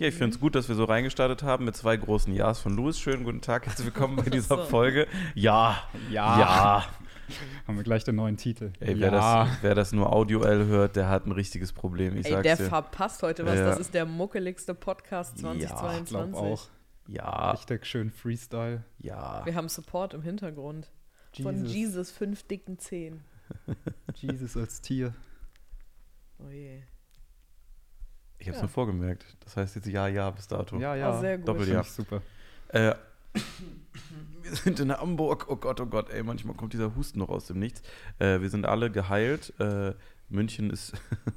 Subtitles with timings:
[0.00, 2.74] Ja, ich finde es gut, dass wir so reingestartet haben mit zwei großen Ja's von
[2.74, 2.98] Louis.
[2.98, 4.64] Schönen guten Tag, herzlich willkommen bei dieser So.
[4.64, 5.06] Folge.
[5.34, 6.38] Ja, Ja.
[6.40, 6.84] ja.
[7.68, 8.72] Haben wir gleich den neuen Titel.
[8.80, 12.16] Ey, wer, das, wer das nur audioell hört, der hat ein richtiges Problem.
[12.16, 12.64] Ich Ey, sag's der dir.
[12.64, 13.56] verpasst heute was.
[13.58, 13.66] Ja.
[13.66, 16.40] Das ist der muckeligste Podcast Ja, ich 2022.
[16.40, 16.66] auch.
[17.06, 18.82] Ja, Richtig schön Freestyle.
[19.00, 19.44] ja.
[19.44, 20.90] Wir haben Support im Hintergrund.
[21.42, 23.22] Von Jesus fünf dicken Zehen.
[24.14, 25.12] Jesus als Tier.
[26.38, 26.80] Oh je.
[28.40, 28.64] Ich hab's Ja.
[28.64, 29.24] mir vorgemerkt.
[29.44, 30.78] Das heißt jetzt ja, ja bis dato.
[30.78, 31.16] Ja, ja.
[31.16, 31.46] Oh, sehr gut.
[31.48, 31.80] Doppel- Finde Ja.
[31.82, 32.22] ich super.
[32.68, 32.94] Äh,
[34.42, 35.46] wir sind in Hamburg.
[35.48, 37.82] Oh Gott, oh Gott, ey, manchmal kommt dieser Husten noch aus dem Nichts.
[38.18, 39.52] Äh, wir sind alle geheilt.
[39.60, 39.94] Äh,
[40.28, 40.92] München ist,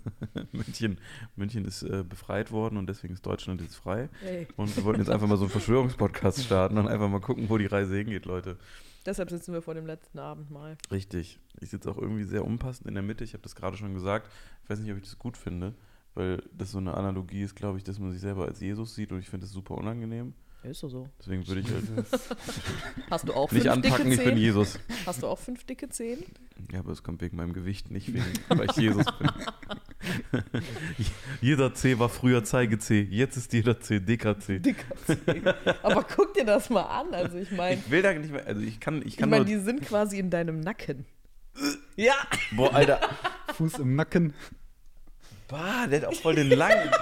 [0.51, 0.99] München,
[1.35, 4.07] München ist äh, befreit worden und deswegen ist Deutschland jetzt frei.
[4.23, 4.47] Ey.
[4.55, 7.57] Und wir wollten jetzt einfach mal so einen Verschwörungspodcast starten und einfach mal gucken, wo
[7.57, 8.57] die Reise hingeht, Leute.
[9.05, 10.77] Deshalb sitzen wir vor dem letzten Abendmahl.
[10.91, 11.39] Richtig.
[11.59, 13.23] Ich sitze auch irgendwie sehr unpassend in der Mitte.
[13.23, 14.29] Ich habe das gerade schon gesagt.
[14.63, 15.73] Ich weiß nicht, ob ich das gut finde,
[16.15, 19.11] weil das so eine Analogie ist, glaube ich, dass man sich selber als Jesus sieht
[19.11, 20.33] und ich finde das super unangenehm.
[20.63, 21.09] Ist so so.
[21.19, 21.83] Deswegen würde ich halt
[23.11, 24.37] Hast du auch nicht fünf anpacken, dicke ich bin Zehen?
[24.37, 24.79] Jesus.
[25.05, 26.23] Hast du auch fünf dicke Zehen?
[26.71, 29.29] Ja, aber es kommt wegen meinem Gewicht, nicht wegen, weil ich Jesus bin.
[31.41, 34.59] jeder C war früher Zeige C, jetzt ist jeder C dicker C.
[34.59, 35.43] Dicker Zehen.
[35.81, 37.13] Aber guck dir das mal an.
[37.13, 39.43] Also ich meine, Ich will da nicht mehr, also ich kann, ich ich kann meine,
[39.43, 41.05] nur, die sind quasi in deinem Nacken.
[41.97, 42.13] Ja.
[42.55, 43.01] boah, Alter,
[43.55, 44.33] Fuß im Nacken.
[45.47, 46.89] Bah, der hat auch voll den langen.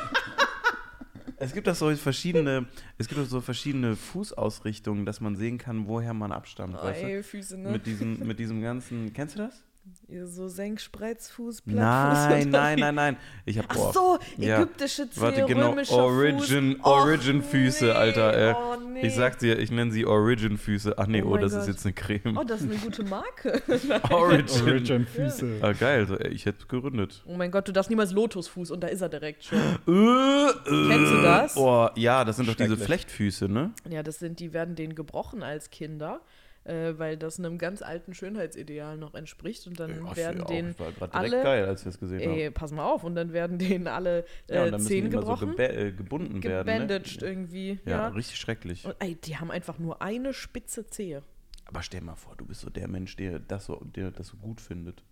[1.44, 2.67] Es gibt auch so verschiedene,
[3.00, 7.02] es gibt auch so verschiedene Fußausrichtungen, dass man sehen kann, woher man abstammt, Oh, weißt
[7.02, 7.62] ey, Füße, du?
[7.64, 7.72] ne?
[7.72, 9.64] Mit diesem, mit diesem ganzen, kennst du das?
[10.08, 12.82] Ihr so Senkspreizfuß, Nein, Plattfuß nein, wie?
[12.82, 13.18] nein, nein.
[13.46, 16.86] Ich hab, Ach so, ägyptische Zehe, Warte, genau, römischer Origin, Fuß.
[16.86, 18.38] Origin Füße, nee, Alter.
[18.52, 18.54] Äh.
[18.56, 19.08] Oh, nee.
[19.08, 20.96] Ich sag dir, ich nenne sie Origin Füße.
[20.98, 21.62] Ach nee, Oh oh, das Gott.
[21.62, 22.38] ist jetzt eine Creme.
[22.38, 23.62] Oh, das ist eine gute Marke.
[24.12, 24.62] Origin.
[24.68, 25.58] Origin Füße.
[25.62, 27.24] Ah, geil, so, ey, ich hätte es gegründet.
[27.25, 29.58] oh mein Gott, du darfst niemals Lotusfuß und da ist er direkt schon.
[29.58, 31.58] Äh, äh, Kennst du das?
[31.58, 32.78] Oh, ja, das sind doch diese.
[32.78, 33.72] Flechtfüße, ne?
[33.90, 36.22] Ja, das sind, die werden denen gebrochen als Kinder,
[36.63, 40.75] äh, weil das einem ganz alten Schönheitsideal noch entspricht und dann Oh, werden denen
[41.11, 42.53] alle- geil, als wir es gesehen Ey, haben.
[42.53, 45.11] pass mal auf, und dann werden denen alle Ja, äh, und dann müssen die Zehen
[45.11, 46.67] so gebrochen, gebä- äh, gebunden werden.
[46.67, 47.27] gebandaged Ne?
[47.27, 47.79] irgendwie.
[47.85, 48.07] Ja, Ja.
[48.09, 48.85] richtig schrecklich.
[48.85, 51.23] Und ey, die haben einfach nur eine spitze Zehe.
[51.66, 54.38] Aber stell mal vor, du bist so der Mensch, der das so, der das so
[54.38, 55.03] gut findet.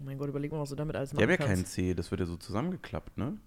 [0.00, 1.72] Oh mein Gott, überleg mal, was du damit alles Die haben ja machen keinen kannst.
[1.74, 3.38] C, das wird ja so zusammengeklappt, ne?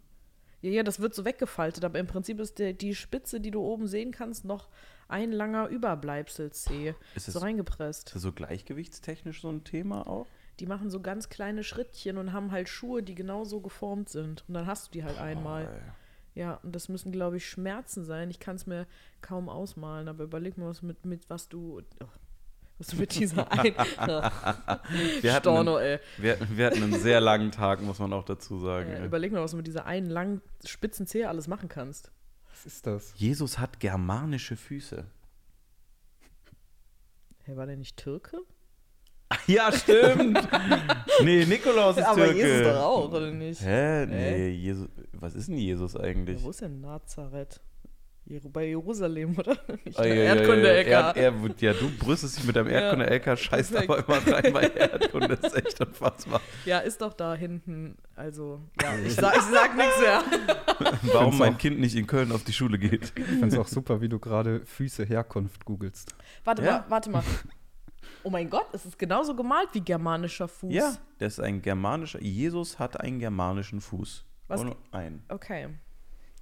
[0.62, 3.62] Ja, ja, das wird so weggefaltet, aber im Prinzip ist der, die Spitze, die du
[3.62, 4.70] oben sehen kannst, noch
[5.10, 6.96] ein langer Überbleibsel-C.
[7.16, 8.08] Ist So das, reingepresst.
[8.10, 10.28] ist das so gleichgewichtstechnisch so ein Thema auch?
[10.60, 14.44] Die machen so ganz kleine Schrittchen und haben halt Schuhe, die genauso geformt sind.
[14.48, 15.68] Und dann hast du die halt einmal.
[15.72, 15.82] Oh, ey.
[16.42, 18.30] Ja, und das müssen, glaube ich, Schmerzen sein.
[18.30, 18.86] Ich kann es mir
[19.22, 21.82] kaum ausmalen, aber überleg mal, was mit, mit was du.
[22.02, 22.06] Oh,
[22.80, 23.74] was du mit dieser ein.
[25.22, 26.00] Wir hatten, Storno, einen, ey.
[26.18, 28.92] wir, wir hatten einen sehr langen Tag, muss man auch dazu sagen.
[28.92, 29.06] Ja, ey.
[29.06, 32.12] überleg mal, was du mit dieser einen langen spitzen Zehe alles machen kannst.
[32.58, 33.14] Was ist das?
[33.16, 35.06] Jesus hat germanische Füße.
[37.44, 38.40] Hey, war der nicht Türke?
[39.48, 40.38] Ja, stimmt.
[41.24, 42.38] nee, Nikolaus ist aber Türke.
[42.38, 43.62] Jesus doch auch, oder nicht?
[43.62, 44.06] Hä?
[44.06, 46.42] Nee, Jesus, was ist denn Jesus Ja, eigentlich?
[46.44, 47.62] wo ist denn Nazareth?
[48.52, 49.56] Bei Jerusalem, oder?
[49.86, 50.88] Ich Ah, ja, ja, Erdkunde-LK.
[50.90, 53.90] ja, ja, er, ja, du brüstest dich mit deinem Ja, Erdkunde-LK, scheißt perfekt.
[53.90, 55.38] aber immer rein bei Erdkunde.
[55.38, 56.42] Das ist echt unfassbar.
[56.66, 57.98] Ja, ist doch da hinten.
[58.18, 60.24] Also, ja, ich sag, ich sag nichts mehr.
[61.14, 63.14] Warum mein auch- Kind nicht in Köln auf die Schule geht.
[63.16, 66.14] Ich finde es auch super, wie du gerade Füße Herkunft googelst.
[66.44, 66.72] Warte Ja.
[66.80, 67.24] mal, warte mal.
[68.24, 70.74] Oh mein Gott, es ist genauso gemalt wie germanischer Fuß.
[70.74, 72.22] Ja, das ist ein germanischer.
[72.22, 74.26] Jesus hat einen germanischen Fuß.
[74.50, 75.24] Was- Nur einen.
[75.30, 75.70] Okay.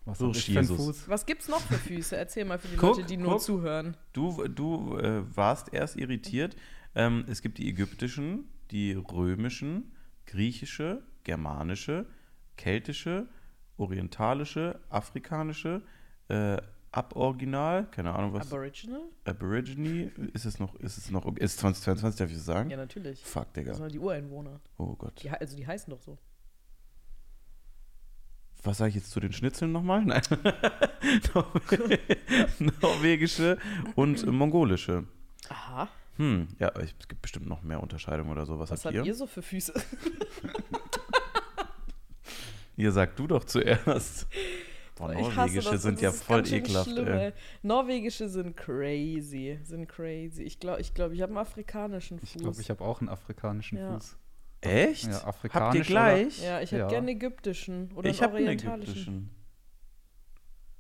[0.06, 0.78] Was So hab ist ich Jesus.
[0.78, 1.10] Fuß?
[1.10, 2.16] Was gibt's noch für Füße?
[2.16, 3.42] Erzähl mal für die Guck, Leute, die nur guck.
[3.42, 3.98] zuhören.
[4.14, 6.56] Du, du äh, warst erst irritiert.
[6.94, 9.92] Ähm, es gibt die ägyptischen, die römischen,
[10.28, 12.06] griechische, germanische,
[12.56, 13.28] keltische,
[13.78, 15.82] orientalische, afrikanische,
[16.30, 16.58] äh,
[16.92, 18.48] Aboriginal, keine Ahnung was.
[18.48, 19.01] Aboriginal?
[19.25, 22.69] Aborigine, ist es noch, ist es noch, ist 2022, darf ich das sagen?
[22.69, 23.22] Ja, natürlich.
[23.22, 23.74] Fuck, Das Digga.
[23.74, 24.62] sind die Ureinwohner.
[24.78, 25.22] Oh Gott.
[25.22, 26.18] Die, also die heißen doch so.
[28.65, 30.01] Was sage ich jetzt zu den Schnitzeln nochmal?
[30.06, 30.21] Nein.
[31.33, 32.00] Norwe-
[32.81, 33.57] Norwegische
[33.95, 35.06] und mongolische.
[35.50, 35.88] Aha.
[36.17, 38.57] Hm, ja, es gibt bestimmt noch mehr Unterscheidungen oder so.
[38.57, 39.12] Was, Was habt habt ihr?
[39.12, 39.73] ihr so für Füße?
[42.77, 44.27] Ihr sagt du doch zuerst.
[44.97, 46.89] Boah, Ich hasse norwegische das, sind das ja voll ekelhaft.
[46.89, 47.25] schlimm, ey.
[47.27, 47.33] ey.
[47.63, 49.59] Norwegische sind crazy.
[49.63, 50.44] Sind crazy.
[50.44, 52.29] Ich glaube, ich, glaub, ich habe einen afrikanischen Fuß.
[52.35, 53.94] Ich glaube, ich habe auch einen afrikanischen Ja.
[53.94, 54.17] Fuß.
[54.65, 55.03] Echt?
[55.06, 56.44] Ja, Habt ihr afrikanisch gleich?
[56.44, 56.88] ja, ich hätte Ja.
[56.88, 58.91] gerne ägyptischen oder ich einen habe einen orientalischen.
[58.94, 59.29] ägyptischen.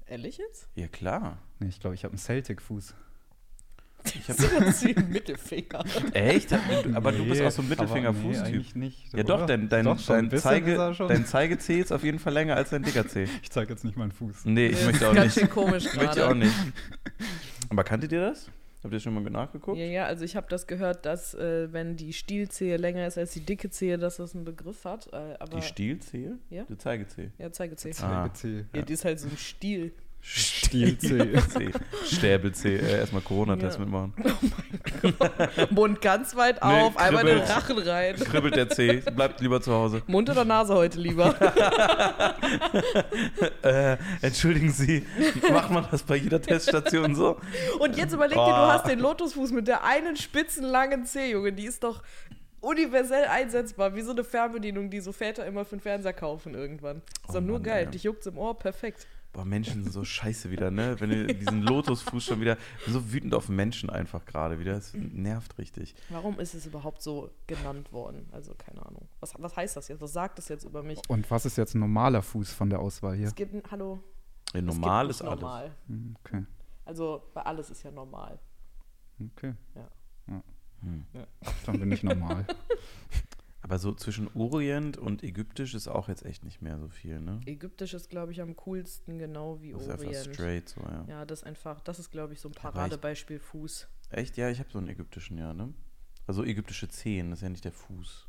[0.07, 0.67] Ehrlich jetzt?
[0.75, 1.39] Ja, klar.
[1.59, 2.93] Nee, ich glaube, ich habe einen Celtic-Fuß.
[4.13, 5.83] Ich hab, Das ist wie ein Mittelfinger.
[6.13, 6.53] echt?
[6.93, 8.43] Aber du bist Nee, auch so ein Mittelfinger-Fußtyp.
[8.43, 9.13] Nee, eigentlich nicht.
[9.13, 9.47] ja, doch, oder?
[9.47, 10.75] dein, dein, Doch, dein, Zeige,
[11.07, 13.27] dein Zeigezeh ist auf jeden Fall länger als dein dicker Zeh.
[13.41, 14.45] Ich zeige jetzt nicht meinen Fuß.
[14.45, 15.39] Nee, ich Das möchte ist auch ganz nicht.
[15.45, 16.27] schön komisch Möchte ich gerade.
[16.29, 16.53] auch nicht.
[17.69, 18.51] Aber kanntet ihr das?
[18.85, 19.79] Habt ihr schon mal nachgeguckt?
[19.79, 23.33] Ja, ja, also ich habe das gehört, dass äh, wenn die Stielzehe länger ist als
[23.33, 25.11] die dicke Zehe, dass das einen Begriff hat.
[25.11, 26.37] Äh, aber Die Stielzehe?
[26.51, 26.65] Ja.
[26.69, 27.31] Die Zeigezehe.
[27.39, 27.93] ja, Zeigezehe.
[28.03, 28.29] Ah.
[28.31, 29.91] Zeige Ja, die ist halt so ein Stiel.
[30.27, 31.33] Stielzeh.
[31.49, 31.71] Zeh.
[32.05, 32.75] Stäbelzeh.
[32.77, 33.85] Äh, erstmal Corona-Test Ja.
[33.85, 34.13] mitmachen.
[35.69, 37.45] Mund ganz weit Nee, auf, einmal in den.
[37.45, 38.15] Rachen rein.
[38.15, 39.01] Kribbelt der Zeh.
[39.01, 40.01] Bleibt lieber zu Hause.
[40.07, 41.35] Mund oder Nase heute lieber?
[43.61, 45.05] Äh, entschuldigen Sie,
[45.51, 47.39] macht man das bei jeder Teststation so?
[47.79, 51.51] Und jetzt überleg dir, du hast den Lotusfuß mit der einen spitzen langen Zehe, Junge.
[51.53, 52.03] Die ist doch
[52.61, 56.97] universell einsetzbar, wie so eine Fernbedienung, die so Väter immer für den Fernseher kaufen irgendwann.
[56.97, 57.85] Ist Oh doch nur Mann, geil.
[57.85, 57.91] ey.
[57.91, 59.07] Dich juckt's im Ohr, perfekt.
[59.35, 60.95] Boah, Menschen sind so scheiße wieder, ne?
[61.01, 62.57] Wenn ihr diesen Lotusfuß schon wieder.
[62.87, 64.77] So wütend auf Menschen einfach gerade wieder.
[64.77, 65.93] Es nervt richtig.
[66.07, 68.29] Warum ist es überhaupt so genannt worden?
[68.31, 69.09] Also keine Ahnung.
[69.19, 69.99] Was, was heißt das jetzt?
[69.99, 70.99] Was sagt das jetzt über mich?
[71.09, 73.27] Und was ist jetzt ein normaler Fuß von der Auswahl hier?
[73.27, 73.99] Es gibt ein, hallo.
[74.53, 75.41] Ja, es normal gibt ist alles.
[75.41, 75.71] normal.
[75.87, 76.45] Hm, Okay,
[76.85, 78.39] Also bei alles ist ja normal.
[79.19, 79.53] okay.
[79.75, 79.87] Ja.
[80.29, 80.43] Ja.
[80.81, 81.05] Hm.
[81.65, 82.45] Dann bin ich normal.
[83.65, 87.39] Aber so zwischen Orient und Ägyptisch ist auch jetzt echt nicht mehr so viel, ne?
[87.47, 90.35] Ägyptisch ist, glaube ich, am coolsten, genau wie Das ist einfach Orient.
[90.35, 91.05] straight so, ja.
[91.09, 93.87] Ja, das einfach, das ist, glaube ich, so ein Paradebeispiel Fuß.
[94.11, 94.37] Echt?
[94.37, 95.73] Ja, ich habe so einen ägyptischen, ja, ne?
[96.27, 98.27] Also ägyptische Zehen, das ist ja nicht der Fuß.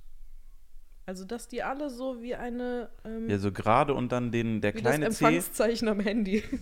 [1.06, 4.74] Also, dass die alle so wie eine, ähm, Ja, so gerade und dann den, der
[4.74, 5.20] wie kleine das.
[5.20, 6.42] Empfangszeichen am Handy.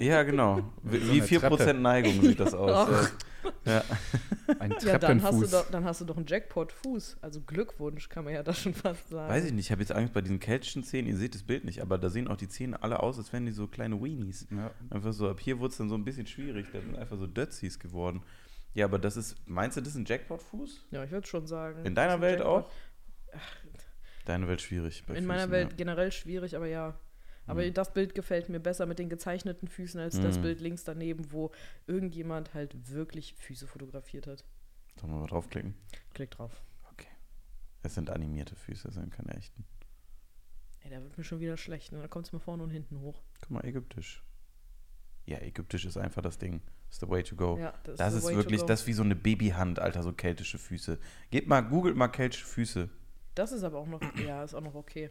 [0.00, 0.72] Ja, genau.
[0.82, 1.74] Wie, so wie eine 4% Treppe.
[1.74, 2.88] Neigung sieht das aus.
[2.90, 3.12] Ach.
[3.64, 3.84] Ja.
[4.58, 5.50] Ein Ja, dann hast, du Treppenfuß.
[5.52, 7.18] doch, dann hast du doch einen Jackpot-Fuß.
[7.20, 9.32] Also Glückwunsch, kann man ja da schon fast sagen.
[9.32, 11.64] Weiß ich nicht, ich habe jetzt Angst bei diesen keltischen Zähnen, ihr seht das Bild
[11.64, 14.48] nicht, aber da sehen auch die Zähne alle aus, als wären die so kleine Weenies.
[14.50, 14.72] ja.
[14.90, 17.28] Einfach so, ab hier wurde es dann so ein bisschen schwierig, da sind einfach so
[17.28, 18.24] Dötzis geworden.
[18.74, 20.86] Ja, aber das ist, meinst du, das ist ein Jackpot-Fuß?
[20.90, 21.84] Ja, ich würde schon sagen.
[21.86, 22.64] In deiner Welt Jackpot.
[22.64, 22.70] auch?
[24.24, 25.04] Deine Welt schwierig.
[25.08, 25.76] In meiner Füßen, Welt ja.
[25.76, 26.98] generell schwierig, aber ja.
[27.46, 27.74] Aber Mhm.
[27.74, 30.42] das Bild gefällt mir besser mit den gezeichneten Füßen als das Mhm.
[30.42, 31.50] Bild links daneben, wo
[31.86, 34.44] irgendjemand halt wirklich Füße fotografiert hat.
[34.98, 35.74] Sollen wir mal draufklicken?
[36.14, 36.62] Klick drauf.
[36.92, 37.08] Okay.
[37.82, 39.64] Es sind animierte Füße, es sind keine echten.
[40.80, 41.92] Ey, da wird mir schon wieder schlecht.
[41.92, 42.00] Ne?
[42.00, 43.22] Da kommt es mir vorne und hinten hoch.
[43.40, 44.22] Guck mal, ägyptisch.
[45.26, 46.60] Ja, ägyptisch ist einfach das Ding.
[46.86, 47.58] That's the way to go.
[47.58, 50.58] Ja, das, das ist to wirklich, das ist wie so eine Babyhand, Alter, so keltische
[50.58, 50.98] Füße.
[51.30, 52.88] Geht mal, googelt mal keltische Füße.
[53.34, 55.10] Das ist aber auch noch, ja, ist auch noch okay.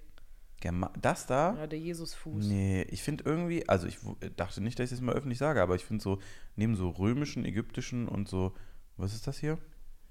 [0.61, 1.55] Germa das da?
[1.57, 2.45] Ja, der Jesusfuß.
[2.45, 3.97] Nee, ich finde irgendwie, also ich
[4.37, 6.19] dachte nicht, dass ich das mal öffentlich sage, aber ich finde so,
[6.55, 8.53] neben so römischen, ägyptischen und so,
[8.95, 9.57] was ist das hier?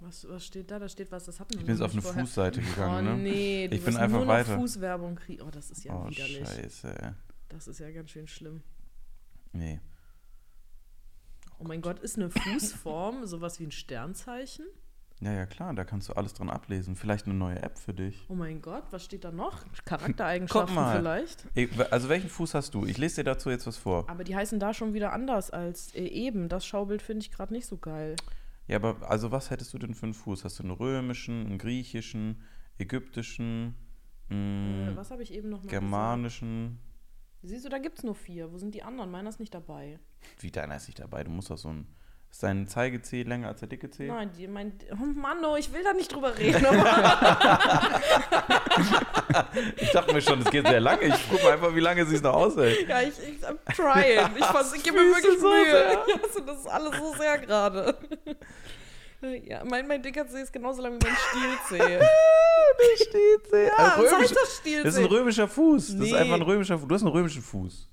[0.01, 0.79] Was, was steht da?
[0.79, 2.25] Da steht was, das hatten wir Ich bin jetzt auf eine vorher.
[2.25, 3.31] Fußseite Oh gegangen, ne?
[3.31, 4.59] nee, du Ich bin einfach nur noch weiter.
[4.59, 5.43] Fußwerbung kriegen.
[5.43, 6.47] Oh, das ist ja oh, widerlich.
[6.47, 7.03] scheiße.
[7.03, 7.13] ey.
[7.49, 8.63] Das ist ja ganz schön schlimm.
[9.53, 9.81] Nee.
[11.59, 14.67] Oh mein Gott, ist eine Fußform sowas wie ein Sternzeichen?
[15.23, 16.97] Ja, ja, klar, da kannst du alles dran ablesen.
[16.97, 18.27] Vielleicht eine neue App für dich.
[18.29, 19.65] Oh mein Gott, was steht da noch?
[19.85, 21.47] Charaktereigenschaften vielleicht?
[21.93, 22.85] Also welchen Fuß hast du?
[22.87, 24.09] Ich lese dir dazu jetzt was vor.
[24.11, 26.49] Aber die heißen da schon wieder anders als äh, eben.
[26.49, 28.17] Das Schaubild finde ich gerade nicht so geil.
[28.67, 30.45] Ja, aber also was hättest du denn für einen Fuß?
[30.45, 32.43] Hast du einen römischen, einen griechischen,
[32.79, 33.75] ägyptischen,
[34.29, 36.79] Äh, mh, was habe ich eben noch mal germanischen?
[36.81, 36.89] gesagt?
[37.45, 38.53] Siehst du, da gibt es nur vier.
[38.53, 39.11] Wo sind die anderen?
[39.11, 39.99] Meiner ist nicht dabei.
[40.41, 41.25] Wie deiner ist nicht dabei?
[41.25, 41.87] Du musst doch so ein.
[42.33, 44.07] Ist dein Zeigezeh länger als der dicke Zeh?
[44.09, 46.65] Nein, die, mein, oh Mann, oh, ich will da nicht drüber reden.
[49.77, 51.03] Ich dachte mir schon, es geht sehr lange.
[51.03, 52.89] Ich gucke mal einfach, wie lange sie es noch aushält.
[52.89, 54.31] ja, ich, ich I'm trying.
[54.37, 55.99] Ich, ich gebe mir wirklich so Mühe.
[56.07, 57.97] Ich hasse das alles so sehr gerade.
[59.47, 61.99] Ja, mein, mein dicker Zeh ist genauso lang wie mein Stielzeh.
[61.99, 63.67] Der Stielzeh.
[63.67, 64.85] Ja, Ein das heißt das Stielzeh.
[64.85, 65.87] Das ist ein römischer Fuß.
[65.87, 66.17] Das ist Nee.
[66.17, 66.89] einfach ein römischer Fuß.
[66.89, 67.89] Du hast einen römischen Fuß.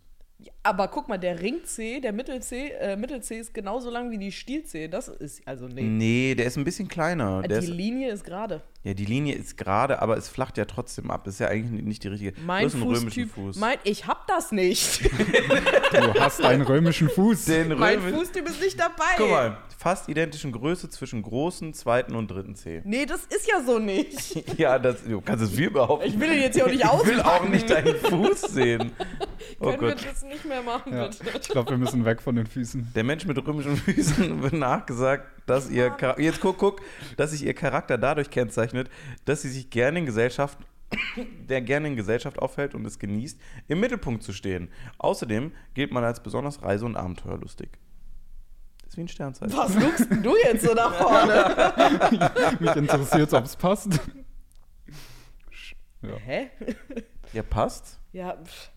[0.62, 4.90] Aber guck mal, der Ringzeh, der Mittelzeh, äh, Mittelzeh ist genauso lang wie die Stielzeh.
[4.90, 5.84] Das ist, also nee.
[5.84, 7.42] Nee, der ist ein bisschen kleiner.
[7.42, 8.62] Der die ist, Linie ist gerade.
[8.84, 11.24] Ja, die Linie ist gerade, aber es flacht ja trotzdem ab.
[11.26, 12.34] Das ist ja eigentlich nicht die richtige.
[12.46, 13.56] Mein du hast einen römischen Fußtyp, Fuß.
[13.58, 15.10] mein, ich hab das nicht.
[15.92, 17.46] Du hast einen römischen Fuß.
[17.46, 18.20] Den mein römischen.
[18.20, 19.06] Fußtyp ist nicht dabei.
[19.18, 22.82] Guck mal, fast identischen Größe zwischen großen, zweiten und dritten Zeh.
[22.86, 24.44] Nee, das ist ja so nicht.
[24.60, 26.08] Ja, das, du kannst es wie behaupten.
[26.08, 27.52] Ich will den jetzt hier auch nicht Ich will auch auspacken.
[27.52, 28.92] nicht deinen Fuß sehen.
[29.62, 30.06] Oh Können wir Gott.
[30.06, 31.08] das nicht mehr machen, Ja.
[31.08, 31.40] bitte?
[31.42, 32.92] Ich glaube, wir müssen weg von den Füßen.
[32.96, 36.82] Der Mensch mit römischen Füßen wird nachgesagt, dass ihr jetzt guck, guck,
[37.18, 38.69] dass sich ihr Charakter dadurch kennzeichnet,
[39.26, 40.58] dass sie sich gerne in Gesellschaft,
[41.50, 44.70] der gerne in Gesellschaft aufhält und es genießt, im Mittelpunkt zu stehen.
[44.98, 47.70] Außerdem gilt man als besonders reise- und abenteuerlustig.
[48.84, 49.56] Das ist wie ein Sternzeichen.
[49.56, 52.58] Was guckst denn du jetzt so nach vorne?
[52.60, 54.00] Mich interessiert, ob es passt.
[56.02, 56.16] Ja.
[56.16, 56.50] Hä?
[57.34, 58.00] Ja, passt.
[58.14, 58.72] Ja, pff.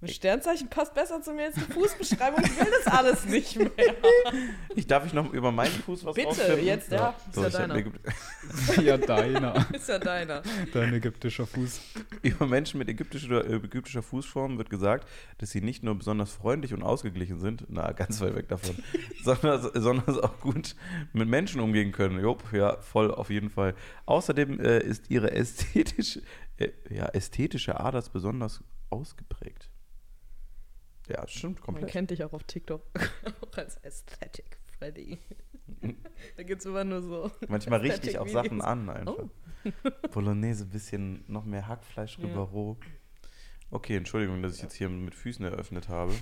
[0.00, 2.40] Ein Sternzeichen passt besser zu mir als die Fußbeschreibung.
[2.44, 3.70] Ich will das alles nicht mehr.
[4.76, 6.64] Ich darf ich noch über meinen Fuß was Bitte, rausfinden?
[6.66, 7.16] jetzt, ja.
[7.26, 7.82] Ist So, ja deiner.
[7.82, 7.92] ge-
[8.84, 9.66] ja, deiner.
[9.74, 10.42] Ist ja deiner.
[10.72, 11.80] Dein ägyptischer Fuß.
[12.22, 16.84] Über Menschen mit ägyptischer, ägyptischer Fußform wird gesagt, dass sie nicht nur besonders freundlich und
[16.84, 18.76] ausgeglichen sind, na, ganz weit weg davon,
[19.24, 20.76] sondern, sondern auch gut
[21.12, 22.20] mit Menschen umgehen können.
[22.20, 23.74] Jupp, ja, voll auf jeden Fall.
[24.06, 26.22] Außerdem äh, ist ihre ästhetische,
[26.58, 29.67] äh, ja, ästhetische Ader besonders ausgeprägt.
[31.08, 31.90] Ja, stimmt, Man komplett.
[31.90, 32.82] kennt dich auch auf TikTok
[33.40, 35.18] auch als Aesthetic Freddy.
[36.36, 37.30] da gibt es immer nur so.
[37.48, 39.16] Manchmal richte ich auch Sachen an einfach.
[39.16, 39.30] Oh.
[40.12, 42.26] Bolognese, bisschen noch mehr Hackfleisch Ja.
[42.26, 42.76] rüber roh.
[43.70, 46.14] Okay, Entschuldigung, dass ich jetzt hier mit Füßen eröffnet habe.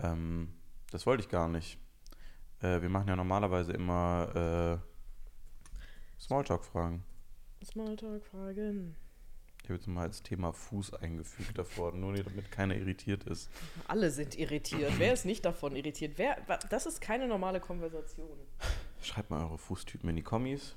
[0.00, 0.52] ähm,
[0.90, 1.78] das wollte ich gar nicht.
[2.60, 7.04] Äh, wir machen ja normalerweise immer äh, Smalltalk-Fragen.
[7.64, 8.96] Smalltalk-Fragen.
[9.68, 13.50] Ich habe jetzt mal als Thema Fuß eingefügt davor, nur damit keiner irritiert ist.
[13.86, 14.92] Alle sind irritiert.
[14.96, 16.14] Wer ist nicht davon irritiert?
[16.16, 16.38] Wer,
[16.70, 18.30] das ist keine normale Konversation.
[19.02, 20.74] Schreibt mal eure Fußtypen in die Kommis.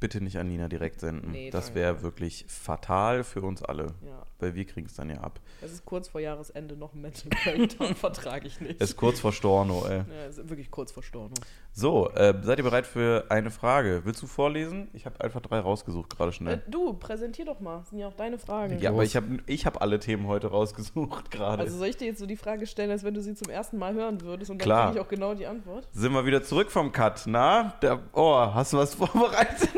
[0.00, 1.30] Bitte nicht an Nina direkt senden.
[1.30, 4.26] Nee, das wäre wirklich fatal für uns alle, Ja.
[4.38, 5.40] Weil wir kriegen es dann ja ab.
[5.60, 8.80] Es ist kurz vor Jahresende noch ein Mental Breakdown, vertrage ich nicht.
[8.80, 9.98] Es ist kurz vor Storno, ey.
[9.98, 11.34] ja, es ist wirklich kurz vor Storno.
[11.72, 14.02] So, äh, seid ihr bereit für eine Frage?
[14.04, 14.88] Willst du vorlesen?
[14.92, 16.62] Ich habe einfach drei rausgesucht, gerade Äh, schnell.
[16.68, 17.78] du, präsentier doch mal.
[17.78, 18.78] Das sind ja auch deine Fragen.
[18.80, 21.62] ja, aber ich habe ich hab alle Themen heute rausgesucht gerade.
[21.62, 23.78] Also soll ich dir jetzt so die Frage stellen, als wenn du sie zum ersten
[23.78, 24.86] Mal hören würdest und dann Klar.
[24.88, 25.86] kriege ich auch genau die Antwort?
[25.92, 27.74] Sind wir wieder zurück vom Cut, na?
[27.82, 29.68] Der, oh, hast du was vorbereitet?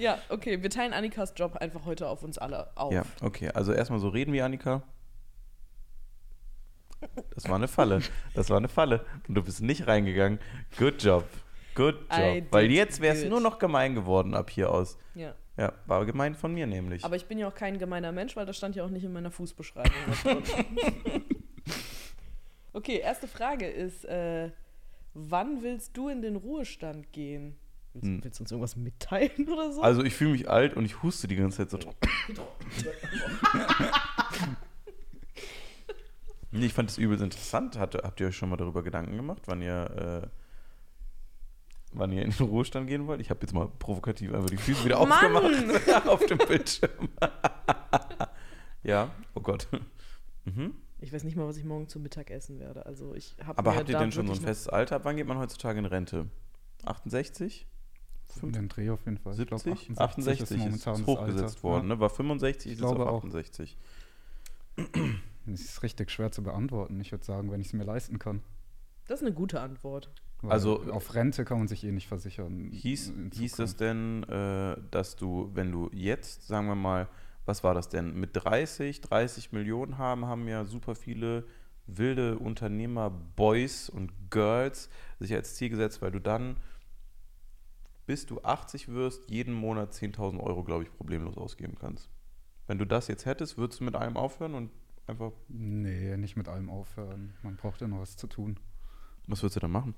[0.00, 2.92] Ja, okay, wir teilen Annikas Job einfach heute auf uns alle auf.
[2.92, 3.50] Ja, okay.
[3.50, 4.82] Also erstmal so reden wie Annika.
[7.34, 8.00] Das war eine Falle.
[8.34, 9.04] Das war eine Falle.
[9.28, 10.38] Und du bist nicht reingegangen.
[10.78, 11.24] Good job.
[11.74, 12.44] Good job.
[12.50, 14.98] Weil jetzt wäre es nur noch gemein geworden ab hier aus.
[15.14, 15.34] ja.
[15.56, 17.04] Ja, war gemein von mir nämlich.
[17.04, 19.12] Aber ich bin ja auch kein gemeiner Mensch, weil das stand ja auch nicht in
[19.12, 19.92] meiner Fußbeschreibung.
[22.72, 24.52] okay, erste Frage ist, äh,
[25.12, 27.58] wann willst du in den Ruhestand gehen?
[27.92, 28.22] Willst, Hm.
[28.24, 29.82] willst du uns irgendwas mitteilen oder so?
[29.82, 31.78] Also ich fühle mich alt und ich huste die ganze Zeit so.
[36.52, 37.78] nee, ich fand es übelst interessant.
[37.78, 40.28] Hat, habt ihr euch schon mal darüber Gedanken gemacht, wann ihr, äh,
[41.92, 43.20] wann ihr in den Ruhestand gehen wollt?
[43.20, 45.34] Ich habe jetzt mal provokativ einfach die Füße wieder Mann!
[45.34, 47.08] aufgemacht auf dem Bildschirm.
[48.82, 49.66] ja, oh Gott.
[50.44, 50.74] Mhm.
[51.00, 52.84] Ich weiß nicht mal, was ich morgen zum Mittag essen werde.
[52.86, 54.96] Also ich habe Aber habt ihr denn schon so ein festes Alter?
[54.96, 56.26] Ab Wann geht man heutzutage in Rente?
[56.84, 57.66] 68?
[58.42, 59.38] In den Dreh auf jeden Fall.
[59.38, 59.98] Ich glaub, 70?
[59.98, 61.62] 68, 68 ist momentan ist hochgesetzt Alter.
[61.62, 62.00] worden, ne?
[62.00, 63.18] War 65, ist es auf glaube auch.
[63.24, 63.76] 68.
[65.46, 67.00] Das ist richtig schwer zu beantworten.
[67.00, 68.40] Ich würde sagen, wenn ich es mir leisten kann.
[69.08, 70.10] Das ist eine gute Antwort.
[70.42, 72.70] Weil Also- auf Rente kann man sich eh nicht versichern.
[72.72, 73.80] Hieß, hieß das Zukunft.
[73.80, 77.08] denn, äh, dass du, wenn du jetzt, sagen wir mal,
[77.44, 81.44] was war das denn, mit 30, 30 Millionen haben, haben ja super viele
[81.86, 86.56] wilde Unternehmer, Boys und Girls sich als Ziel gesetzt, weil du dann,
[88.10, 92.10] bis du 80 wirst, jeden Monat 10.000 Euro, glaube ich, problemlos ausgeben kannst.
[92.66, 94.70] Wenn du das jetzt hättest, würdest du mit allem aufhören und
[95.06, 97.34] einfach, Nee, nicht mit allem aufhören.
[97.44, 98.58] Man braucht ja noch was zu tun.
[99.28, 99.94] was würdest du dann machen?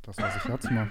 [0.00, 0.90] Das, was ich jetzt mache.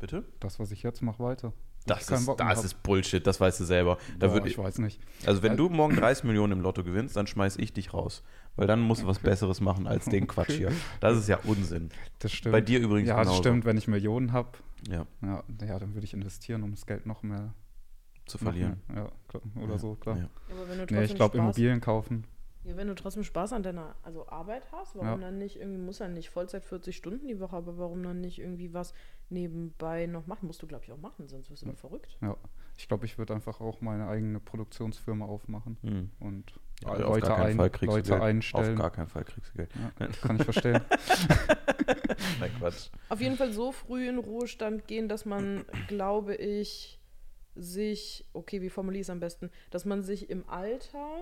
[0.00, 0.24] Bitte?
[0.40, 1.52] Das, was ich jetzt mache, weiter.
[1.86, 3.98] Das, ich ist, das ist Bullshit, das weißt du selber.
[4.18, 5.00] Da Boah, würd ich weiß nicht.
[5.26, 8.24] Also wenn Äh, du morgen 30 Millionen im Lotto gewinnst, dann schmeiß ich dich raus.
[8.56, 10.58] Weil dann musst du was Besseres machen als den Quatsch Okay.
[10.58, 10.72] hier.
[10.98, 11.90] Das ist ja Unsinn.
[12.18, 12.52] Das stimmt.
[12.52, 13.42] Bei dir übrigens ja, das genauso.
[13.42, 13.64] stimmt.
[13.64, 17.22] Wenn ich Millionen habe, Ja, ja, ja, dann würde ich investieren, um das Geld noch
[17.22, 17.54] mehr
[18.26, 18.80] zu verlieren.
[18.88, 20.16] Mehr, ja, klar, oder Ja, so, klar.
[20.18, 20.28] ja.
[20.50, 22.24] Aber wenn du Nee, trotzdem ich glaube, Immobilien kaufen.
[22.64, 25.26] ja, wenn du trotzdem Spaß an deiner also Arbeit hast, warum Ja.
[25.28, 28.38] dann nicht irgendwie muss dann nicht Vollzeit 40 Stunden die Woche, aber warum dann nicht
[28.38, 28.92] irgendwie was
[29.28, 30.46] nebenbei noch machen?
[30.46, 31.74] Musst du glaube ich auch machen, sonst wirst du Ja.
[31.74, 32.18] verrückt.
[32.20, 32.36] Ja,
[32.76, 36.10] ich glaube, ich würde einfach auch meine eigene Produktionsfirma aufmachen Hm.
[36.20, 38.22] und Ja, Leute, auf gar keinen ein, Fall kriegst Leute du Geld.
[38.22, 38.74] einstellen.
[38.76, 39.70] Auf gar keinen Fall kriegst du Geld.
[40.00, 40.80] Ja, kann ich verstehen.
[42.40, 42.88] Nein, Quatsch.
[43.08, 46.98] Auf jeden Fall so früh in Ruhestand gehen, dass man, glaube ich,
[47.54, 51.20] sich, okay, wie formuliere ich es am besten, dass man sich im Alter,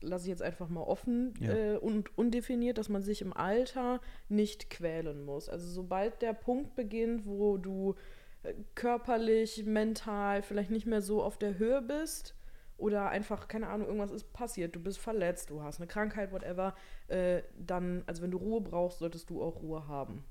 [0.00, 1.52] lasse ich jetzt einfach mal offen Ja.
[1.52, 5.48] äh, und undefiniert, dass man sich im Alter nicht quälen muss.
[5.48, 7.94] Also sobald der Punkt beginnt, wo du
[8.42, 12.34] äh, körperlich, mental vielleicht nicht mehr so auf der Höhe bist
[12.76, 16.74] oder einfach, keine Ahnung, irgendwas ist passiert, du bist verletzt, du hast eine Krankheit, whatever,
[17.08, 20.24] äh, dann, also wenn du Ruhe brauchst, solltest du auch Ruhe haben.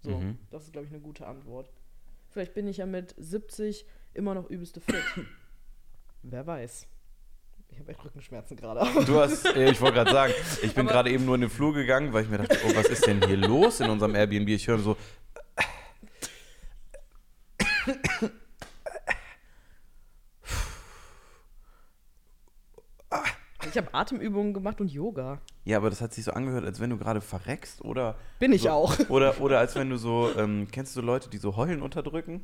[0.00, 0.38] So, Mhm.
[0.50, 1.70] das ist, glaube ich, eine gute Antwort.
[2.28, 4.94] Vielleicht bin ich ja mit 70 immer noch übelste fit.
[6.22, 6.86] Wer weiß.
[7.68, 8.80] Ich habe echt Rückenschmerzen gerade.
[9.06, 12.12] Du hast, ich wollte gerade sagen, ich bin gerade eben nur in den Flur gegangen,
[12.12, 14.48] weil ich mir dachte, oh, was ist denn hier los in unserem Airbnb?
[14.48, 14.96] Ich höre so.
[23.76, 25.42] Ich habe Atemübungen gemacht und Yoga.
[25.66, 28.16] Ja, aber das hat sich so angehört, als wenn du gerade verreckst oder.
[28.38, 28.98] Bin ich so, auch.
[29.10, 32.42] Oder, oder als wenn du so, ähm, kennst du Leute, die so Heulen unterdrücken?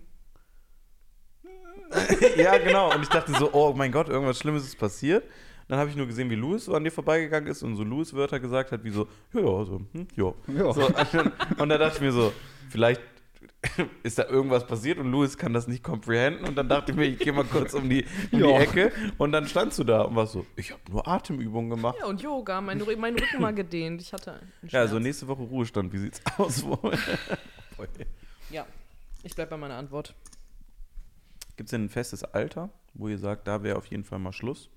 [2.36, 2.94] ja, genau.
[2.94, 5.24] Und ich dachte so, oh mein Gott, irgendwas Schlimmes ist passiert.
[5.68, 8.38] Dann habe ich nur gesehen, wie Louis so an dir vorbeigegangen ist und so Louis-Wörter
[8.38, 10.34] gesagt hat, wie so, ja, ja, so, hm, ja.
[10.74, 10.86] So,
[11.56, 12.30] und da dachte ich mir so,
[12.68, 13.00] vielleicht
[14.02, 16.46] ist da irgendwas passiert und Louis kann das nicht comprehenden.
[16.46, 18.44] Und dann dachte ich mir, ich gehe mal kurz um die, um die.
[18.44, 18.92] Ecke.
[19.18, 21.96] Und dann standst du da und warst so, ich habe nur Atemübungen gemacht.
[21.98, 24.02] Ja, und Yoga, mein, mein Rücken mal gedehnt.
[24.02, 25.92] Ich hatte einen Ja, also nächste Woche Ruhestand.
[25.92, 26.64] Wie sieht's aus?
[28.50, 28.66] Ja,
[29.22, 30.14] ich bleibe bei meiner Antwort.
[31.56, 34.32] Gibt es denn ein festes Alter, wo ihr sagt, da wäre auf jeden Fall mal
[34.32, 34.68] Schluss?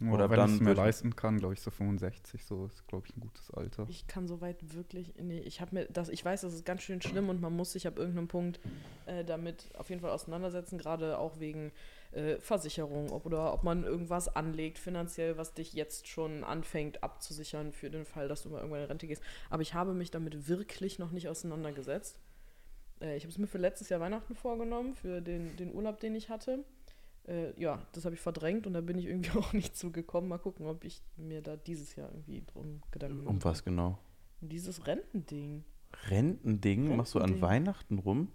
[0.00, 2.86] Ja, Oder wenn dann ich es mir leisten kann, glaube ich, so 65, so ist,
[2.88, 3.86] glaube ich, ein gutes Alter.
[3.88, 7.00] Ich kann soweit wirklich, nee, ich habe mir das, ich weiß, das ist ganz schön
[7.02, 8.58] schlimm und man muss sich ab irgendeinem Punkt
[9.06, 11.72] äh, damit auf jeden Fall auseinandersetzen, gerade auch wegen
[12.12, 17.72] äh, Versicherung ob, oder ob man irgendwas anlegt finanziell, was dich jetzt schon anfängt abzusichern
[17.72, 19.22] für den Fall, dass du mal irgendwann in Rente gehst.
[19.50, 22.18] Aber ich habe mich damit wirklich noch nicht auseinandergesetzt.
[23.00, 26.14] Äh, ich habe es mir für letztes Jahr Weihnachten vorgenommen, für den, den Urlaub, den
[26.14, 26.64] ich hatte.
[27.26, 30.28] Äh, ja, das habe ich verdrängt und da bin ich irgendwie auch nicht zugekommen.
[30.28, 33.98] Mal gucken, ob ich mir da dieses Jahr irgendwie drum Gedanken Um was genau?
[34.40, 35.64] um dieses Rentending.
[36.08, 37.42] Rentending machst du an Rentending.
[37.48, 38.28] Weihnachten rum?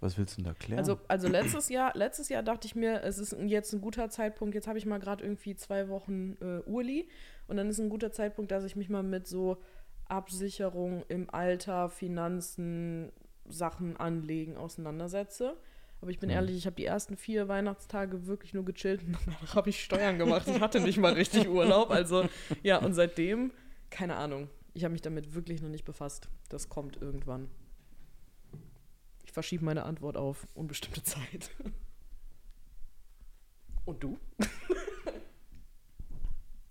[0.00, 0.80] Was willst du denn da klären?
[0.80, 4.54] Also, also letztes Jahr, letztes Jahr dachte ich mir, es ist jetzt ein guter Zeitpunkt.
[4.54, 7.08] Jetzt habe ich mal gerade irgendwie zwei Wochen äh, Urli
[7.46, 9.58] und dann ist ein guter Zeitpunkt, dass ich mich mal mit so
[10.06, 13.12] Absicherung im Alter, Finanzen,
[13.48, 15.56] Sachen anlegen auseinandersetze.
[16.02, 16.34] Aber ich bin Mhm.
[16.34, 20.18] ehrlich, ich habe die ersten vier Weihnachtstage wirklich nur gechillt und danach habe ich Steuern
[20.18, 20.46] gemacht.
[20.48, 21.90] Ich hatte nicht mal richtig Urlaub.
[21.90, 22.28] Also
[22.62, 23.52] ja, und seitdem,
[23.88, 24.48] keine Ahnung.
[24.74, 26.28] Ich habe mich damit wirklich noch nicht befasst.
[26.48, 27.48] Das kommt irgendwann.
[29.24, 31.50] Ich verschiebe meine Antwort auf unbestimmte Zeit.
[33.84, 34.18] Und du?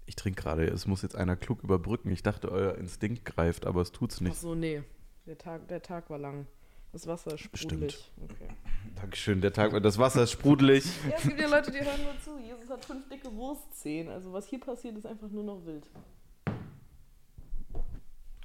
[0.05, 2.11] ich trinke gerade, es muss jetzt einer klug überbrücken.
[2.11, 4.35] Ich dachte, euer Instinkt greift, aber es tut's Ach nicht.
[4.37, 4.83] so, nee.
[5.25, 6.47] Der Tag, der Tag war lang.
[6.91, 8.11] Das Wasser ist sprudelig.
[8.21, 8.49] Okay.
[8.95, 10.83] Dankeschön, der Tag, das Wasser ist sprudelig.
[11.09, 12.37] Ja, es gibt ja Leute, die hören nur zu.
[12.39, 14.09] Jesus hat fünf dicke Wurstzehen.
[14.09, 15.89] Also was hier passiert, ist einfach nur noch wild.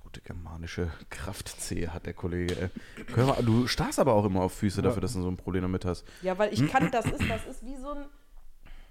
[0.02, 2.70] Gute germanische Kraftzehe hat der Kollege.
[3.14, 5.62] Hör mal, du starrst aber auch immer auf Füße dafür, dass du so ein Problem
[5.62, 6.06] damit hast.
[6.22, 8.06] Ja, weil ich kann, das ist, das ist wie so ein.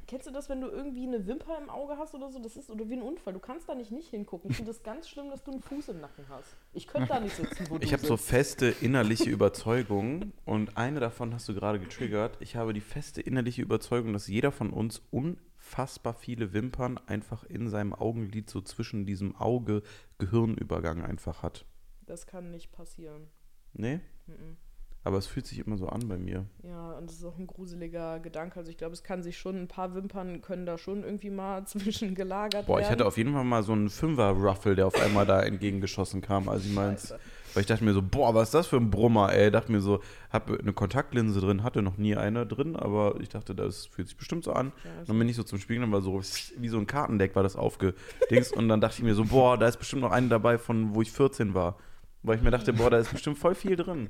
[0.08, 2.40] Kennst du das, wenn du irgendwie eine Wimper im Auge hast oder so?
[2.40, 3.34] Das ist oder wie ein Unfall.
[3.34, 4.52] Du kannst da nicht nicht hingucken.
[4.52, 6.56] Ich finde das ganz schlimm, dass du einen Fuß im Nacken hast.
[6.74, 11.00] Ich könnte da nicht sitzen, wo du Ich habe so feste innerliche Überzeugungen und eine
[11.00, 12.38] davon hast du gerade getriggert.
[12.40, 17.68] Ich habe die feste innerliche Überzeugung, dass jeder von uns unfassbar viele Wimpern einfach in
[17.70, 21.66] seinem Augenlid so zwischen diesem Auge-Gehirnübergang einfach hat.
[22.06, 23.28] Das kann nicht passieren.
[23.74, 24.02] Nee?
[24.28, 24.58] Mhm.
[25.06, 26.46] Aber es fühlt sich immer so an bei mir.
[26.64, 28.58] Ja, und das ist auch ein gruseliger Gedanke.
[28.58, 31.64] Also ich glaube, es kann sich schon, ein paar Wimpern können da schon irgendwie mal
[31.68, 32.86] zwischen gelagert Boah, werden.
[32.86, 36.50] ich hatte auf jeden Fall mal so einen Fünfer-Ruffle, der auf einmal da entgegengeschossen kam,
[36.50, 36.74] als ich.
[36.74, 37.20] Scheiße.
[37.54, 39.52] Weil ich dachte mir so, boah, was ist das für ein Brummer, ey.
[39.52, 43.54] Dachte mir so, hab eine Kontaktlinse drin, hatte noch nie eine drin, aber ich dachte,
[43.54, 44.74] das fühlt sich bestimmt so an.
[44.82, 45.06] Scheiße.
[45.06, 46.20] Dann bin ich so zum Spiegeln, war so
[46.58, 49.68] wie so ein Kartendeck war das aufgedings und dann dachte ich mir so, boah, da
[49.68, 51.78] ist bestimmt noch eine dabei von wo ich 14 war.
[52.24, 54.10] Weil ich mir dachte, boah, da ist bestimmt voll viel drin.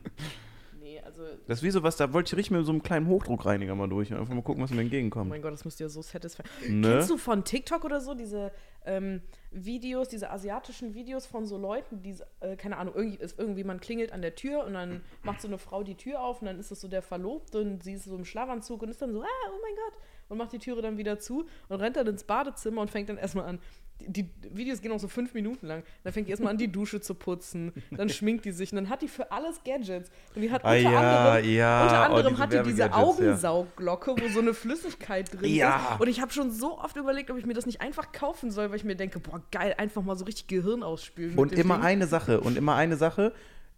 [1.47, 3.87] Das ist wie so was, da wollte ich richtig mit so einem kleinen Hochdruckreiniger mal
[3.87, 5.29] durch einfach mal gucken, was mir oh entgegenkommt.
[5.29, 6.47] mein Gott, das müsste ja so satisfying.
[6.79, 6.89] Ne?
[6.89, 8.51] Kennst du von TikTok oder so diese
[8.85, 13.63] ähm, Videos, diese asiatischen Videos von so Leuten, die, äh, keine Ahnung, irgendwie, ist irgendwie
[13.63, 16.47] man klingelt an der Tür und dann macht so eine Frau die Tür auf und
[16.47, 19.13] dann ist das so der Verlobte und sie ist so im Schlafanzug und ist dann
[19.13, 22.07] so, ah, oh mein Gott, und macht die Türe dann wieder zu und rennt dann
[22.07, 23.59] ins Badezimmer und fängt dann erstmal an.
[23.99, 25.83] Die, Videos gehen auch so fünf Minuten lang.
[26.03, 27.71] Dann fängt die erstmal an, die Dusche zu putzen.
[27.91, 30.11] Dann schminkt die sich und dann hat die für alles Gadgets.
[30.35, 30.99] Und die hat Ah, unter ja,
[31.31, 33.49] anderem, ja, unter oh, anderem diese hat die diese Werbegadgets, ja.
[33.49, 35.93] Augensaugglocke, wo so eine Flüssigkeit drin Ja.
[35.93, 36.01] ist.
[36.01, 38.69] Und ich habe schon so oft überlegt, ob ich mir das nicht einfach kaufen soll,
[38.69, 41.37] weil ich mir denke, boah, geil, einfach mal so richtig Gehirn ausspülen.
[41.37, 41.85] Und immer Ding.
[41.85, 43.33] eine Sache, und immer eine Sache,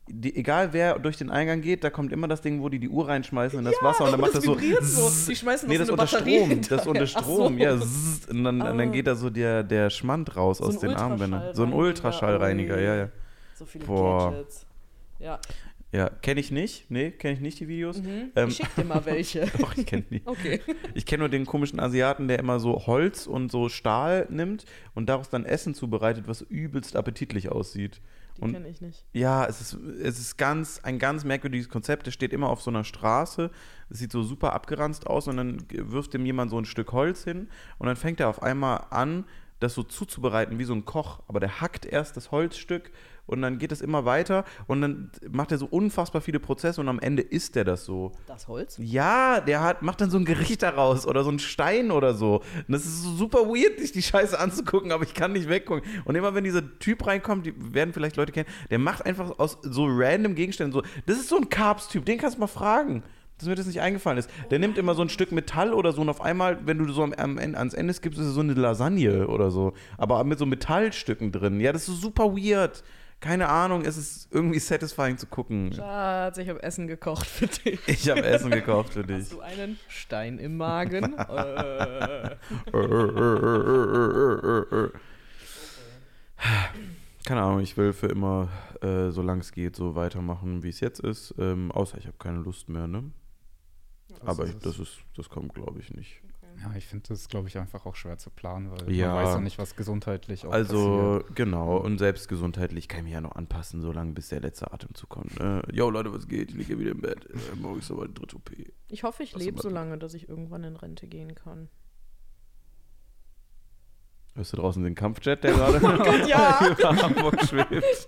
[0.09, 2.89] die, egal wer durch den Eingang geht, da kommt immer das Ding, wo die die
[2.89, 4.55] Uhr reinschmeißen in das Wasser und dann macht das, so.
[4.55, 5.07] vibriert so.
[5.09, 5.25] zzz.
[5.27, 6.61] Die schmeißen Nee, das so unter Batterie Strom.
[6.69, 7.63] Das unter Strom, so.
[7.63, 7.79] ja.
[7.79, 8.27] zzz.
[8.29, 8.73] Und dann, Ah.
[8.73, 11.53] dann geht da so der, der Schmand raus So aus den Armbändern.
[11.53, 13.09] So ein Ultraschallreiniger, ja, ja.
[13.55, 14.31] So viele Boah.
[14.31, 14.65] Gadgets.
[15.19, 15.39] Ja,
[15.91, 16.91] Ja, kenne ich nicht.
[16.91, 18.01] Nee, kenne ich nicht die Videos.
[18.01, 18.31] mhm.
[18.35, 19.47] Ähm, ich schick dir mal welche.
[19.59, 20.21] Doch, ich kenne die.
[20.25, 20.61] Okay.
[20.93, 24.65] Ich kenne nur den komischen Asiaten, der immer so Holz und so Stahl nimmt
[24.95, 27.99] und daraus dann Essen zubereitet, was übelst appetitlich aussieht.
[28.37, 29.05] Die kenne ich nicht.
[29.13, 32.05] Ja, es ist, es ist ganz, ein ganz merkwürdiges Konzept.
[32.05, 33.51] Der steht immer auf so einer Straße.
[33.89, 37.23] Es sieht so super abgeranzt aus und dann wirft ihm jemand so ein Stück Holz
[37.23, 39.25] hin und dann fängt er auf einmal an,
[39.59, 41.21] das so zuzubereiten wie so ein Koch.
[41.27, 42.91] Aber der hackt erst das Holzstück
[43.27, 46.89] und dann geht es immer weiter und dann macht er so unfassbar viele Prozesse und
[46.89, 48.13] am Ende isst er das so.
[48.25, 48.77] Das Holz?
[48.79, 52.37] Ja, der hat, macht dann so ein Gericht daraus oder so einen Stein oder so.
[52.37, 55.83] Und das ist so super weird, sich die Scheiße anzugucken, aber ich kann nicht weggucken.
[56.05, 59.57] Und immer wenn dieser Typ reinkommt, die werden vielleicht Leute kennen, der macht einfach aus
[59.61, 60.81] so random Gegenständen so.
[61.05, 63.03] Das ist so ein Carbs-Typ, den kannst du mal fragen.
[63.37, 64.31] Dass mir das nicht eingefallen ist.
[64.49, 67.03] Der nimmt immer so ein Stück Metall oder so und auf einmal, wenn du so
[67.03, 69.73] am, am Ende, ans Ende gibst, ist es so eine Lasagne oder so.
[69.97, 71.59] Aber mit so Metallstücken drin.
[71.59, 72.83] Ja, das ist so super weird.
[73.19, 75.73] Keine Ahnung, es ist irgendwie satisfying zu gucken.
[75.73, 77.79] Schatz, ich habe Essen gekocht für dich.
[77.87, 79.21] Ich habe Essen gekauft für dich.
[79.21, 81.17] Hast du einen Stein im Magen?
[81.17, 82.35] äh.
[87.25, 88.49] Keine Ahnung, ich will für immer,
[88.81, 91.33] äh, solange es geht, so weitermachen, wie es jetzt ist.
[91.39, 93.11] Ähm, außer ich habe keine Lust mehr, ne?
[94.21, 96.21] Aber ich, das ist, das kommt, glaube ich, nicht.
[96.59, 99.13] Ja, ich finde das, glaube ich, einfach auch schwer zu planen, weil Ja.
[99.13, 101.35] man weiß ja nicht, was gesundheitlich auch Also, passiert.
[101.35, 105.07] genau, und selbst gesundheitlich kann ich mich ja noch anpassen, solange bis der letzte Atemzug
[105.07, 105.39] kommt.
[105.39, 105.61] Ne?
[105.71, 106.49] Yo, Leute, was geht?
[106.49, 107.27] Ich liege wieder im Bett.
[107.29, 108.49] Äh, morgen ist aber die dritte OP.
[108.89, 111.69] Ich hoffe, ich lebe so lange, dass ich irgendwann in Rente gehen kann.
[114.33, 115.77] Hörst du draußen den Kampfjet, der gerade
[116.27, 116.59] ja.
[116.71, 118.07] über Hamburg schwebt?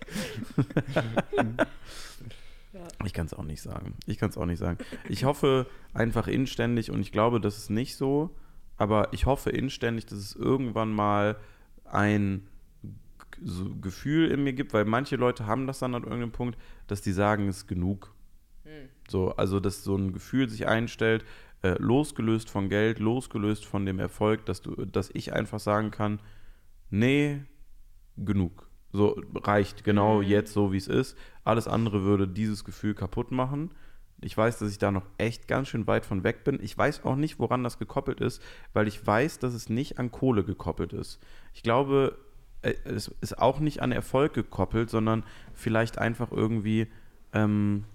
[2.79, 3.05] Ja.
[3.05, 3.95] Ich kann es auch nicht sagen.
[4.05, 4.77] Ich kann es auch nicht sagen.
[5.09, 8.35] Ich hoffe einfach inständig und ich glaube, das ist nicht so,
[8.77, 11.37] aber ich hoffe inständig, dass es irgendwann mal
[11.83, 12.47] ein
[13.41, 17.01] so Gefühl in mir gibt, weil manche Leute haben das dann an irgendeinem Punkt, dass
[17.01, 18.13] die sagen, es ist genug.
[19.09, 21.25] So, also dass so ein Gefühl sich einstellt,
[21.63, 26.21] äh, losgelöst von Geld, losgelöst von dem Erfolg, dass du, dass ich einfach sagen kann,
[26.89, 27.41] nee,
[28.15, 28.68] genug.
[28.91, 30.23] So reicht genau Mhm.
[30.23, 31.17] jetzt so wie es ist.
[31.43, 33.71] Alles andere würde dieses Gefühl kaputt machen.
[34.21, 36.59] Ich weiß, dass ich da noch echt ganz schön weit von weg bin.
[36.61, 38.41] Ich weiß auch nicht, woran das gekoppelt ist,
[38.73, 41.19] weil ich weiß, dass es nicht an Kohle gekoppelt ist.
[41.53, 42.17] Ich glaube,
[42.61, 45.23] äh, es ist auch nicht an Erfolg gekoppelt, sondern
[45.53, 46.87] vielleicht einfach irgendwie
[47.31, 47.85] ähm,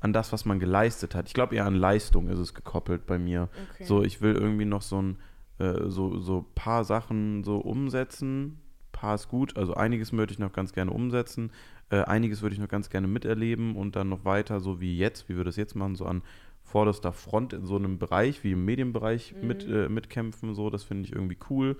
[0.00, 1.28] an das, was man geleistet hat.
[1.28, 3.48] Ich glaube eher an Leistung ist es gekoppelt bei mir.
[3.72, 3.84] Okay.
[3.84, 5.16] So, ich will irgendwie noch so ein
[5.58, 8.58] äh, so, so paar Sachen so umsetzen.
[9.04, 11.50] Paar ist gut, also einiges möchte ich noch ganz gerne umsetzen.
[11.90, 15.28] Äh, einiges würde ich noch ganz gerne miterleben und dann noch weiter, so wie jetzt,
[15.28, 16.22] wie wir das jetzt machen, so an
[16.62, 19.46] vorderster Front in so einem Bereich wie im Medienbereich Mhm.
[19.48, 20.54] mit, äh, mitkämpfen.
[20.54, 21.76] So, das finde ich irgendwie cool.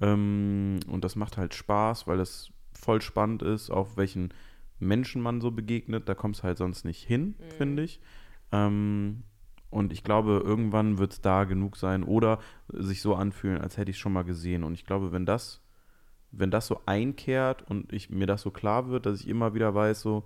[0.00, 4.34] Ähm, und das macht halt Spaß, weil es voll spannend ist, auf welchen
[4.80, 6.08] Menschen man so begegnet.
[6.08, 7.50] Da kommst halt sonst nicht hin, Mhm.
[7.56, 8.00] finde ich.
[8.50, 9.22] Ähm,
[9.70, 13.90] und ich glaube, irgendwann wird es da genug sein oder sich so anfühlen, als hätte
[13.90, 14.64] ich es schon mal gesehen.
[14.64, 15.60] Und ich glaube, wenn das,
[16.38, 19.74] wenn das so einkehrt und ich, mir das so klar wird, dass ich immer wieder
[19.74, 20.24] weiß, so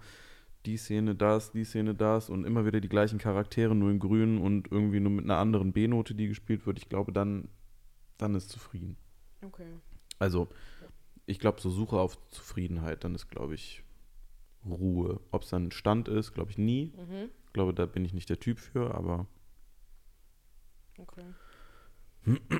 [0.66, 4.38] die Szene das, die Szene das und immer wieder die gleichen Charaktere, nur in grün
[4.38, 7.48] und irgendwie nur mit einer anderen B-Note, die gespielt wird, ich glaube, dann,
[8.18, 8.96] dann ist zufrieden.
[9.42, 9.72] Okay.
[10.18, 10.48] Also,
[11.26, 13.82] ich glaube, so Suche auf Zufriedenheit, dann ist, glaube ich,
[14.66, 15.20] Ruhe.
[15.30, 16.92] Ob es dann ein Stand ist, glaube ich nie.
[16.96, 17.30] Mhm.
[17.46, 19.26] Ich glaube, da bin ich nicht der Typ für, aber
[20.98, 21.24] Okay.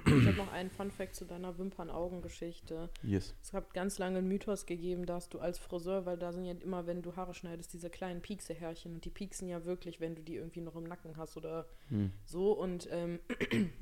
[0.07, 2.89] Ich habe noch einen Fun-Fact zu deiner Wimpern-Augen-Geschichte.
[3.03, 3.35] yes.
[3.43, 6.55] Es hat ganz lange einen Mythos gegeben, dass du als Friseur, weil da sind ja
[6.55, 10.23] immer, wenn du Haare schneidest, diese kleinen Piekse-Härchen und die pieksen ja wirklich, wenn du
[10.23, 12.13] die irgendwie noch im Nacken hast oder Hm.
[12.25, 13.21] so und ähm,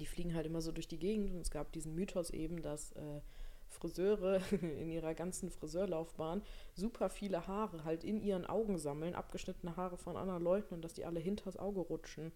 [0.00, 2.92] die fliegen halt immer so durch die Gegend und es gab diesen Mythos eben, dass
[2.92, 3.20] äh,
[3.68, 6.42] Friseure in ihrer ganzen Friseurlaufbahn
[6.74, 10.94] super viele Haare halt in ihren Augen sammeln, abgeschnittene Haare von anderen Leuten und dass
[10.94, 12.32] die alle hinters Auge rutschen.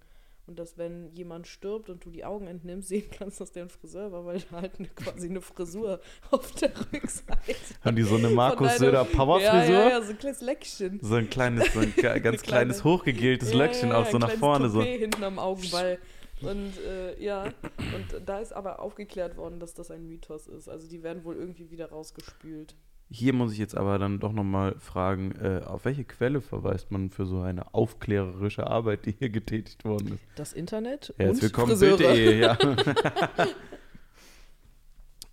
[0.49, 3.69] Und dass, wenn jemand stirbt und du die Augen entnimmst, sehen kannst, dass der ein
[3.69, 8.17] Friseur war, weil der halt eine, quasi eine Frisur auf der Rückseite Haben die so
[8.17, 9.75] eine Markus Söder Powerfrisur?
[9.75, 10.99] Ja, ja, ja, so ein kleines Leckchen.
[11.03, 14.17] So ein kleines, so ein ga- ganz kleine- kleines hochgegeltes Ja, Löckchen ja, auch so
[14.17, 14.71] nach vorne.
[14.71, 14.81] So.
[14.81, 15.99] Toupet hinten am Augenball.
[16.41, 20.69] Und äh, ja, und da ist aber aufgeklärt worden, dass das ein Mythos ist.
[20.69, 22.75] Also die werden wohl irgendwie wieder rausgespült.
[23.11, 27.09] Hier muss ich jetzt aber dann doch nochmal fragen, äh, auf welche Quelle verweist man
[27.09, 30.21] für so eine aufklärerische Arbeit, die hier getätigt worden ist?
[30.37, 31.97] Das Internet Herzlich und willkommen, Friseure.
[31.97, 32.59] Bild.de, ja.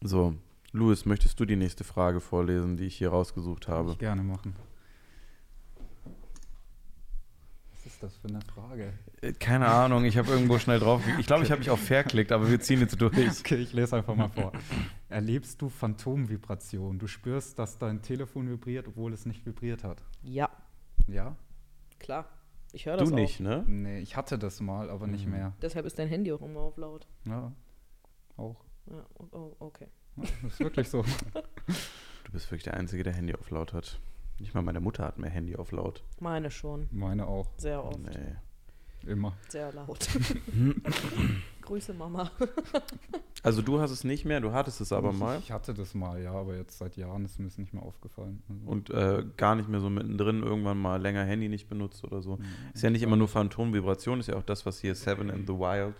[0.01, 0.35] so,
[0.71, 3.91] Louis, möchtest du die nächste Frage vorlesen, die ich hier rausgesucht habe?
[3.91, 4.55] ich gerne machen.
[7.71, 8.93] Was ist das für eine Frage?
[9.21, 11.01] Äh, Keine Ahnung, ich habe irgendwo schnell drauf.
[11.19, 13.13] Ich glaube, ich habe mich auf verklickt, aber wir ziehen jetzt durch.
[13.39, 14.51] Okay, ich lese einfach mal vor.
[15.09, 16.99] Erlebst du Phantomvibration?
[16.99, 20.01] Du spürst, dass dein Telefon vibriert, obwohl es nicht vibriert hat.
[20.23, 20.49] Ja,
[21.07, 21.35] Ja?
[21.99, 22.29] klar.
[22.73, 23.19] Ich höre das Du auch.
[23.19, 23.63] nicht, ne?
[23.67, 25.31] Nee, ich hatte das mal, aber nicht Mhm.
[25.31, 25.53] mehr.
[25.61, 27.07] Deshalb ist dein Handy auch immer auf laut.
[27.25, 27.53] Ja,
[28.35, 28.65] auch.
[28.87, 29.05] Ja,
[29.59, 29.87] okay.
[30.17, 31.03] Ja, das ist wirklich so.
[32.25, 33.99] Du bist wirklich der Einzige, der Handy auf laut hat.
[34.39, 36.03] Nicht mal meine Mutter hat mehr Handy auf laut.
[36.19, 36.87] Meine schon.
[36.91, 37.47] Meine auch.
[37.57, 37.99] Sehr oft.
[37.99, 39.09] Nee.
[39.11, 39.33] Immer.
[39.49, 40.07] Sehr laut.
[41.61, 42.31] Grüße Mama.
[43.43, 45.39] Also du hast es nicht mehr, du hattest es aber ich, mal.
[45.39, 48.41] Ich hatte das mal, ja, aber jetzt seit Jahren ist mir das nicht mehr aufgefallen.
[48.49, 52.21] Also, Und äh, gar nicht mehr so mittendrin irgendwann mal länger Handy nicht benutzt oder
[52.21, 52.37] so.
[52.37, 52.43] Mhm.
[52.73, 55.53] Ist ja nicht immer nur Phantomvibration, ist ja auch das, was hier Seven in the
[55.53, 55.95] Wild,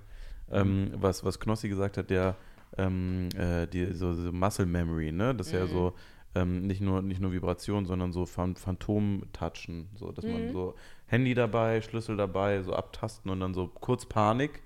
[0.52, 2.36] ähm, was, was Knossi gesagt hat, der
[2.78, 5.34] ähm, äh, die, so, so Muscle Memory, ne?
[5.36, 5.70] Das ist ja Mhm.
[5.70, 5.94] so
[6.36, 9.90] ähm, nicht, nur, nicht nur Vibration, sondern so Phan Phantom-Touchen.
[9.96, 10.52] So, dass man Mhm.
[10.52, 10.76] so
[11.08, 14.62] Handy dabei, Schlüssel dabei, so abtasten und dann so kurz Panik.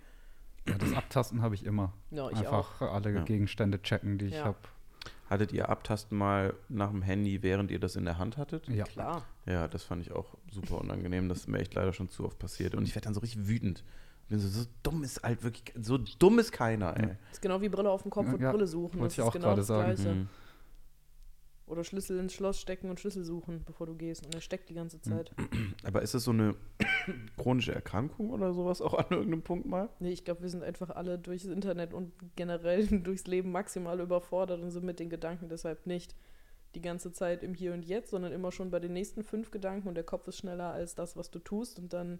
[0.67, 1.93] ja, das Abtasten habe ich immer.
[2.11, 3.23] Ja, ich Einfach alle Ja.
[3.23, 4.57] Gegenstände checken, die ich habe.
[5.29, 8.67] Hattet ihr Abtasten mal nach dem Handy, während ihr das in der Hand hattet?
[8.67, 8.83] Ja.
[8.83, 8.89] auch.
[8.89, 9.21] Klar.
[9.45, 11.29] Ja, das fand ich auch super unangenehm.
[11.29, 12.73] Das ist mir echt leider schon zu oft passiert.
[12.75, 13.83] Und ich werde dann so richtig wütend.
[14.27, 17.07] Bin so, so dumm ist halt wirklich, so dumm ist keiner, ey.
[17.07, 18.99] Das ist genau wie Brille auf dem Kopf und Brille suchen.
[18.99, 19.93] wollte Das ich ist auch genau gerade das sagen.
[19.95, 20.09] Gleiche.
[20.15, 20.29] Mhm.
[21.69, 24.25] Oder Schlüssel ins Schloss stecken und Schlüssel suchen, bevor du gehst.
[24.25, 25.31] Und er steckt die ganze Zeit.
[25.83, 26.55] Aber ist das so eine
[27.37, 29.89] chronische Erkrankung oder sowas auch an irgendeinem Punkt mal?
[29.99, 34.61] Nee, ich glaube, wir sind einfach alle durchs Internet und generell durchs Leben maximal überfordert
[34.61, 36.15] und sind mit den Gedanken deshalb nicht
[36.75, 39.87] die ganze Zeit im Hier und Jetzt, sondern immer schon bei den nächsten fünf Gedanken
[39.87, 42.19] und der Kopf ist schneller als das, was du tust und dann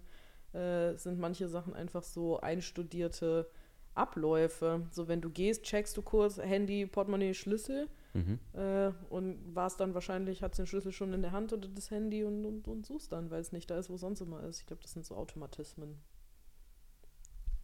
[0.52, 3.48] äh, sind manche Sachen einfach so einstudierte
[3.94, 4.86] Abläufe.
[4.90, 8.38] So, wenn du gehst, checkst du kurz Handy, Portemonnaie, Schlüssel Mhm.
[8.54, 12.24] äh, und warst dann wahrscheinlich, hat den Schlüssel schon in der Hand oder das Handy
[12.24, 14.60] und, und, und suchst dann, weil es nicht da ist, wo es sonst immer ist.
[14.60, 15.96] Ich glaube, das sind so Automatismen.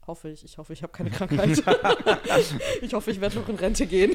[0.07, 0.45] Hoffe ich.
[0.45, 1.51] Ich hoffe, ich habe keine Krankheit.
[2.81, 4.15] ich hoffe, ich werde noch in Rente gehen.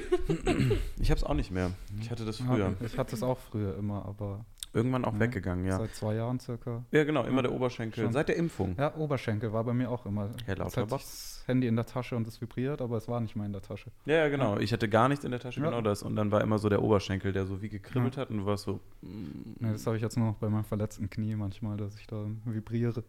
[0.99, 1.71] Ich hab's auch nicht mehr.
[1.99, 2.75] Ich hatte das früher.
[2.85, 5.19] Ich hatte es auch früher immer, aber Irgendwann auch Ja.
[5.19, 5.77] weggegangen, ja.
[5.77, 6.85] seit zwei Jahren circa.
[6.91, 8.05] Ja, genau, immer der Oberschenkel.
[8.05, 8.13] Schon.
[8.13, 8.75] Seit der Impfung.
[8.77, 10.29] Ja, Oberschenkel war bei mir auch immer.
[10.45, 10.99] Herr Lauterbach.
[10.99, 13.61] das Handy in der Tasche und es vibriert, aber es war nicht mehr in der
[13.61, 13.91] Tasche.
[14.05, 14.57] Ja, ja, genau.
[14.59, 15.65] Ich hatte gar nichts in der Tasche, Ja.
[15.65, 16.03] genau das.
[16.03, 18.63] Und dann war immer so der Oberschenkel, der so wie gekribbelt hat und du warst
[18.63, 18.79] so.
[19.01, 22.25] mm, das habe ich jetzt nur noch bei meinem verletzten Knie manchmal, dass ich da
[22.45, 23.03] vibriere.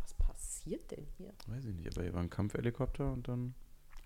[0.00, 1.32] Was passiert denn hier?
[1.48, 3.54] Weiß ich nicht, aber hier war ein Kampfhelikopter und dann.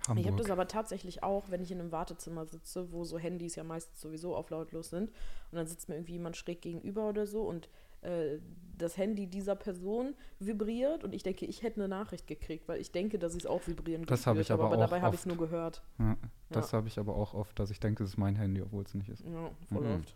[0.09, 0.19] Hamburg.
[0.25, 3.55] Ich habe das aber tatsächlich auch, wenn ich in einem Wartezimmer sitze, wo so Handys
[3.57, 7.27] ja meistens sowieso auf lautlos sind und dann sitzt mir irgendwie jemand schräg gegenüber oder
[7.27, 7.69] so und
[8.03, 8.39] äh,
[8.79, 12.93] das Handy dieser Person vibriert und ich denke, ich hätte eine Nachricht gekriegt, weil ich
[12.93, 15.21] denke, dass ich es auch vibrieren Das habe ich aber aber auch dabei habe ich
[15.21, 15.83] es nur gehört.
[15.99, 16.17] ja,
[16.49, 16.79] das Ja.
[16.79, 19.11] habe ich aber auch oft, dass ich denke, es ist mein Handy, obwohl es nicht
[19.11, 19.23] ist.
[19.27, 20.01] Ja, voll Mhm.
[20.01, 20.15] oft.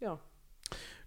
[0.00, 0.18] Ja,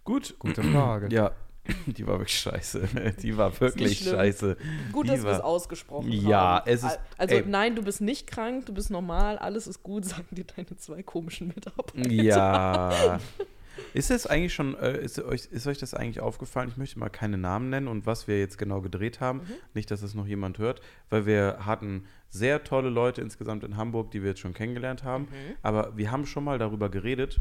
[0.04, 0.36] Gut.
[0.38, 1.08] Gute Frage.
[1.10, 1.32] Ja,
[1.86, 2.88] die war wirklich scheiße.
[3.22, 4.56] Die war wirklich scheiße.
[4.92, 6.70] gut, Die dass wir es ausgesprochen Ja, haben.
[6.70, 7.44] es ist- Al- Also ey.
[7.46, 11.02] nein, du bist nicht krank, du bist normal, alles ist gut, sagen dir deine zwei
[11.02, 12.10] komischen Mitarbeiter.
[12.10, 13.18] Ja.
[13.92, 16.68] Ist es eigentlich schon, äh, ist, euch, ist euch das eigentlich aufgefallen?
[16.68, 19.38] Ich möchte mal keine Namen nennen und was wir jetzt genau gedreht haben.
[19.38, 19.52] Mhm.
[19.74, 24.12] Nicht, dass es noch jemand hört, weil wir hatten sehr tolle Leute insgesamt in Hamburg,
[24.12, 25.24] die wir jetzt schon kennengelernt haben.
[25.24, 25.56] Mhm.
[25.62, 27.40] Aber wir haben schon mal darüber geredet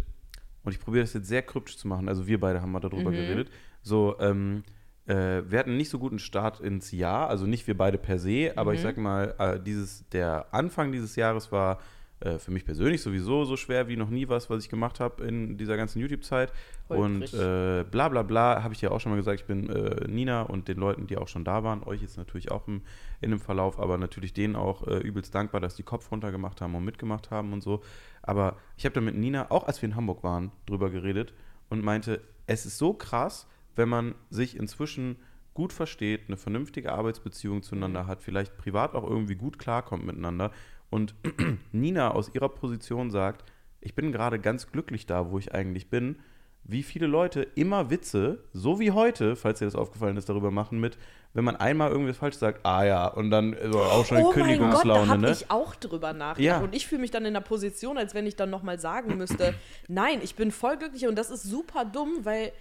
[0.63, 2.07] und ich probiere das jetzt sehr kryptisch zu machen.
[2.09, 3.15] Also wir beide haben mal darüber Mhm.
[3.15, 3.51] geredet.
[3.83, 4.63] So, ähm,
[5.05, 8.17] äh, wir hatten einen nicht so guten Start ins Jahr, also nicht wir beide per
[8.17, 8.83] se, aber ich Mhm.
[8.83, 11.79] sag mal, äh, dieses, der Anfang dieses Jahres war
[12.21, 15.25] äh, für mich persönlich sowieso so schwer wie noch nie was, was ich gemacht habe
[15.25, 16.53] in dieser ganzen YouTube-Zeit.
[16.87, 20.07] Und äh, bla bla bla, habe ich ja auch schon mal gesagt, ich bin äh,
[20.07, 22.81] Nina und den Leuten, die auch schon da waren, euch jetzt natürlich auch im,
[23.19, 26.61] in dem Verlauf, aber natürlich denen auch äh, übelst dankbar, dass die Kopf runter gemacht
[26.61, 27.81] haben und mitgemacht haben und so.
[28.21, 31.33] Aber ich habe da mit Nina, auch als wir in Hamburg waren, drüber geredet
[31.69, 35.17] und meinte, es ist so krass, wenn man sich inzwischen
[35.53, 40.51] gut versteht, eine vernünftige Arbeitsbeziehung zueinander hat, vielleicht privat auch irgendwie gut klarkommt miteinander
[40.89, 41.15] und
[41.71, 43.43] Nina aus ihrer Position sagt,
[43.81, 46.17] ich bin gerade ganz glücklich da, wo ich eigentlich bin,
[46.65, 50.79] wie viele Leute immer Witze, so wie heute, falls dir das aufgefallen ist, darüber machen
[50.79, 50.97] mit,
[51.33, 54.23] wenn man einmal irgendwas falsch sagt, ah ja, und dann so auch schon oh mein
[54.23, 55.31] Gott, da Kündigungslaune, habe ne?
[55.31, 56.39] ich auch drüber nachgedacht.
[56.39, 56.63] Ja.
[56.63, 59.53] Und ich fühle mich dann in der Position, als wenn ich dann nochmal sagen müsste,
[59.89, 62.53] nein, ich bin voll glücklich und das ist super dumm, weil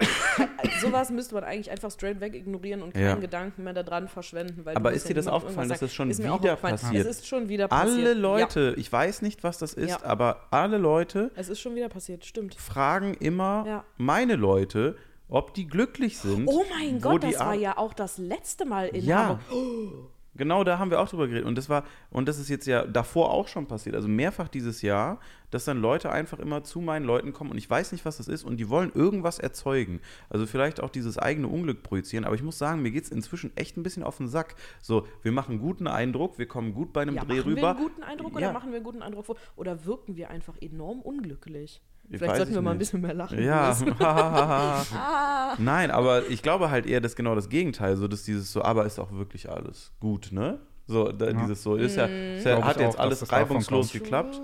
[0.80, 3.14] sowas müsste man eigentlich einfach straight weg ignorieren und keinen Ja.
[3.16, 4.64] Gedanken mehr daran verschwenden.
[4.74, 7.06] Aber ist ja dir das aufgefallen, dass das schon wieder passiert?
[7.06, 7.98] Es ist schon wieder passiert.
[7.98, 10.04] Alle Ja, Leute, ich weiß nicht, was das ist, Ja.
[10.04, 12.54] aber alle Leute es ist schon wieder passiert, stimmt.
[12.54, 13.84] fragen immer Ja.
[13.96, 14.96] meine Leute,
[15.28, 16.46] ob die glücklich sind.
[16.48, 19.38] Oh mein Gott, das war Ar- ja auch das letzte Mal in Ja.
[19.50, 20.10] Hamburg.
[20.40, 21.46] Genau, da haben wir auch drüber geredet.
[21.46, 24.80] Und das war, und das ist jetzt ja davor auch schon passiert, also mehrfach dieses
[24.80, 28.16] Jahr, dass dann Leute einfach immer zu meinen Leuten kommen und ich weiß nicht, was
[28.16, 30.00] das ist, und die wollen irgendwas erzeugen.
[30.30, 33.54] Also vielleicht auch dieses eigene Unglück projizieren, aber ich muss sagen, mir geht es inzwischen
[33.54, 34.54] echt ein bisschen auf den Sack.
[34.80, 37.70] So, wir machen guten Eindruck, wir kommen gut bei einem Ja, Dreh machen wir rüber.
[37.70, 38.36] einen guten Eindruck Ja.
[38.38, 39.36] oder machen wir einen guten Eindruck vor?
[39.56, 41.82] Oder wirken wir einfach enorm unglücklich?
[42.12, 43.40] Ich Vielleicht sollten wir mal ein bisschen mehr lachen.
[43.40, 45.54] Ja, hahaha.
[45.58, 48.84] Nein, aber ich glaube halt eher, dass genau das Gegenteil, so dass dieses so, aber
[48.84, 50.58] ist auch wirklich alles gut, ne?
[50.90, 51.32] So, da, Ja.
[51.32, 52.36] dieses so, ist ja, Mhm.
[52.36, 54.40] ist ja hat jetzt auch, alles reibungslos geklappt.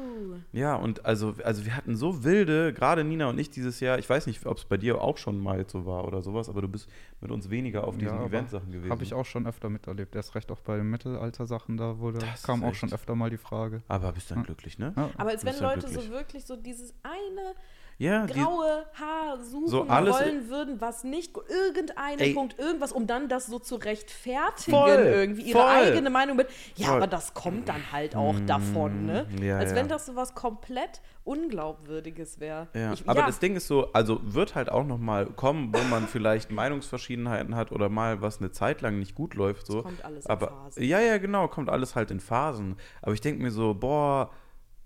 [0.53, 4.09] Ja, und also, also wir hatten so wilde, gerade Nina und ich dieses Jahr, ich
[4.09, 6.69] weiß nicht, ob es bei dir auch schon mal so war oder sowas, aber du
[6.69, 6.89] bist
[7.21, 8.91] mit uns weniger auf diesen Ja, Eventsachen gewesen.
[8.91, 10.15] Habe ich auch schon öfter miterlebt.
[10.15, 13.37] Erst recht auch bei den Mittelalter-Sachen, da wurde, Das kam auch schon öfter mal die
[13.39, 13.83] Frage.
[13.89, 14.45] Aber bist dann Ja.
[14.45, 14.95] glücklich, ne?
[14.97, 15.11] Ja.
[15.19, 16.05] Aber als wenn Leute glücklich.
[16.07, 17.55] so wirklich so dieses eine
[17.99, 22.35] Ja, graue Haar suchen So alles- wollen würden, was nicht irgendeinen Ey.
[22.35, 25.69] Punkt, irgendwas, um dann das so zu rechtfertigen, Voll, irgendwie ihre voll.
[25.69, 26.49] eigene Meinung mit.
[26.75, 26.97] Ja, Voll.
[26.97, 29.27] aber das kommt dann halt auch davon, ne?
[29.31, 29.77] Mm, ja, Als ja.
[29.77, 32.69] wenn das so was komplett Unglaubwürdiges wäre.
[32.75, 36.07] Ja, aber das Ding ist so, also wird halt auch noch mal kommen, wo man
[36.07, 39.67] vielleicht Meinungsverschiedenheiten hat oder mal was eine Zeit lang nicht gut läuft.
[39.67, 39.79] So.
[39.79, 40.83] Es kommt alles in aber, Phasen.
[40.85, 42.77] Ja, ja, genau, kommt alles halt in Phasen.
[43.03, 44.31] Aber ich denke mir so, boah,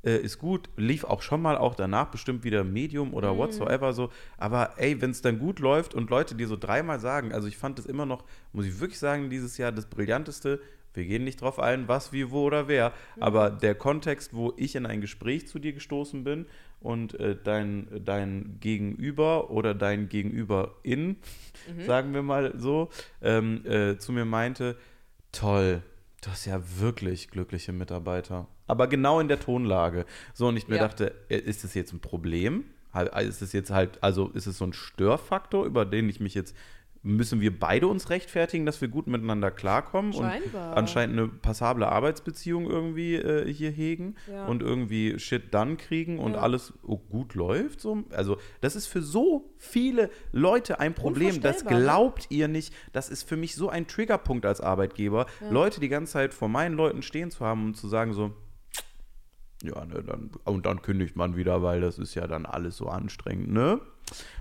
[0.04, 3.38] äh, ist gut, lief auch schon mal, auch danach bestimmt wieder Medium oder Mhm.
[3.38, 4.10] whatsoever so.
[4.38, 7.56] Aber ey, wenn es dann gut läuft und Leute dir so dreimal sagen, also ich
[7.56, 10.60] fand es immer noch, muss ich wirklich sagen, dieses Jahr das Brillanteste.
[10.92, 12.92] Wir gehen nicht drauf ein, was, wie, wo oder wer.
[13.16, 13.22] Mhm.
[13.22, 16.46] Aber der Kontext, wo ich in ein Gespräch zu dir gestoßen bin
[16.80, 21.16] und äh, dein, dein Gegenüber oder dein Gegenüber in,
[21.68, 21.82] Mhm.
[21.86, 22.88] sagen wir mal so,
[23.22, 24.76] ähm, äh, zu mir meinte,
[25.30, 25.82] toll,
[26.22, 28.46] du hast ja wirklich glückliche Mitarbeiter.
[28.66, 30.04] Aber genau in der Tonlage.
[30.34, 30.82] So, und ich mir Ja.
[30.86, 32.64] dachte, äh, ist das jetzt ein Problem?
[33.20, 36.56] Ist es jetzt halt, also ist es so ein Störfaktor, über den ich mich jetzt,
[37.02, 40.72] müssen wir beide uns rechtfertigen, dass wir gut miteinander klarkommen Scheinbar.
[40.72, 44.46] und anscheinend eine passable Arbeitsbeziehung irgendwie äh, hier hegen Ja.
[44.46, 46.40] und irgendwie Shit dann kriegen und Ja.
[46.40, 47.80] alles oh, gut läuft?
[47.80, 48.04] So?
[48.10, 51.40] Also, das ist für so viele Leute ein Problem.
[51.40, 51.70] Das ne?
[51.70, 52.74] glaubt ihr nicht.
[52.92, 56.74] Das ist für mich so ein Triggerpunkt als Arbeitgeber, Leute die ganze Zeit vor meinen
[56.74, 58.32] Leuten stehen zu haben und zu sagen so,
[59.62, 62.86] ja, ne, dann, und dann kündigt man wieder, weil das ist ja dann alles so
[62.86, 63.80] anstrengend, ne?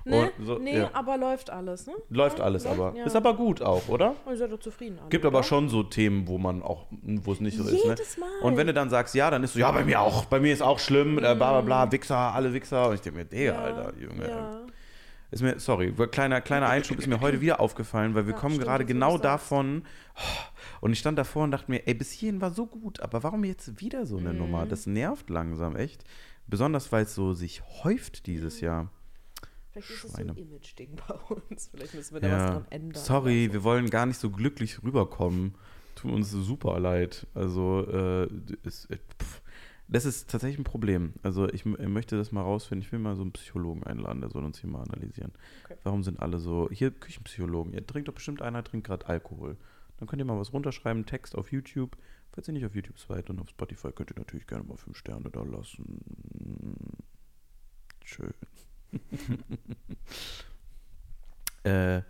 [0.05, 0.31] Ne?
[0.43, 0.89] So, nee, ja.
[0.93, 1.93] aber läuft alles, ne?
[2.09, 2.97] Läuft Ja, alles läuft, aber.
[2.97, 3.05] ja.
[3.05, 4.15] Ist aber gut auch, oder?
[4.25, 4.97] Und seid doch zufrieden.
[4.99, 5.43] alle, Gibt aber oder?
[5.47, 7.83] schon so Themen, wo man auch, wo es nicht so ist.
[7.83, 8.21] Jedes Ne?
[8.21, 8.47] Mal.
[8.47, 10.53] Und wenn du dann sagst, ja, dann ist so, ja, bei mir auch, bei mir
[10.53, 12.89] ist auch schlimm, äh, bla bla bla, Wichser, alle Wichser.
[12.89, 14.67] Und ich denke mir, Digga, Alter, Junge.
[15.31, 18.55] Ist mir, sorry, kleiner, kleiner Einschub ist mir heute wieder aufgefallen, weil wir Ja, kommen
[18.55, 19.83] stimmt, gerade genau davon.
[20.81, 23.43] Und ich stand davor und dachte mir, ey, bis hierhin war so gut, aber warum
[23.43, 24.65] jetzt wieder so eine Nummer?
[24.65, 24.69] Mhm.
[24.69, 26.03] Das nervt langsam echt.
[26.47, 28.89] Besonders weil es so sich häuft dieses Jahr.
[29.71, 31.69] Vielleicht ist es so ein Image-Ding bei uns.
[31.71, 33.03] Vielleicht müssen wir da was Ja, dran ändern.
[33.03, 33.53] sorry, so.
[33.53, 35.53] wir wollen gar nicht so glücklich rüberkommen.
[35.93, 37.27] Tut uns super leid.
[37.35, 38.27] Also, äh,
[38.65, 39.41] es, äh, pff,
[39.91, 41.13] das ist tatsächlich ein Problem.
[41.23, 42.85] Also, ich möchte das mal rausfinden.
[42.85, 45.31] Ich will mal so einen Psychologen einladen, der soll uns hier mal analysieren.
[45.65, 45.77] Okay.
[45.83, 46.69] Warum sind alle so.
[46.71, 47.73] Hier, Küchenpsychologen.
[47.73, 49.57] Ihr trinkt doch bestimmt einer, trinkt gerade Alkohol.
[49.97, 51.97] Dann könnt ihr mal was runterschreiben, Text auf YouTube.
[52.31, 54.97] Falls ihr nicht auf YouTube seid und auf Spotify, könnt ihr natürlich gerne mal fünf
[54.97, 56.01] Sterne da lassen.
[58.05, 58.33] Schön.
[61.63, 62.01] äh,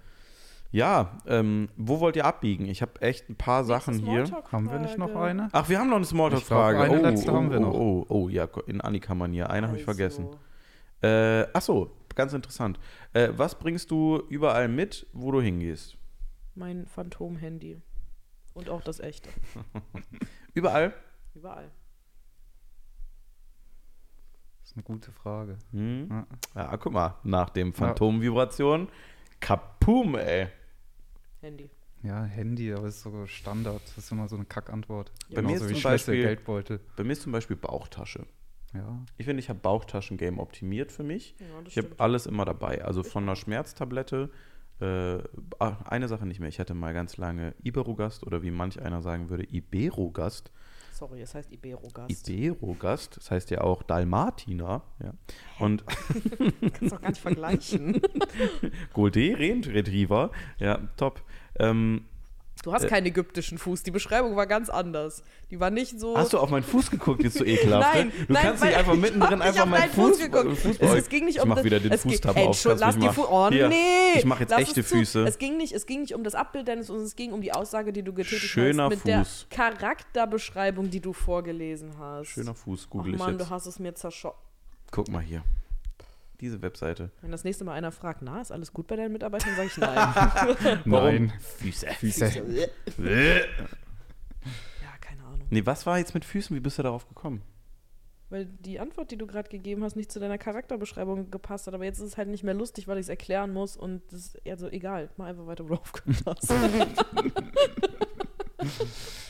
[0.71, 2.65] ja, ähm, wo wollt ihr abbiegen?
[2.65, 4.25] Ich habe echt ein paar Sachen hier.
[4.51, 5.49] Haben wir nicht noch eine?
[5.51, 6.79] Ach, wir haben noch eine Smalltalk-Frage.
[6.79, 7.73] Eine oh, letzte oh, haben wir oh, noch.
[7.73, 9.49] Oh, oh, ja, in Annika-Manier.
[9.49, 10.25] Eine habe ich vergessen.
[10.25, 10.39] Also,
[11.01, 12.79] Äh, ach so, ganz interessant.
[13.13, 15.97] Äh, was bringst du überall mit, wo du hingehst?
[16.55, 17.81] Mein Phantom-Handy.
[18.53, 19.29] Und auch das echte.
[20.53, 20.93] Überall?
[21.33, 21.71] Überall.
[24.61, 25.57] Das ist eine gute Frage.
[25.71, 26.09] Hm?
[26.11, 26.27] Ja.
[26.55, 28.89] Ja, guck mal, nach dem Phantomvibration.
[29.39, 30.49] Kapum, ey.
[31.41, 31.69] Handy.
[32.03, 33.81] Ja, Handy, aber ist so Standard.
[33.95, 35.11] Das ist immer so eine Kackantwort.
[35.33, 36.79] Bei mir ist wie Beispiel- Geldbeutel.
[36.95, 38.25] Bei mir ist zum Beispiel Bauchtasche.
[38.73, 38.99] Ja.
[39.17, 41.35] Ich finde, ich habe Bauchtaschen-Game optimiert für mich.
[41.39, 42.85] Ja, Ich habe alles immer dabei.
[42.85, 44.29] Also von einer Schmerztablette.
[44.79, 45.17] Äh,
[45.59, 46.47] ah, eine Sache nicht mehr.
[46.47, 50.51] Ich hatte mal ganz lange Iberogast oder wie manch einer sagen würde, Iberogast.
[50.99, 52.27] Sorry, es heißt Iberogast.
[52.27, 54.83] Iberogast, das heißt ja auch Dalmatiner.
[55.01, 55.13] Ja.
[55.57, 55.85] Und
[56.73, 58.01] Kannst doch gar nicht vergleichen.
[58.93, 60.31] Golden Retriever.
[60.57, 61.23] Ja, top.
[61.57, 62.03] Ähm,
[62.63, 63.83] Du hast keinen ägyptischen Fuß.
[63.83, 65.23] Die Beschreibung war ganz anders.
[65.49, 66.17] Die war nicht so.
[66.17, 67.93] hast du auf meinen Fuß geguckt, jetzt so ekelhaft?
[67.93, 68.13] Nein, ne?
[68.27, 70.57] Du nein, kannst nicht einfach ich mittendrin einfach auf meinen Fuß Fuß, geguckt.
[70.57, 72.05] Fuß Es, es ging nicht ich um mach das- wieder den Ey, auf.
[72.05, 73.09] Entschuldigung, Lass die.
[73.09, 74.17] Fu oh, Hier, nee.
[74.17, 74.87] Ich mache jetzt Lass echte es.
[74.87, 75.23] Füße.
[75.23, 77.53] Es ging, nicht, es ging nicht um das Abbild deines Fußes, es ging um die
[77.53, 78.89] Aussage, die du getätigt Schöner hast.
[78.89, 79.47] Mit der Fuß.
[79.49, 82.27] Charakterbeschreibung, die du vorgelesen hast.
[82.27, 83.47] Schöner Fuß, google ich Mann, jetzt.
[83.47, 84.37] du hast es mir zerschossen.
[84.91, 85.43] Guck mal hier.
[86.41, 87.11] Diese Webseite.
[87.21, 89.77] Wenn das nächste Mal einer fragt, na, ist alles gut bei deinen Mitarbeitern, sage ich
[89.77, 90.81] nein.
[90.85, 91.33] Nein.
[91.57, 91.87] Füße.
[91.87, 92.25] Füße.
[92.97, 93.39] ja,
[95.01, 95.47] keine Ahnung.
[95.49, 96.55] Nee, was war jetzt mit Füßen?
[96.55, 97.41] Wie bist du darauf gekommen?
[98.29, 101.73] Weil die Antwort, die du gerade gegeben hast, nicht zu deiner Charakterbeschreibung gepasst hat.
[101.73, 103.75] Aber jetzt ist es halt nicht mehr lustig, weil ich es erklären muss.
[103.75, 105.09] Und das ist also egal.
[105.17, 106.49] Mach einfach weiter, wo du aufgehört hast.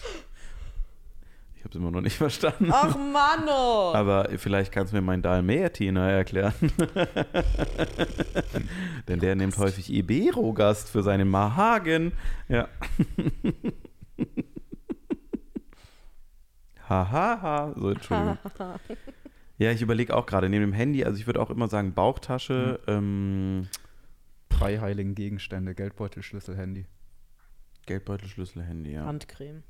[1.69, 2.69] Habe es immer noch nicht verstanden.
[2.71, 3.93] Ach, Manno!
[3.93, 6.53] Aber vielleicht kannst du mir meinen Dalmatiner erklären.
[9.07, 12.13] Denn der nimmt häufig Ibero-Gast für seinen Mahagen.
[12.47, 12.67] Ja.
[16.89, 17.73] Hahaha.
[17.75, 18.39] so, Entschuldigung.
[19.59, 22.79] Ja, ich überlege auch gerade, neben dem Handy, also ich würde auch immer sagen Bauchtasche,
[22.87, 23.67] ähm,
[24.49, 26.87] Drei heiligen Gegenstände, Geldbeutel, Schlüssel, Handy.
[27.85, 29.05] Geldbeutel, Schlüssel, Handy, ja.
[29.05, 29.61] Handcreme.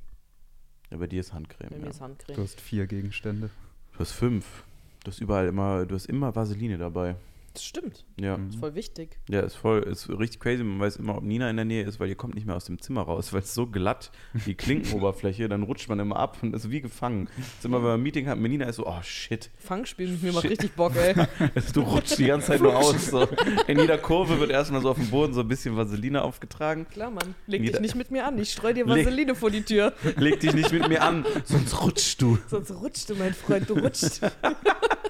[0.92, 1.70] Ja bei dir ist Handcreme.
[1.70, 1.82] Bei Ja.
[1.84, 2.38] mir ist Du Handcreme.
[2.44, 3.50] hast vier Gegenstände.
[3.94, 4.64] Du hast fünf.
[5.04, 7.16] Du hast überall immer, du hast immer Vaseline dabei.
[7.54, 8.06] Das stimmt.
[8.20, 8.38] Ja.
[8.38, 8.50] Mhm.
[8.50, 9.18] Ist voll wichtig.
[9.30, 10.64] Ja, ist voll, ist richtig crazy.
[10.64, 12.66] Man weiß immer, ob Nina in der Nähe ist, weil ihr kommt nicht mehr aus
[12.66, 14.12] dem Zimmer raus, weil es so glatt,
[14.46, 17.28] die Klinkenoberfläche, dann rutscht man immer ab und ist wie gefangen.
[17.58, 19.50] ist immer, wenn man ein Meeting hat mit Nina, ist so, oh shit.
[19.58, 21.16] Fangspiel mit mir macht richtig Bock, ey.
[21.74, 23.08] Du rutschst die ganze Zeit nur aus.
[23.08, 23.28] So.
[23.68, 26.86] In jeder Kurve wird erstmal so auf dem Boden so ein bisschen Vaseline aufgetragen.
[26.90, 27.36] Klar, Mann.
[27.48, 28.38] Leg Jeder- dich nicht mit mir an.
[28.38, 29.94] Ich streu dir Leg- Vaseline vor die Tür.
[30.18, 32.38] Leg dich nicht mit mir an, sonst rutschst du.
[32.48, 33.70] Sonst rutscht du, mein Freund.
[33.70, 34.22] Du rutscht.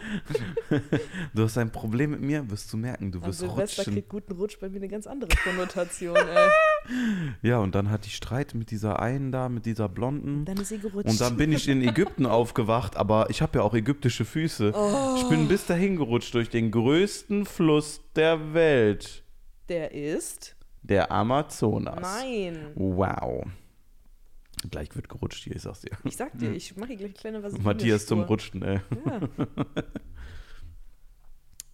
[1.33, 3.93] Du hast ein Problem mit mir, wirst du merken, du Am wirst Silvester rutschen.
[3.93, 6.49] kriegt guten Rutsch bei mir eine ganz andere Konnotation, ey.
[7.41, 10.45] Ja, und dann hat die Streit mit dieser einen da, mit dieser Blonden.
[10.45, 11.07] Dann ist sie gerutscht.
[11.09, 14.73] Und dann bin ich in Ägypten aufgewacht, aber ich habe ja auch ägyptische Füße.
[15.17, 19.23] Ich bin bis dahin gerutscht durch den größten Fluss der Welt,
[19.69, 20.55] Der ist.
[20.81, 21.99] der Amazonas.
[22.01, 22.71] Nein.
[22.75, 23.45] Wow.
[24.69, 25.91] Gleich wird gerutscht hier, ich sag's dir.
[26.03, 27.63] Ich sag dir, ich mache hier gleich eine kleine Vaseline.
[27.63, 28.81] Matthias zum Rutschen, ey.
[29.05, 29.21] Ja.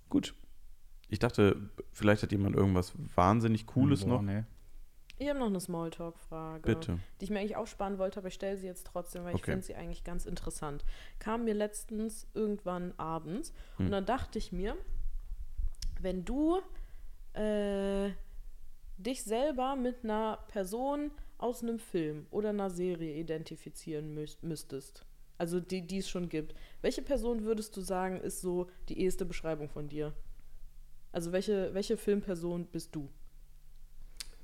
[0.10, 0.36] Gut.
[1.10, 4.22] Ich dachte, vielleicht hat jemand irgendwas wahnsinnig Cooles Boah, noch.
[4.22, 4.44] Nee.
[5.18, 6.62] Ich habe noch eine Smalltalk-Frage.
[6.62, 7.00] Bitte.
[7.20, 9.52] Die ich mir eigentlich aufsparen wollte, aber ich stelle sie jetzt trotzdem, weil ich Okay.
[9.52, 10.84] finde sie eigentlich ganz interessant.
[11.20, 13.86] Kam mir letztens irgendwann abends Hm.
[13.86, 14.76] und dann dachte ich mir,
[16.02, 16.60] wenn du
[17.34, 18.10] äh,
[18.98, 25.06] dich selber mit einer Person aus einem Film oder einer Serie identifizieren müs müsstest,
[25.38, 29.26] also die, die es schon gibt, welche Person würdest du sagen, ist so die eheste
[29.26, 30.14] Beschreibung von dir?
[31.12, 33.10] Also welche, welche Filmperson bist du?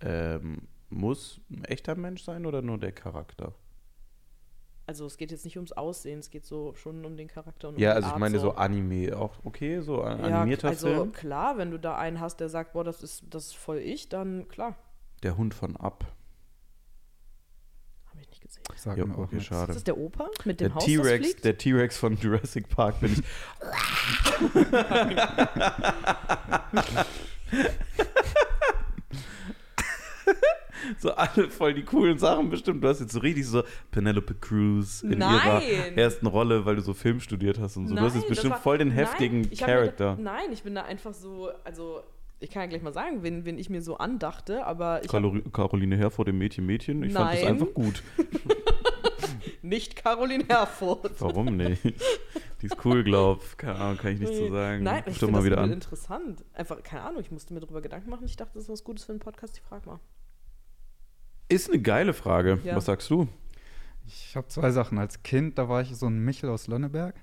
[0.02, 3.54] Ähm, muss ein echter Mensch sein oder nur der Charakter?
[4.88, 7.76] Also es geht jetzt nicht ums Aussehen, es geht so schon um den Charakter und
[7.76, 11.12] um Ja, also ich meine so Anime auch okay, so ein Ja, animierter also Film.
[11.14, 14.10] klar, wenn du da einen hast, der sagt, boah, das ist, das ist voll ich,
[14.10, 14.76] dann klar.
[15.24, 16.06] Der Hund von Ab.
[18.44, 18.64] Nicht gesehen.
[18.76, 19.48] Sag mir auch okay, nichts.
[19.48, 19.72] schade.
[19.72, 21.46] Ist das der Opa mit dem Der Haus, das T-Rex, fliegt?
[21.46, 23.24] der T-Rex von Jurassic Park bin ich.
[31.00, 32.84] so alle voll die coolen Sachen bestimmt.
[32.84, 35.62] Du hast jetzt so richtig so Penelope Cruz in Nein!
[35.62, 37.96] ihrer ersten Rolle, weil du so Film studiert hast und so.
[37.96, 40.16] du hast jetzt bestimmt war- voll den nein, heftigen mir Charakter.
[40.16, 42.02] Da, nein, ich bin da einfach so, also
[42.42, 45.22] ich kann ja gleich mal sagen, wen, wen ich mir so andachte, aber ich hab
[45.22, 47.04] Caroli- Caroline Herford im Mädchen Mädchen.
[47.04, 47.54] Ich fand das Nein.
[47.54, 48.04] einfach gut.
[49.62, 51.12] nicht Caroline Herfurth.
[51.20, 51.84] Warum nicht?
[52.62, 53.58] Die ist cool, glaub.
[53.58, 54.84] Keine Ahnung, kann ich nicht so sagen.
[54.84, 55.72] Nein, ich finde mal das wieder an.
[55.72, 56.44] interessant.
[56.54, 58.26] Einfach, keine Ahnung, ich musste mir darüber Gedanken machen.
[58.26, 59.58] Ich dachte, das ist was Gutes für einen Podcast.
[59.58, 60.00] Ich frag mal.
[61.48, 62.60] Ist eine geile Frage.
[62.64, 62.76] Ja.
[62.76, 63.28] Was sagst du?
[64.08, 64.98] Ich habe zwei Sachen.
[64.98, 67.16] Als Kind, da war ich so ein Michel aus Lönneberg.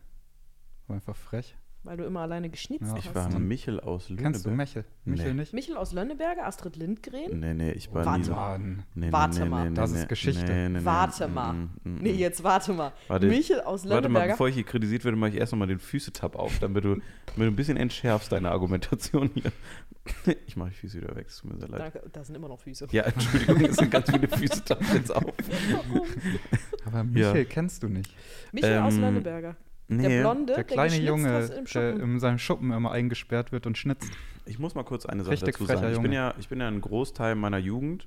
[0.86, 1.56] War einfach frech.
[1.84, 2.96] Weil du immer alleine geschnitzt Ja.
[2.96, 3.06] hast.
[3.06, 4.24] Ich war ein Michel aus Lüneburg.
[4.32, 4.84] Kennst du Michel?
[5.04, 5.40] Michel Nee.
[5.40, 5.54] nicht?
[5.54, 7.38] Michel aus Lönneberger, Astrid Lindgren?
[7.38, 8.32] Nee, nee, ich war Warte nie so.
[8.32, 8.60] mal.
[8.94, 9.70] Nee, Warte mal.
[9.72, 10.44] Das ist Geschichte.
[10.52, 10.84] Nee, nee, nee.
[10.84, 11.52] Warte Mm, mal.
[11.54, 12.92] mm, mm, Nee, jetzt warte mal.
[13.06, 13.26] Warte.
[13.28, 14.32] Michel aus Warte mal, Lönneberger.
[14.34, 17.02] bevor ich hier kritisiert werde, mache ich erst nochmal den Füßetab auf, damit du, damit
[17.36, 19.52] du ein bisschen entschärfst deine Argumentation hier.
[20.46, 21.80] Ich mache die Füße wieder weg, es tut mir sehr leid.
[21.94, 22.86] Danke, da sind immer noch Füße.
[22.92, 25.22] Ja, Entschuldigung, es sind ganz viele Füßetab jetzt auf.
[26.86, 28.14] Aber Michel kennst du nicht.
[28.52, 29.56] Michel aus Ähm, Lönneberger.
[29.88, 33.66] Nee, Der Blonde, Der kleine geschnitzt Junge, im der in seinem Schuppen immer eingesperrt wird
[33.66, 34.10] und schnitzt.
[34.44, 35.80] Ich muss mal kurz eine Sache Richtig dazu sagen.
[35.86, 36.14] Ich bin, Junge.
[36.14, 38.06] ja, ich bin ja ein Großteil meiner Jugend,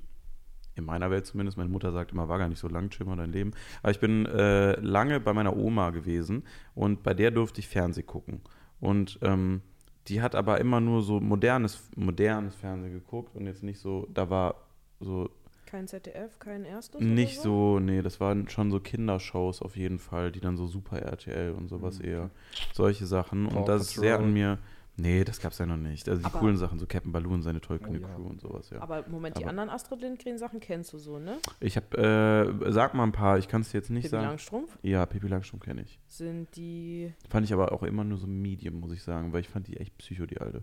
[0.74, 3.16] in meiner Welt zumindest, meine Mutter sagt immer, war gar nicht so lang, chill mal
[3.16, 3.50] dein Leben.
[3.82, 8.02] Aber ich bin äh, lange bei meiner Oma gewesen und bei der durfte ich Fernseh
[8.02, 8.40] gucken.
[8.80, 9.60] Und ähm,
[10.08, 14.30] die hat aber immer nur so modernes, modernes Fernsehen geguckt und jetzt nicht so, da
[14.30, 14.54] war
[15.00, 15.30] so
[15.72, 19.98] Kein ZDF, kein erstes nicht oder so, nee, das waren schon so Kindershows auf jeden
[19.98, 22.28] Fall, die dann so Super RTL und sowas eher.
[22.74, 23.46] Solche Sachen.
[23.48, 24.58] Paw und das ist sehr an mir.
[24.98, 26.06] Nee, das gab's ja noch nicht.
[26.10, 28.14] Also die Aber- coolen Sachen, so Captain Baloo und seine tollkühne Oh ja.
[28.14, 28.82] Crew und sowas, ja.
[28.82, 31.38] Aber Moment, die Aber- anderen Astrid Lindgren-Sachen kennst du so, ne?
[31.60, 34.26] Ich hab, äh, sag mal ein paar, ich kann es jetzt nicht Pippi sagen.
[34.26, 35.98] Langstrumpf Ja, Pippi Langstrumpf kenne ich.
[36.06, 37.14] sind die.
[37.30, 39.78] Fand ich aber auch immer nur so Medium, muss ich sagen, weil ich fand die
[39.78, 40.62] echt psycho, die alte.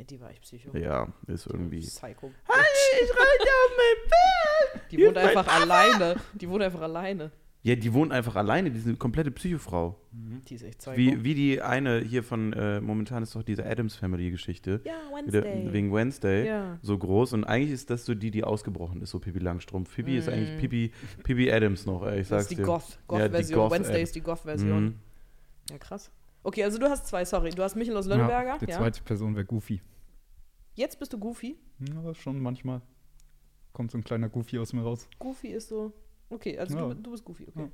[0.00, 0.74] Ja, die war echt psycho.
[0.76, 1.80] Ja, ist irgendwie.
[1.80, 2.30] Psycho.
[2.48, 4.90] Ich reite auf mein Bett!
[4.92, 6.16] Die wohnt einfach alleine.
[6.34, 7.30] Die wohnt einfach alleine.
[7.62, 10.00] Ja, die wohnt einfach alleine, die ist eine komplette Psychofrau.
[10.12, 10.96] Die ist echt Psycho.
[10.96, 14.80] Wie, wie die eine hier von, äh, momentan ist doch diese Adams Family Geschichte.
[14.84, 15.68] ja, Wednesday.
[15.70, 16.46] wegen Wednesday.
[16.46, 16.78] Ja.
[16.80, 17.34] So groß.
[17.34, 19.94] Und eigentlich ist das so die, die ausgebrochen ist, so Pippi Langstrumpf.
[19.94, 20.30] Pippi ist Mm.
[20.32, 20.92] eigentlich Pippi,
[21.22, 22.62] Pippi Adams noch, ich Das sag's ist die dir.
[22.64, 23.58] Goth- Ja, Goth-Version.
[23.60, 24.84] Goth, Wednesday ist die Goth-Version.
[24.84, 24.94] Mhm.
[25.70, 26.10] Ja, krass.
[26.42, 27.50] Okay, also du hast zwei, sorry.
[27.50, 28.52] Du hast Michel aus Lönneberger.
[28.52, 29.80] Ja, die Ja, zweite Person wäre Goofy.
[30.74, 31.58] Jetzt bist du Goofy.
[31.96, 32.80] Aber schon manchmal
[33.72, 35.08] kommt so ein kleiner Goofy aus mir raus.
[35.18, 35.92] Goofy ist so.
[36.30, 36.88] Okay, also Ja.
[36.88, 37.64] du, du bist Goofy, okay.
[37.64, 37.68] Ja.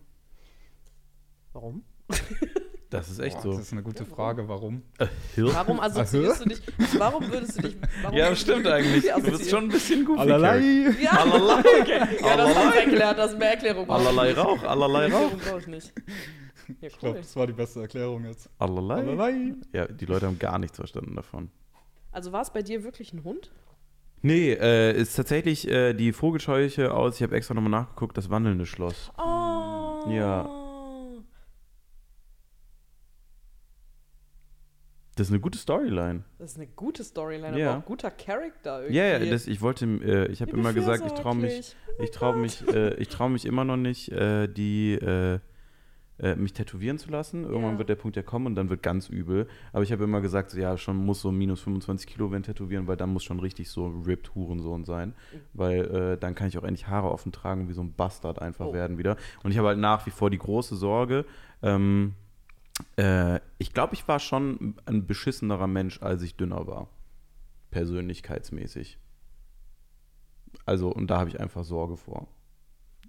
[1.53, 1.85] Warum?
[2.89, 3.51] Das ist echt Boah, so.
[3.51, 4.81] Das ist eine gute Frage, warum?
[5.37, 6.63] Warum assoziierst du dich,
[6.97, 9.13] warum würdest du dich, warum Ja, stimmt eigentlich.
[9.13, 10.21] Du bist schon ein bisschen goofy.
[10.21, 10.61] Allerlei.
[11.03, 11.63] Ja, Allerlei.
[11.81, 11.99] okay.
[12.25, 13.91] ja das ist erklärt, das ist mehr Erklärung.
[13.91, 15.33] Allerlei Rauch, allerlei Rauch.
[15.59, 15.93] Ich nicht.
[16.81, 17.23] Ja, Ich glaube, cool.
[17.23, 18.51] das war die beste Erklärung jetzt.
[18.59, 18.95] Allerlei.
[18.97, 19.55] Allerlei.
[19.73, 21.51] Ja, die Leute haben gar nichts verstanden davon.
[22.13, 23.51] Also war es bei dir wirklich ein Hund?
[24.23, 28.67] Nee, äh, ist tatsächlich äh, die Vogelscheuche aus, ich habe extra nochmal nachgeguckt, das wandelnde
[28.67, 29.13] Schloss.
[29.19, 30.09] Oh.
[30.11, 30.51] Ja.
[35.17, 36.25] Das ist eine gute Storyline.
[36.39, 37.69] Das ist eine gute Storyline, Ja.
[37.69, 38.97] aber auch ein guter Charakter irgendwie.
[38.99, 42.37] Ja, ja, das, ich wollte, äh, ich habe immer gesagt, ich traue mich, ich traue
[42.37, 44.93] mich, äh, ich traue mich immer noch nicht, äh, die,
[46.19, 47.45] äh, mich tätowieren zu lassen.
[47.45, 47.79] Irgendwann Ja.
[47.79, 49.47] wird der Punkt ja kommen und dann wird ganz übel.
[49.73, 52.87] Aber ich habe immer gesagt, so, ja, schon muss so minus 25 Kilo werden tätowieren,
[52.87, 55.11] weil dann muss schon richtig so ripped Hurensohn sein.
[55.11, 55.41] Mhm.
[55.53, 58.41] Weil äh, dann kann ich auch endlich Haare offen tragen und wie so ein Bastard
[58.41, 58.73] einfach Oh.
[58.73, 59.17] werden wieder.
[59.43, 61.25] Und ich habe halt nach wie vor die große Sorge,
[61.63, 62.15] ähm,
[62.97, 66.89] äh, ich glaube, ich war schon ein beschissenerer Mensch, als ich dünner war.
[67.71, 68.99] Persönlichkeitsmäßig.
[70.65, 72.27] Also, und da habe ich einfach Sorge vor.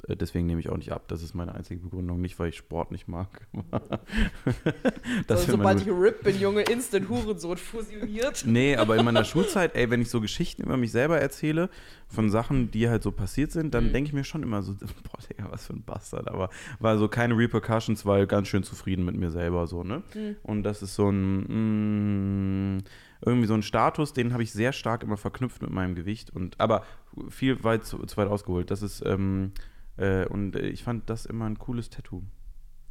[0.07, 1.03] Äh, Deswegen nehme ich auch nicht ab.
[1.07, 2.21] Das ist meine einzige Begründung.
[2.21, 3.47] Nicht, weil ich Sport nicht mag.
[5.27, 8.43] so, sobald ich gerippt bin, Junge, instant Hurensohn fusioniert.
[8.45, 11.69] Nee, aber in meiner Schulzeit, ey, wenn ich so Geschichten über mich selber erzähle,
[12.07, 13.93] von Sachen, die halt so passiert sind, dann Mhm.
[13.93, 16.27] denke ich mir schon immer so, boah, Digga, was für ein Bastard.
[16.29, 20.03] Aber war so keine Repercussions, weil ganz schön zufrieden mit mir selber so, ne?
[20.13, 20.35] Mhm.
[20.43, 22.83] Und das ist so ein, mm,
[23.25, 26.29] irgendwie so ein Status, den habe ich sehr stark immer verknüpft mit meinem Gewicht.
[26.33, 26.83] Und, aber
[27.29, 28.69] viel weit zu, zu weit ausgeholt.
[28.71, 29.51] Das ist, ähm,
[29.97, 32.23] äh, und äh, ich fand das immer ein cooles Tattoo.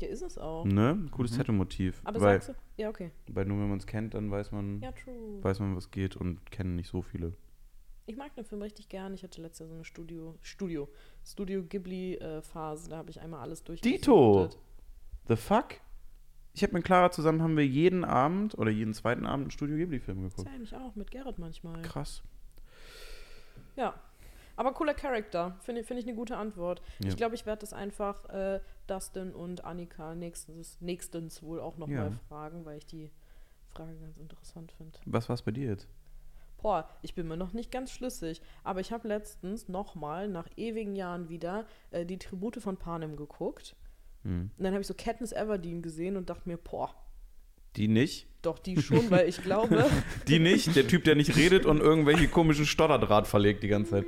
[0.00, 0.64] Ja, ist es auch.
[0.64, 0.90] Ne?
[0.90, 2.02] Ein cooles Tattoo-Motiv.
[2.04, 2.82] Aber weil, sagst du?
[2.82, 3.10] Ja, okay.
[3.28, 4.92] weil nur wenn man es kennt, dann weiß man, Ja,
[5.40, 7.32] weiß man, was geht und kennen nicht so viele.
[8.04, 9.14] Ich mag den Film richtig gern.
[9.14, 10.88] Ich hatte letztes Jahr so eine Studio, Studio,
[11.24, 12.90] Studio Ghibli-Phase.
[12.90, 14.02] Da habe ich einmal alles durchgesuchtet.
[14.06, 14.50] Dito!
[15.28, 15.80] The fuck?
[16.52, 19.76] Ich habe mit Clara zusammen haben wir jeden Abend oder jeden zweiten Abend einen Studio
[19.76, 20.52] Ghibli-Film Das geguckt.
[20.52, 21.82] ja mich auch, mit Gerrit manchmal.
[21.82, 22.22] Krass.
[23.76, 23.94] Ja.
[24.56, 25.56] Aber cooler Charakter.
[25.60, 26.80] Finde find ich eine gute Antwort.
[27.00, 27.08] Ja.
[27.08, 32.10] Ich glaube, ich werde das einfach äh, Dustin und Annika nächstens, nächstens wohl auch nochmal
[32.12, 32.18] Ja.
[32.28, 33.10] fragen, weil ich die
[33.68, 34.98] Frage ganz interessant finde.
[35.04, 35.86] Was war's bei dir jetzt?
[36.62, 40.96] Boah, ich bin mir noch nicht ganz schlüssig, aber ich habe letztens nochmal nach ewigen
[40.96, 43.76] Jahren wieder äh, die Tribute von Panem geguckt.
[44.22, 44.50] Hm.
[44.56, 46.94] Und dann habe ich so Katniss Everdeen gesehen und dachte mir, boah,
[47.76, 48.26] Die nicht?
[48.46, 49.84] doch die schon, weil ich glaube,
[50.28, 50.74] Die nicht?
[50.76, 54.06] Der Typ, der nicht redet und irgendwelche komischen Stotterdraht verlegt die ganze Zeit.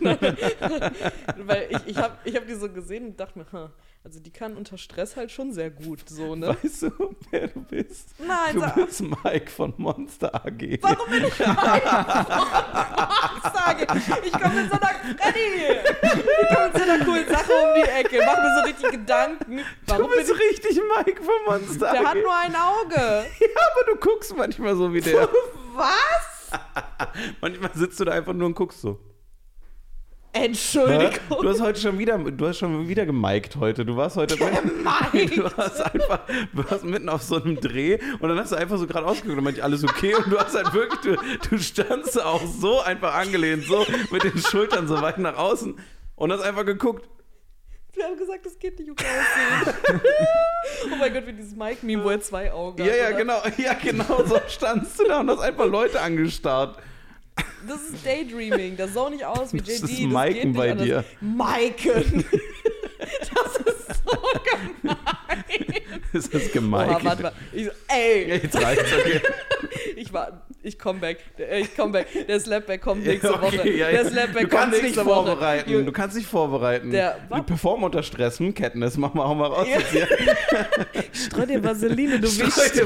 [1.38, 3.72] weil ich, ich habe ich hab die so gesehen und dachte mir,
[4.04, 6.56] also die kann unter Stress halt schon sehr gut, so, ne?
[6.62, 6.90] Weißt du,
[7.30, 8.08] wer du bist?
[8.18, 10.78] Nein, Du sag, bist Mike von Monster AG.
[10.82, 11.52] warum bin ich sage,
[14.24, 17.82] ich komme mit so einer Freddy, ich komme mit so einer coolen Sache um die
[17.88, 21.92] Ecke, mach mir so richtig Gedanken, Du warum bin bist ich, richtig Mike von Monster
[21.92, 22.06] der AG.
[22.06, 22.96] hat nur ein Auge.
[23.40, 25.28] ja, aber du guckst manchmal so wie der.
[25.74, 26.50] Was?
[27.40, 28.98] manchmal sitzt du da einfach nur und guckst so.
[30.34, 31.12] Entschuldigung.
[31.42, 33.84] Du hast heute schon wieder, du hast schon wieder gemiked heute.
[33.84, 36.20] Du warst heute, du hast einfach,
[36.54, 39.36] du warst mitten auf so einem Dreh und dann hast du einfach so gerade ausgeguckt
[39.36, 41.16] und meinte alles okay und du hast halt wirklich, du,
[41.50, 45.78] du standst auch so einfach angelehnt, so mit den Schultern so weit nach außen
[46.16, 47.08] und hast einfach geguckt.
[47.94, 50.00] Wir haben gesagt, das geht nicht um aussehen.
[50.92, 52.98] oh mein Gott, wie dieses Mike-Meme, wo er zwei Augen Ja, hat.
[52.98, 53.16] ja, oder?
[53.18, 56.78] genau, ja, genau so standst du da und hast einfach Leute angestarrt.
[57.66, 58.76] Das ist Daydreaming.
[58.76, 59.84] Das sah nicht aus wie Das JD.
[59.90, 60.86] ist Miken geht nicht bei anders.
[60.86, 61.04] dir.
[61.20, 62.24] Miken.
[63.34, 64.18] das ist so
[64.82, 64.96] gemein.
[66.12, 66.90] Das ist gemein.
[67.04, 67.32] warte mal.
[67.52, 69.20] Ich so, ey, Jetzt reicht's, okay.
[69.96, 71.18] ich war, ich komm back.
[71.38, 72.06] Der- Ich komm back.
[72.28, 73.46] Der Slapback kommt nächste Woche.
[73.58, 74.04] okay, ja, Der.
[74.06, 75.26] Slapback Du kommt kannst nächste nicht Woche.
[75.26, 75.70] vorbereiten.
[75.70, 76.90] Ju- Du kannst nicht vorbereiten.
[76.90, 78.38] Der- du perform unter Stress.
[78.38, 79.78] Hm, Katniss, mach mal, hau mal raus Ja.
[79.90, 80.08] hier.
[81.12, 82.82] Streu dir Vaseline, du Wicht.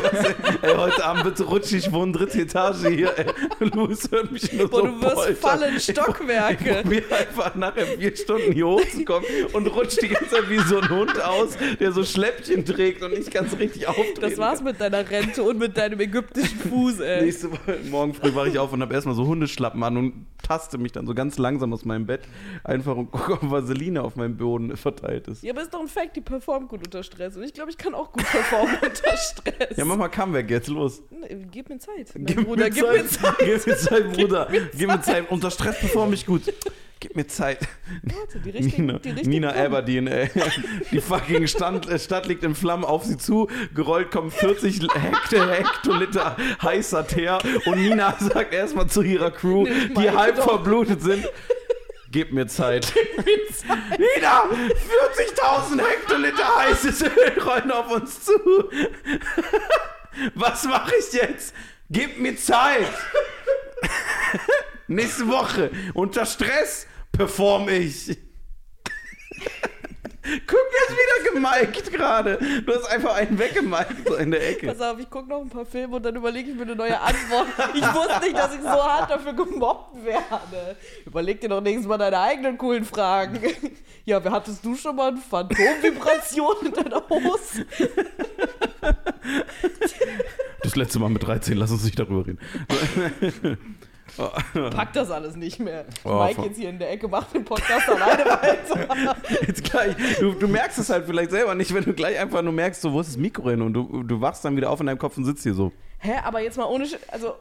[0.63, 3.13] Ey, heute Abend bitte rutsch ich wohne dritte Etage hier.
[3.19, 3.27] Ey.
[3.75, 5.37] Louis hört mich nur Boah, so du wirst poltern.
[5.37, 6.75] fallen, Ich Stockwerke.
[6.83, 10.89] probiere einfach nachher vier Stunden hier hochzukommen und rutscht die ganze Zeit wie so ein
[10.89, 15.09] Hund aus, der so Schläppchen trägt und nicht ganz richtig auftreten Das war's mit deiner
[15.09, 17.23] Rente und mit deinem ägyptischen Fuß, ey.
[17.25, 20.79] Nächste Woche, morgen früh wache ich auf und habe erstmal so Hundeschlappen an und taste
[20.79, 22.23] mich dann so ganz langsam aus meinem Bett
[22.65, 25.43] einfach und gucke, ob Vaseline auf meinem Boden verteilt ist.
[25.43, 27.37] Ja, aber ist doch ein Fact, die performt gut unter Stress.
[27.37, 29.77] Und ich glaube, ich kann auch gut performen unter Stress.
[29.77, 31.03] Ja, mach mal Comeback jetzt, los.
[31.11, 32.13] Nee, Gib mir Zeit.
[32.15, 32.97] Gib Bruder, mir gib Zeit.
[33.03, 33.35] mir Zeit.
[33.39, 34.49] Gib mir Zeit, Bruder.
[34.77, 35.31] Gib mir Zeit.
[35.31, 36.43] Unter Stress performe ich gut.
[36.99, 37.59] Gib mir Zeit.
[38.03, 39.53] Warte, die richtigen, Nina, die richtigen Nina.
[39.53, 40.31] Aberdeen, ey.
[40.91, 43.49] Die fucking Stand, äh, Stadt liegt in Flammen auf sie zu.
[43.75, 47.39] Gerollt kommen 40 Hektar, Hektoliter heißer Teer.
[47.67, 50.49] Und Nina sagt erstmal zu ihrer Crew, die halb doch.
[50.49, 51.29] verblutet sind.
[52.13, 52.95] Gib mir Zeit.
[53.99, 58.33] Nina, 40.000 Hektoliter heißes Öl rollen auf uns zu.
[60.35, 61.55] Was mache ich jetzt?
[61.91, 62.89] Gib mir Zeit.
[64.89, 68.19] Nächste Woche unter Stress perform ich.
[70.47, 72.39] Guck, er ist wieder gemiked gerade.
[72.67, 74.67] Du hast einfach einen weggemiked so in der Ecke.
[74.67, 77.01] Pass auf, ich gucke noch ein paar Filme und dann überlege ich mir eine neue
[77.01, 77.47] Antwort.
[77.75, 80.77] Ich wusste nicht, dass ich so hart dafür gemobbt werde.
[81.05, 83.41] Überleg dir doch nächstes Mal deine eigenen coolen Fragen.
[84.05, 87.67] Ja, wer hattest du schon mal eine Phantomvibration in deiner Hose?
[90.63, 92.41] Das letzte Mal mit 13, lass uns nicht darüber reden.
[94.71, 95.85] Pack das alles nicht mehr.
[96.05, 99.17] Oh, Mike jetzt hier in der Ecke macht den Podcast alleine weiter.
[99.47, 99.95] Jetzt gleich.
[100.19, 102.93] Du, du merkst es halt vielleicht selber nicht, wenn du gleich einfach nur merkst, so,
[102.93, 103.63] wo ist das Mikro hin?
[103.63, 105.73] Und du, du wachst dann wieder auf in deinem Kopf und sitzt hier so.
[105.99, 107.35] Hä, aber jetzt mal ohne Sch Also,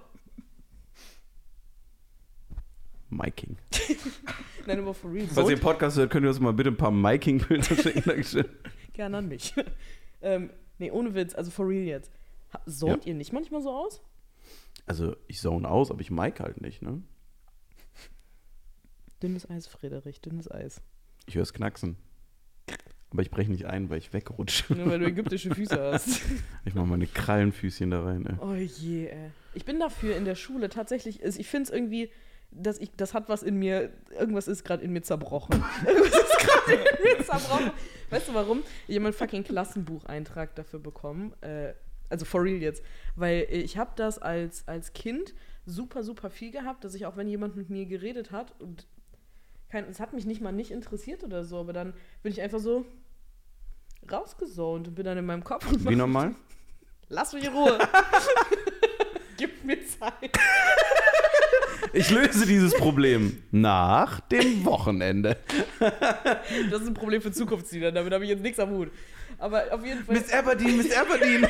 [3.09, 3.57] Miking.
[4.65, 5.27] nein, aber for real.
[5.27, 8.03] Falls ihr Podcast hört, könnt ihr uns mal bitte ein paar Miking-Bilder schicken.
[8.05, 8.45] Dankeschön.
[8.93, 9.53] gerne an mich.
[10.21, 10.49] ähm,
[10.79, 12.11] nee, ohne Witz, also for real jetzt.
[12.65, 13.11] Sohnt Ja.
[13.11, 14.01] ihr nicht manchmal so aus?
[14.85, 17.01] Also, ich zone aus, aber ich mic halt nicht, ne?
[19.23, 20.81] Dünnes Eis, Friedrich, dünnes Eis.
[21.25, 21.97] Ich höre es knacksen.
[23.11, 24.73] Aber ich breche nicht ein, weil ich wegrutsche.
[24.73, 26.21] Nur weil du ägyptische Füße hast.
[26.65, 28.25] Ich mache meine Krallenfüßchen da rein.
[28.25, 28.35] Ey.
[28.41, 29.31] Oh je, ey.
[29.53, 32.09] Ich bin dafür in der Schule tatsächlich, ist- ich finde es irgendwie,
[32.51, 35.63] dass ich, das hat was in mir, irgendwas ist gerade in mir zerbrochen.
[35.87, 37.71] irgendwas ist gerade in mir zerbrochen.
[38.09, 38.63] Weißt du warum?
[38.87, 41.33] Ich habe einen fucking Klassenbucheintrag dafür bekommen.
[41.41, 41.73] Äh,
[42.09, 42.83] also for real jetzt.
[43.15, 45.33] Weil ich habe das als, als Kind
[45.65, 48.87] super, super viel gehabt, dass ich auch, wenn jemand mit mir geredet hat und
[49.69, 52.59] kein, es hat mich nicht mal nicht interessiert oder so, aber dann bin ich einfach
[52.59, 52.85] so
[54.11, 56.35] rausgesont und bin dann in meinem Kopf und Wie normal?
[57.09, 57.77] Lass mich in Ruhe.
[59.37, 60.31] Gib mir Zeit.
[61.93, 65.37] Ich löse dieses Problem nach dem Wochenende.
[66.69, 68.91] Das ist ein Problem für Zukunftslieder, damit habe ich jetzt nichts am Hut.
[69.37, 70.15] Aber auf jeden Fall.
[70.15, 71.47] Miss Aberdeen, Miss Aberdeen.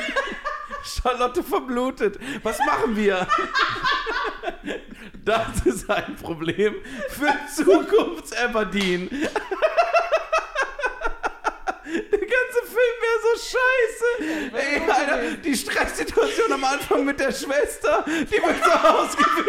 [0.86, 2.20] Charlotte verblutet.
[2.44, 3.28] Was machen wir?
[5.24, 6.76] Das ist ein Problem
[7.10, 9.10] für Zukunfts-Aberdeen.
[11.86, 14.06] Der ganze Film wäre so scheiße.
[14.56, 19.48] Ey, Alter, die Stresssituation am Anfang mit der Schwester, die wird so ausgewählt.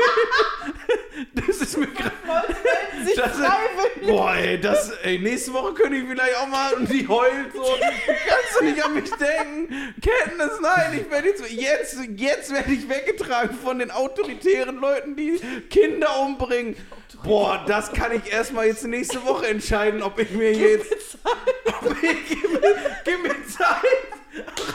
[1.34, 2.15] Das ist mir gerade.
[3.06, 4.06] Sich Das freiwillig.
[4.08, 7.62] boah, ey, das, ey, nächste Woche könnte ich vielleicht auch mal und die heult so.
[7.62, 9.94] Kannst du nicht an mich denken?
[10.02, 15.40] Kenntnis, nein, ich werde jetzt, jetzt, jetzt werde ich weggetragen von den autoritären Leuten, die
[15.70, 16.76] Kinder umbringen.
[17.24, 21.18] Boah, das kann ich erstmal jetzt nächste Woche entscheiden, ob ich mir jetzt,
[21.82, 23.80] ob ich, gib mir, gib mir Zeit.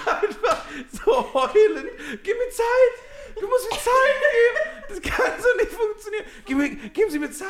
[0.05, 1.89] Einfach so heulend.
[2.23, 3.39] Gib mir Zeit.
[3.39, 4.85] Du musst mir Zeit geben.
[4.89, 6.25] Das kann so nicht funktionieren.
[6.45, 7.49] Gib mir, geben Sie mir Zeit.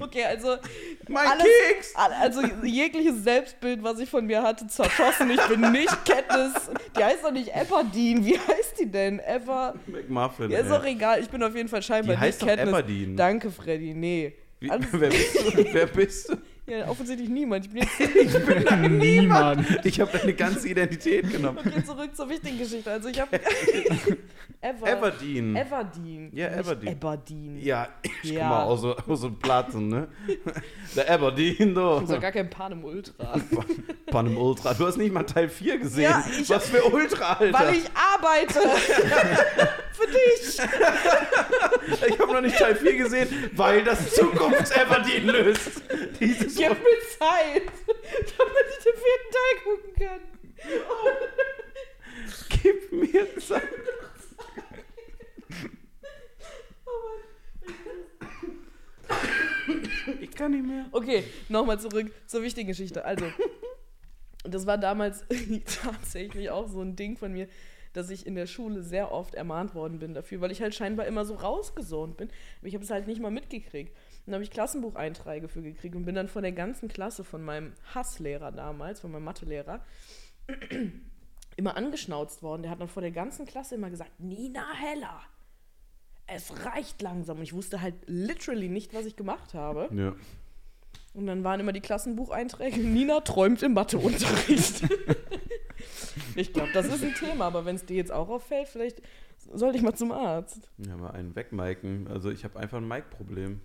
[0.00, 0.56] Okay, also.
[1.08, 1.94] Mein alles, Keks.
[1.94, 5.30] Also jegliches Selbstbild, was ich von mir hatte, zerschossen.
[5.30, 6.70] Ich bin nicht Katniss.
[6.96, 8.24] Die heißt doch nicht Aberdeen.
[8.24, 9.20] Wie heißt die denn?
[9.20, 9.74] Ever.
[9.86, 10.50] McMuffin.
[10.50, 11.20] Ja, ist auch egal.
[11.20, 13.16] Ich bin auf jeden Fall scheinbar Die heißt nicht doch Katniss.
[13.16, 13.94] Danke, Freddy.
[13.94, 14.34] Nee.
[14.60, 15.64] Wie, wer bist du?
[15.72, 16.36] Wer bist du?
[16.66, 17.66] Ja, offensichtlich niemand.
[17.66, 19.84] Ich bin jetzt Ich bin Niemand.
[19.84, 21.58] Ich habe deine ganze Identität genommen.
[21.58, 22.90] okay, zurück zur wichtigen Geschichte.
[22.90, 23.40] Also ich habe.
[24.62, 24.92] Ever.
[24.92, 25.56] Aberdeen.
[25.56, 26.30] Aberdeen.
[26.36, 26.88] Ja, Nicht Aberdeen.
[26.90, 27.58] Aberdeen.
[27.64, 27.88] Ja,
[28.22, 28.40] ich Ja.
[28.40, 30.08] komm mal aus so, aus so Platzen, ne?
[30.96, 32.14] Der Aberdeen, Das ist do.
[32.14, 33.40] doch gar kein Panem Ultra.
[34.10, 34.74] Panem Ultra.
[34.74, 36.02] Du hast nicht mal Teil 4 gesehen.
[36.02, 37.58] Ja, ich Was für Ultra, Alter.
[37.58, 38.60] Weil ich arbeite.
[39.92, 40.58] Für dich.
[42.08, 45.82] Ich habe noch nicht Teil 4 gesehen, weil das Zukunfts-Aberdeen löst.
[46.18, 50.20] Dieses Gib mir Zeit, damit ich den vierten Teil gucken kann.
[52.62, 53.62] Gib mir Zeit.
[60.20, 60.86] Ich kann nicht mehr.
[60.92, 63.04] Okay, nochmal zurück zur wichtigen Geschichte.
[63.04, 63.26] Also,
[64.44, 65.24] das war damals
[65.82, 67.48] tatsächlich auch so ein Ding von mir,
[67.92, 71.06] dass ich in der Schule sehr oft ermahnt worden bin dafür, weil ich halt scheinbar
[71.06, 72.28] immer so rausgesohnt bin.
[72.62, 73.96] Ich habe es halt nicht mal mitgekriegt.
[74.26, 77.72] Dann habe ich Klassenbucheinträge für gekriegt und bin dann von der ganzen Klasse, von meinem
[77.94, 79.84] Hasslehrer damals, von meinem Mathelehrer,
[81.56, 82.62] immer angeschnauzt worden.
[82.62, 85.20] Der hat dann vor der ganzen Klasse immer gesagt, Nina Heller,
[86.34, 87.38] es reicht langsam.
[87.38, 89.88] Und ich wusste halt literally nicht, was ich gemacht habe.
[89.94, 90.14] Ja.
[91.12, 94.82] Und dann waren immer die Klassenbucheinträge, Nina träumt im Matheunterricht.
[96.36, 99.02] ich glaube, das ist ein Thema, aber wenn es dir jetzt auch auffällt, vielleicht
[99.52, 100.70] sollte ich mal zum Arzt.
[100.78, 102.06] Ja, mal einen wegmiken.
[102.06, 103.60] Also ich habe einfach ein Mic-Problem.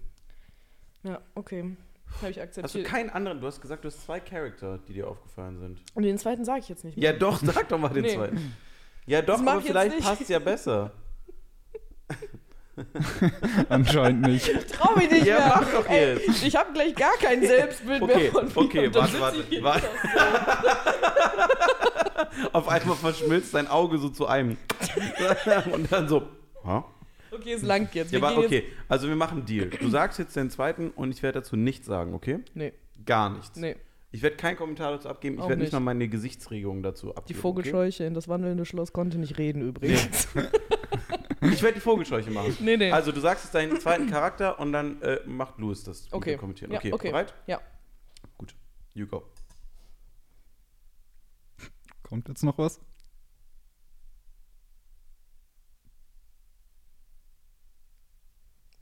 [1.04, 1.76] Ja, okay.
[2.22, 2.88] Habe ich Hast du akzeptiert.
[2.88, 3.42] keinen anderen?
[3.42, 5.82] Du hast gesagt, du hast zwei Charakter, die dir aufgefallen sind.
[5.94, 7.12] Und den zweiten sage ich jetzt nicht mehr.
[7.12, 8.16] Ja, doch, sag doch mal den Nee.
[8.16, 8.56] zweiten.
[9.06, 10.92] Ja, doch, aber vielleicht passt ja besser.
[13.70, 14.52] Anscheinend nicht.
[14.72, 15.48] Trau mich nicht Ja, mehr.
[15.62, 16.44] mach doch Ey, jetzt.
[16.46, 18.58] Ich habe gleich gar kein Selbstbild Okay, mehr von mir.
[18.58, 19.88] okay, warte, ich warte, warte.
[22.54, 24.58] Auf einmal verschmilzt dein Auge so zu einem.
[25.72, 26.24] Und dann so.
[26.64, 26.82] Hä?
[27.32, 28.12] Okay, es langt jetzt.
[28.12, 29.68] Ja, Wir aber okay, also wir machen einen Deal.
[29.70, 32.38] Du sagst jetzt den zweiten und ich werde dazu nichts sagen, okay?
[32.46, 32.74] Jetzt, nee,
[33.06, 33.58] Gar nichts.
[33.60, 33.76] nee.
[34.12, 35.36] Ich werde keinen Kommentar dazu abgeben.
[35.36, 35.74] Ich werde nicht nicht.
[35.74, 37.40] mal meine Gesichtsregungen dazu Die abgeben.
[37.42, 40.30] Vogelscheuche in das wandelnde Schloss konnte nicht reden übrigens.
[40.34, 40.48] Okay?
[41.52, 42.56] Ich werde die Vogelscheuche machen.
[42.60, 42.92] nee, nee.
[42.92, 46.32] Also du sagst jetzt deinen zweiten Charakter und dann äh, macht Louis das mit Okay.
[46.32, 46.72] dem Kommentieren.
[46.72, 47.10] Ja, Okay, okay.
[47.12, 47.34] bereit?
[47.48, 47.62] Ja.
[48.38, 48.56] Gut.
[48.94, 49.24] You go.
[52.04, 52.80] Kommt jetzt noch was?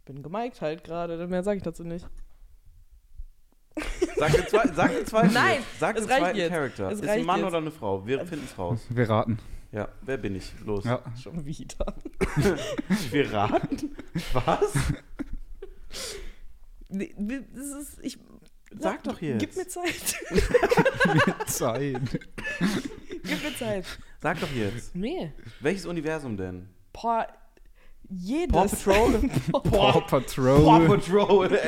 [0.05, 2.05] Bin gemiked halt gerade, mehr sage ich dazu nicht.
[4.17, 5.33] Sag den, zwei, sag den zweiten.
[5.33, 5.79] Nein, jetzt.
[5.79, 6.51] Sag es den reicht zweiten jetzt.
[6.51, 6.91] Charakter.
[6.91, 7.47] Es Ist ein Mann jetzt.
[7.47, 8.05] oder eine Frau?
[8.05, 8.85] Wir finden es raus.
[8.89, 9.39] Wir raten.
[9.73, 10.53] Ja, wer bin ich?
[10.63, 10.85] Los.
[10.85, 11.01] Ja.
[11.21, 11.95] Schon wieder.
[13.09, 13.95] Wir raten?
[14.33, 14.73] Was?
[16.89, 18.19] Nee, das ist, ich,
[18.79, 19.39] Sag doch jetzt.
[19.39, 20.15] Gib mir Zeit.
[21.47, 22.19] Zeit.
[23.23, 23.85] Gib mir Zeit.
[24.21, 24.95] Sag doch jetzt.
[24.95, 25.31] Nee.
[25.59, 26.69] Welches Universum denn?
[26.91, 27.27] Boah,
[28.09, 28.51] jedes.
[28.51, 29.29] Paw Patrol?
[29.51, 30.87] Paw Paw Patrol.
[30.87, 31.59] Patrol.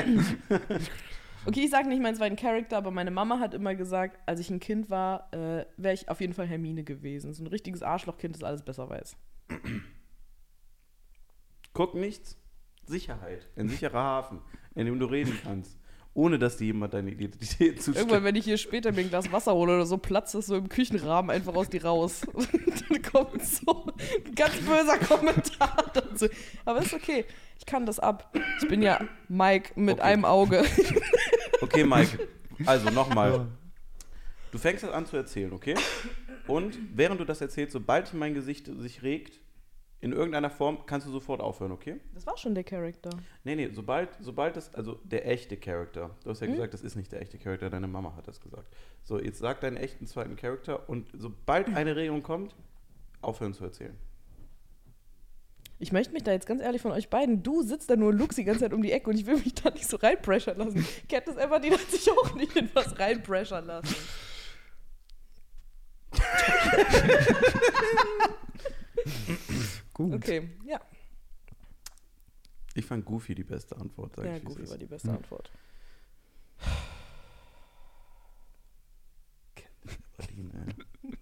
[1.48, 4.50] Okay, ich sage nicht meinen zweiten Charakter, aber meine Mama hat immer gesagt, als ich
[4.50, 7.34] ein Kind war, äh, wäre ich auf jeden Fall Hermine gewesen.
[7.34, 9.16] So ein richtiges Arschlochkind, das alles besser weiß.
[11.74, 12.38] Guck nichts.
[12.86, 13.48] Sicherheit.
[13.56, 14.42] Ein sicherer Hafen,
[14.74, 15.78] in dem du reden kannst.
[16.16, 17.98] Ohne dass dir jemand deine Identität zustimmt.
[17.98, 20.56] Irgendwann, wenn ich hier später mir ein Glas Wasser hole oder so, platzt das so
[20.56, 22.22] im Küchenrahmen einfach aus dir raus.
[22.90, 23.86] Dann kommt so
[24.26, 26.28] ein ganz böser Kommentar dazu.
[26.64, 27.26] Aber ist okay.
[27.60, 28.34] Ich kann das ab.
[28.62, 30.04] Ich bin ja Mike mit Okay.
[30.08, 30.64] einem Auge.
[31.62, 32.18] Okay, Mike.
[32.66, 33.48] Also nochmal.
[34.52, 35.76] Du fängst jetzt an zu erzählen, okay?
[36.48, 39.42] Und während du das erzählst, sobald mein Gesicht sich regt,
[40.06, 42.00] in irgendeiner Form, kannst du sofort aufhören, okay?
[42.14, 43.10] Das war schon der Charakter.
[43.44, 46.54] Nee, nee, sobald, sobald das, also der echte Charakter, du hast ja Hm?
[46.54, 48.68] gesagt, das ist nicht der echte Charakter, deine Mama hat das gesagt.
[49.04, 52.56] So, jetzt sag deinen echten zweiten Charakter und sobald eine Regung kommt,
[53.24, 53.96] aufhören zu erzählen.
[55.80, 58.36] Ich möchte mich da jetzt ganz ehrlich von euch beiden, du sitzt da nur Lux
[58.36, 60.86] die ganze Zeit um die Ecke und ich will mich da nicht so reinpressure lassen.
[61.10, 63.96] Katniss Everdeen hat sich auch nicht in was reinpressure lassen.
[69.96, 70.14] Gut.
[70.14, 70.80] Okay, ja.
[72.74, 75.50] Ich fand Goofy die beste Antwort, sag Ja, ich, Goofy war die beste Antwort.
[80.18, 80.74] Berlin, ey.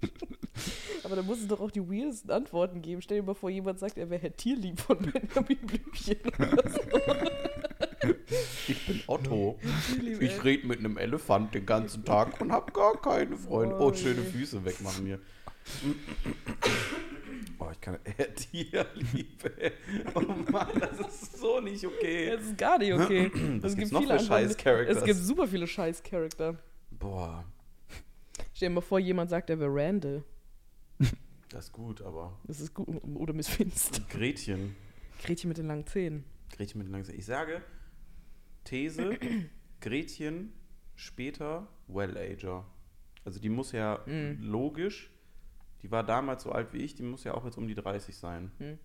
[1.03, 3.01] Aber da muss es doch auch die weirdesten Antworten geben.
[3.01, 6.79] Stell dir mal vor, jemand sagt, er wäre Herr Tierlieb von Benjamin Blümchen oder so.
[8.67, 9.59] Ich bin Otto.
[9.87, 10.39] Tierlieb, Ich ey.
[10.39, 13.75] rede mit einem Elefant den ganzen Tag und hab gar keine Freunde.
[13.77, 14.21] Oh, Oh, schöne.
[14.23, 15.19] Füße wegmachen hier.
[17.59, 17.97] Oh, ich kann.
[18.17, 19.71] Er Tierliebe.
[20.15, 22.31] Oh Mann, das ist so nicht okay.
[22.35, 23.31] Das ist gar nicht okay.
[23.61, 24.25] Was es gibt noch viele für.
[24.25, 24.97] Scheiß-Characters?
[24.97, 26.57] Es gibt super viele Scheiß-Charakter.
[26.91, 27.45] Boah,
[28.53, 30.23] Stell dir mal vor, jemand sagt, er wäre Randall.
[31.49, 32.37] das ist gut, aber.
[32.45, 32.87] Das ist gut.
[33.15, 34.01] Oder Miss Finster.
[34.09, 34.75] Gretchen.
[35.23, 36.23] Gretchen mit den langen Zähnen.
[36.55, 37.15] Gretchen mit langsam.
[37.15, 37.61] Ich sage,
[38.63, 39.17] These,
[39.81, 40.53] Gretchen,
[40.95, 42.65] später Well-Ager.
[43.25, 44.37] Also die muss ja Mhm.
[44.41, 45.09] logisch,
[45.83, 48.15] die war damals so alt wie ich, die muss ja auch jetzt um die 30
[48.17, 48.51] sein.
[48.57, 48.79] Mhm.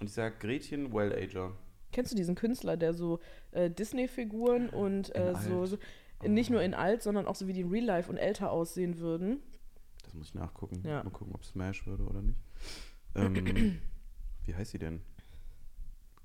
[0.00, 1.52] Und ich sage Gretchen Well-Ager.
[1.92, 3.20] Kennst du diesen Künstler, der so
[3.50, 5.78] äh, Disney-Figuren und äh, so, so
[6.26, 8.98] nicht nur in alt, sondern auch so wie die in Real Life und älter aussehen
[8.98, 9.42] würden?
[10.02, 10.82] Das muss ich nachgucken.
[10.86, 11.04] Ja.
[11.04, 12.38] Mal gucken, ob Smash würde oder nicht.
[13.14, 13.80] Ähm,
[14.46, 15.02] wie heißt sie denn?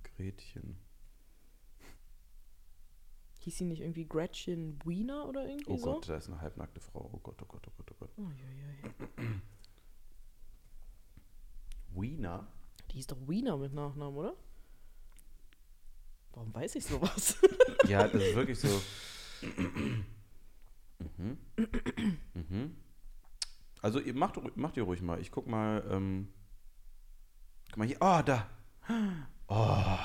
[0.03, 0.77] Gretchen.
[3.39, 5.93] Hieß sie nicht irgendwie Gretchen Wiener oder irgendwie Oh so?
[5.93, 7.09] Gott, da ist eine halbnackte Frau.
[7.13, 8.09] Oh Gott, oh Gott, oh Gott, oh Gott.
[8.17, 9.27] Oh, je, je.
[11.99, 12.47] Wiener?
[12.91, 14.33] Die hieß doch Wiener mit Nachnamen, oder?
[16.33, 17.37] Warum weiß ich sowas?
[17.87, 18.67] Ja, das ist wirklich so.
[19.41, 21.37] mhm.
[22.33, 22.75] Mhm.
[23.81, 25.21] Also ihr macht, macht ihr ruhig mal.
[25.21, 25.83] Ich guck mal.
[25.89, 26.27] Ähm,
[27.69, 27.97] guck mal hier.
[28.01, 28.45] Oh, da.
[29.47, 29.97] Oh.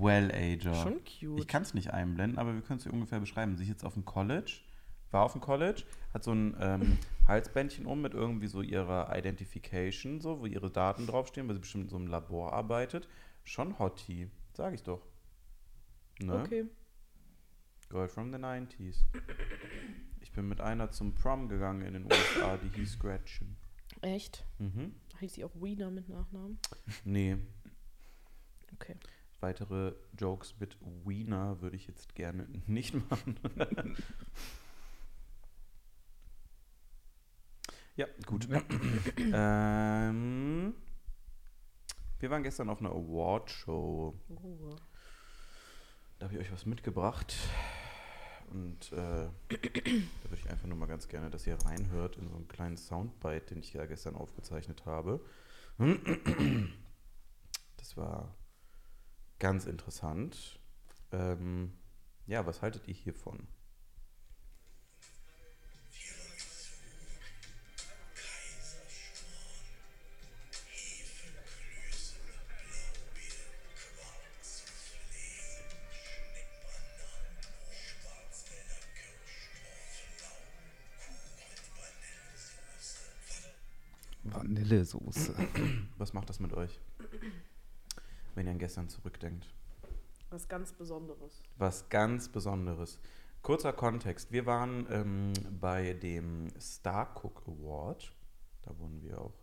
[0.00, 0.74] Well-Ager.
[0.82, 1.46] Schon Ich cute.
[1.48, 3.56] kann es nicht einblenden, aber wir können es ungefähr beschreiben.
[3.56, 4.60] Sie ist jetzt auf dem College,
[5.12, 6.98] war auf dem College, hat so ein ähm,
[7.28, 11.84] Halsbändchen um mit irgendwie so ihrer Identification, so, wo ihre Daten draufstehen, weil sie bestimmt
[11.84, 13.08] in so einem Labor arbeitet.
[13.44, 15.06] Schon Hottie, sag ich doch.
[16.20, 16.40] Ne?
[16.40, 16.64] Okay.
[17.88, 19.04] Girl from the 90s.
[20.20, 23.56] Ich bin mit einer zum Prom gegangen in den USA, die hieß Gretchen.
[24.00, 24.44] Echt?
[24.58, 24.94] Mhm.
[25.20, 26.58] Hieß sie auch Wiener mit Nachnamen?
[27.04, 27.36] Nee,
[28.74, 28.96] Okay.
[29.40, 33.38] weitere Jokes mit Wiener würde ich jetzt gerne nicht machen.
[37.96, 38.48] ja, gut.
[39.18, 40.74] ähm,
[42.18, 44.14] Wir waren gestern auf einer Award-Show.
[44.28, 44.76] Oh.
[46.18, 47.34] Da habe ich euch was mitgebracht.
[48.50, 52.36] Und äh, da würde ich einfach nur mal ganz gerne, dass ihr reinhört in so
[52.36, 55.24] einen kleinen Soundbite, den ich ja gestern aufgezeichnet habe.
[57.76, 58.36] Das war
[59.38, 60.60] ganz interessant.
[61.10, 61.72] Ähm,
[62.26, 63.48] ja, was haltet ihr hiervon?
[84.62, 85.34] Vanillesoße.
[85.98, 86.80] Was macht das mit euch,
[88.34, 89.46] wenn ihr an gestern zurückdenkt?
[90.30, 91.42] Was ganz Besonderes.
[91.58, 92.98] Was ganz Besonderes.
[93.42, 94.30] Kurzer Kontext.
[94.30, 98.12] Wir waren ähm, bei dem Star Cook Award.
[98.62, 99.34] Da wurden wir auch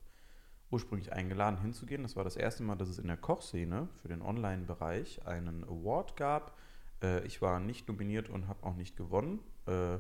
[0.72, 2.04] ursprünglich eingeladen hinzugehen.
[2.04, 6.16] Das war das erste Mal, dass es in der Kochszene für den Online-Bereich einen Award
[6.16, 6.58] gab.
[7.04, 9.40] Äh, ich war nicht nominiert und habe auch nicht gewonnen.
[9.66, 9.98] Äh,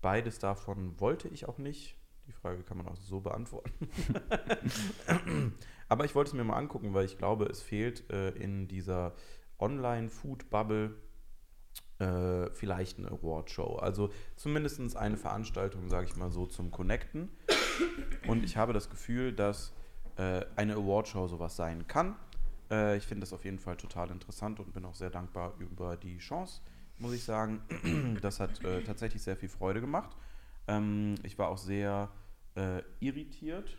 [0.00, 1.96] beides davon wollte ich auch nicht.
[2.26, 3.72] Die Frage kann man auch so beantworten.
[5.88, 9.14] Aber ich wollte es mir mal angucken, weil ich glaube, es fehlt äh, in dieser
[9.58, 10.94] Online-Food-Bubble
[11.98, 13.76] äh, vielleicht eine Award-Show.
[13.76, 17.28] Also zumindest eine Veranstaltung, sage ich mal so, zum Connecten.
[18.26, 19.72] Und ich habe das Gefühl, dass
[20.16, 22.16] äh, eine Award-Show sowas sein kann.
[22.70, 25.96] Äh, ich finde das auf jeden Fall total interessant und bin auch sehr dankbar über
[25.96, 26.60] die Chance,
[26.98, 27.60] muss ich sagen.
[28.20, 30.16] Das hat äh, tatsächlich sehr viel Freude gemacht.
[30.68, 32.10] Ähm, ich war auch sehr
[32.54, 33.76] äh, irritiert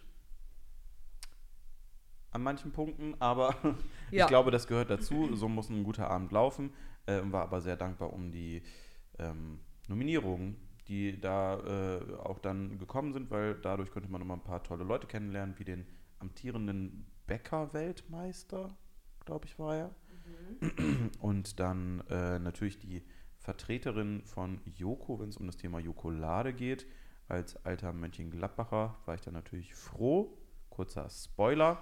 [2.32, 3.56] an manchen Punkten, aber
[4.12, 4.26] Ja.
[4.26, 5.36] ich glaube, das gehört dazu.
[5.36, 6.72] So muss ein guter Abend laufen.
[7.06, 8.64] Äh, war aber sehr dankbar um die
[9.20, 10.56] ähm, Nominierungen,
[10.88, 11.60] die da
[12.00, 15.56] äh, auch dann gekommen sind, weil dadurch konnte man nochmal ein paar tolle Leute kennenlernen,
[15.58, 15.86] wie den
[16.20, 18.76] amtierenden Bäcker-Weltmeister,
[19.26, 19.96] glaube ich, war er.
[21.20, 23.04] Und dann äh, natürlich die
[23.44, 26.88] Vertreterin von Joko, wenn es um das Thema Jokolade geht.
[27.28, 30.38] Als alter Mönchengladbacher war ich dann natürlich froh.
[30.70, 31.78] Kurzer Spoiler.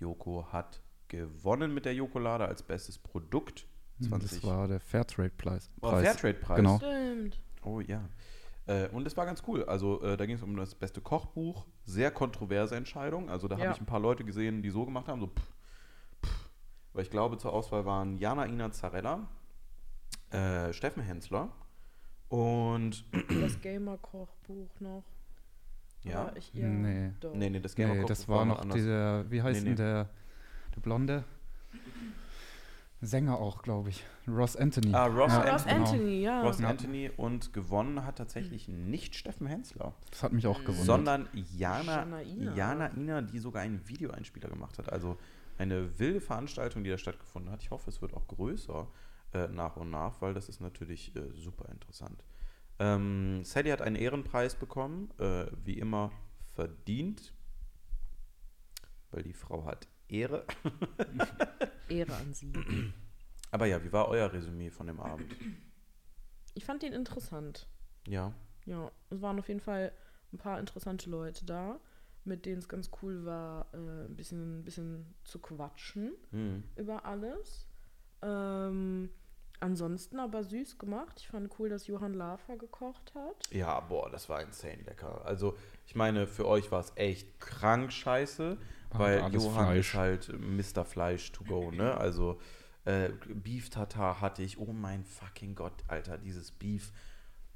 [0.00, 3.66] Joko hat gewonnen mit der Jokolade als bestes Produkt.
[4.00, 4.40] 20.
[4.40, 5.70] Das war der Fairtrade-Preis.
[5.82, 6.56] Oh, Fairtrade-Preis.
[6.56, 6.78] Genau.
[6.78, 7.40] Stimmt.
[7.62, 8.08] Oh ja.
[8.66, 9.64] Äh, und es war ganz cool.
[9.64, 11.66] Also äh, da ging es um das beste Kochbuch.
[11.84, 13.28] Sehr kontroverse Entscheidung.
[13.28, 13.64] Also da Ja.
[13.64, 15.52] habe ich ein paar Leute gesehen, die so gemacht haben, so pff,
[16.24, 16.50] pff.
[16.94, 19.28] Weil ich glaube, zur Auswahl waren Jana Ina Zarella,
[20.30, 21.50] äh, Steffen Hensler
[22.28, 23.04] und
[23.42, 25.04] Das Gamer-Kochbuch noch.
[26.02, 26.22] ja.
[26.28, 27.12] Aber Ich, ja Nee.
[27.20, 27.34] Doch.
[27.34, 28.76] Nee, nee, das Nee, Gamer-Kochbuch das war noch anders.
[28.76, 29.76] dieser, wie heißt Nee, denn nee.
[29.76, 30.08] der,
[30.74, 31.24] der Blonde?
[33.04, 34.04] Sänger auch, glaube ich.
[34.28, 34.94] Ross Anthony.
[34.94, 35.74] Ah, Ross Ah, Ross Anthony.
[35.90, 36.42] Anthony, ja.
[36.42, 36.68] Ross Ja.
[36.68, 40.86] Anthony und gewonnen hat tatsächlich nicht Steffen Hensler, Das hat mich auch gewundert.
[40.86, 42.54] sondern Jana, Jana Ina.
[42.54, 44.92] Jana Ina, die sogar einen Videoeinspieler gemacht hat.
[44.92, 45.16] Also
[45.58, 47.60] eine wilde Veranstaltung, die da stattgefunden hat.
[47.62, 48.86] Ich hoffe, es wird auch größer
[49.32, 52.22] äh, nach und nach, weil das ist natürlich äh, super interessant.
[52.78, 56.10] Ähm, Sally hat einen Ehrenpreis bekommen, äh, wie immer
[56.54, 57.32] verdient,
[59.10, 60.44] weil die Frau hat Ehre.
[61.88, 62.52] Ehre an sie.
[63.50, 65.34] Aber ja, wie war euer Resümee von dem Abend?
[66.54, 67.66] Ich fand ihn interessant.
[68.06, 68.32] Ja.
[68.66, 69.92] Ja, es waren auf jeden Fall
[70.32, 71.78] ein paar interessante Leute da,
[72.24, 76.62] mit denen es ganz cool war, äh, ein bisschen, ein bisschen zu quatschen Hm.
[76.76, 77.66] über alles.
[78.22, 79.10] Ähm,
[79.62, 81.14] ansonsten aber süß gemacht.
[81.18, 83.36] Ich fand cool, dass Johann Lafer gekocht hat.
[83.50, 85.24] Ja, boah, das war insane lecker.
[85.24, 85.56] Also,
[85.86, 88.58] ich meine, für euch war es echt krank scheiße,
[88.90, 89.88] War weil Johann Fleisch.
[89.88, 90.84] ist halt Mr.
[90.84, 91.96] Fleisch to go, ne?
[91.96, 92.40] Also,
[92.84, 96.92] äh, Beef Tartar hatte ich, oh mein fucking Gott, Alter, dieses Beef.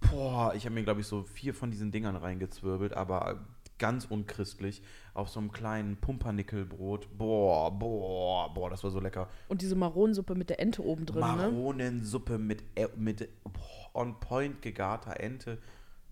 [0.01, 3.47] Boah, ich habe mir, glaube ich, so vier von diesen Dingern reingezwirbelt, aber
[3.79, 4.83] ganz unchristlich
[5.15, 7.09] auf so einem kleinen Pumpernickelbrot.
[7.17, 9.29] Boah, boah, boah, das war so lecker.
[9.49, 11.51] Und diese Maronensuppe mit der Ente oben drin, ne?
[11.51, 15.59] Maronensuppe mit, Ä- mit boah, on point gegarter Ente.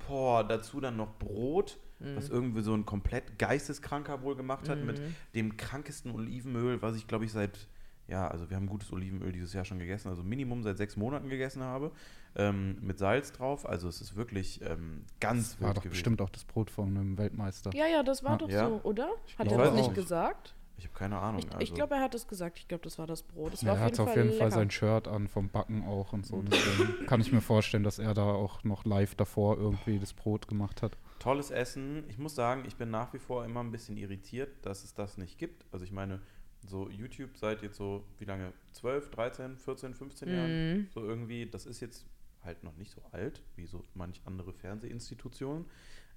[0.07, 2.17] Boah, dazu dann noch Brot, Mhm.
[2.17, 5.01] was irgendwie so ein komplett geisteskranker wohl gemacht hat, mit
[5.35, 7.69] dem krankesten Olivenöl, was ich glaube ich seit,
[8.09, 11.29] ja, also wir haben gutes Olivenöl dieses Jahr schon gegessen, also Minimum seit sechs Monaten
[11.29, 11.93] gegessen habe,
[12.37, 13.69] ähm, mit Salz drauf.
[13.69, 15.91] Also es ist wirklich ähm, ganz Das war doch gewesen.
[15.93, 17.71] bestimmt auch das Brot von einem Weltmeister.
[17.75, 18.37] Ja, ja, das war Ja.
[18.39, 18.69] doch Ja.
[18.69, 19.09] so, oder?
[19.39, 19.95] Hat er das nicht auch.
[19.95, 20.55] gesagt?
[20.77, 21.39] Ich habe keine Ahnung.
[21.39, 21.61] Ich, also.
[21.61, 22.59] ich glaube, er hat es gesagt.
[22.59, 23.55] Ich glaube, das war das Brot.
[23.55, 24.51] Es Ja, war er hat auf Fall jeden Fall lecker.
[24.51, 26.43] sein Shirt an, vom Backen auch und so.
[26.43, 30.49] Deswegen kann ich mir vorstellen, dass er da auch noch live davor irgendwie das Brot
[30.49, 30.97] gemacht hat.
[31.21, 32.03] Tolles Essen.
[32.09, 35.17] Ich muss sagen, ich bin nach wie vor immer ein bisschen irritiert, dass es das
[35.17, 35.65] nicht gibt.
[35.71, 36.21] Also ich meine,
[36.67, 38.53] so YouTube seit jetzt so, wie lange?
[38.73, 40.51] 12, 13, 14, 15 Jahren?
[40.79, 40.89] Mhm.
[40.93, 42.05] So irgendwie, das ist jetzt
[42.45, 45.67] halt noch nicht so alt, wie so manch andere Fernsehinstitutionen.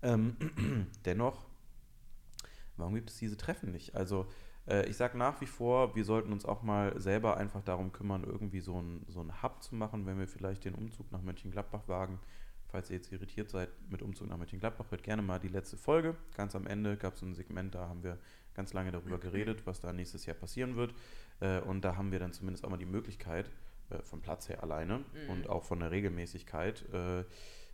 [0.02, 0.36] Ähm,
[1.06, 1.46] dennoch,
[2.76, 3.96] warum gibt es diese Treffen nicht?
[3.96, 4.28] Also
[4.68, 8.24] Äh, ich sage nach wie vor, wir sollten uns auch mal selber einfach darum kümmern,
[8.24, 11.88] irgendwie so ein, so ein Hub zu machen, wenn wir vielleicht den Umzug nach Mönchengladbach
[11.88, 12.20] wagen.
[12.70, 16.16] Falls ihr jetzt irritiert seid mit Umzug nach Mönchengladbach, hört gerne mal die letzte Folge.
[16.36, 18.18] Ganz am Ende gab es ein Segment, da haben wir
[18.54, 20.94] ganz lange darüber geredet, was da nächstes Jahr passieren wird.
[21.40, 23.50] Äh, und da haben wir dann zumindest auch mal die Möglichkeit,
[23.90, 25.30] äh, vom Platz her alleine Mhm.
[25.30, 27.24] und auch von der Regelmäßigkeit, äh,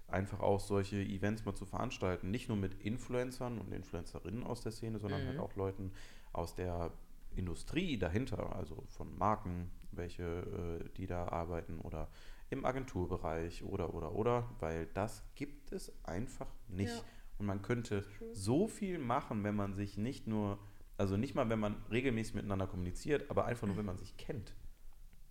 [0.08, 2.30] einfach auch solche Events mal zu veranstalten.
[2.30, 5.28] Nicht nur mit Influencern und Influencerinnen aus der Szene, sondern Mhm.
[5.30, 5.92] halt auch Leuten
[6.34, 6.92] aus der
[7.36, 12.10] Industrie dahinter, also von Marken, welche, äh, die da arbeiten oder
[12.50, 16.94] im Agenturbereich oder, oder, oder, weil das gibt es einfach nicht.
[16.94, 17.04] Ja.
[17.40, 20.60] Und man könnte so viel machen, wenn man sich nicht nur,
[20.98, 24.54] also nicht mal, wenn man regelmäßig miteinander kommuniziert, aber einfach nur, wenn man sich kennt.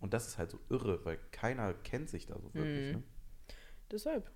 [0.03, 2.93] Und das ist halt so irre, weil keiner kennt sich da so wirklich.
[2.93, 2.99] Mhm.
[2.99, 3.03] Ne?
[3.89, 4.29] Deshalb.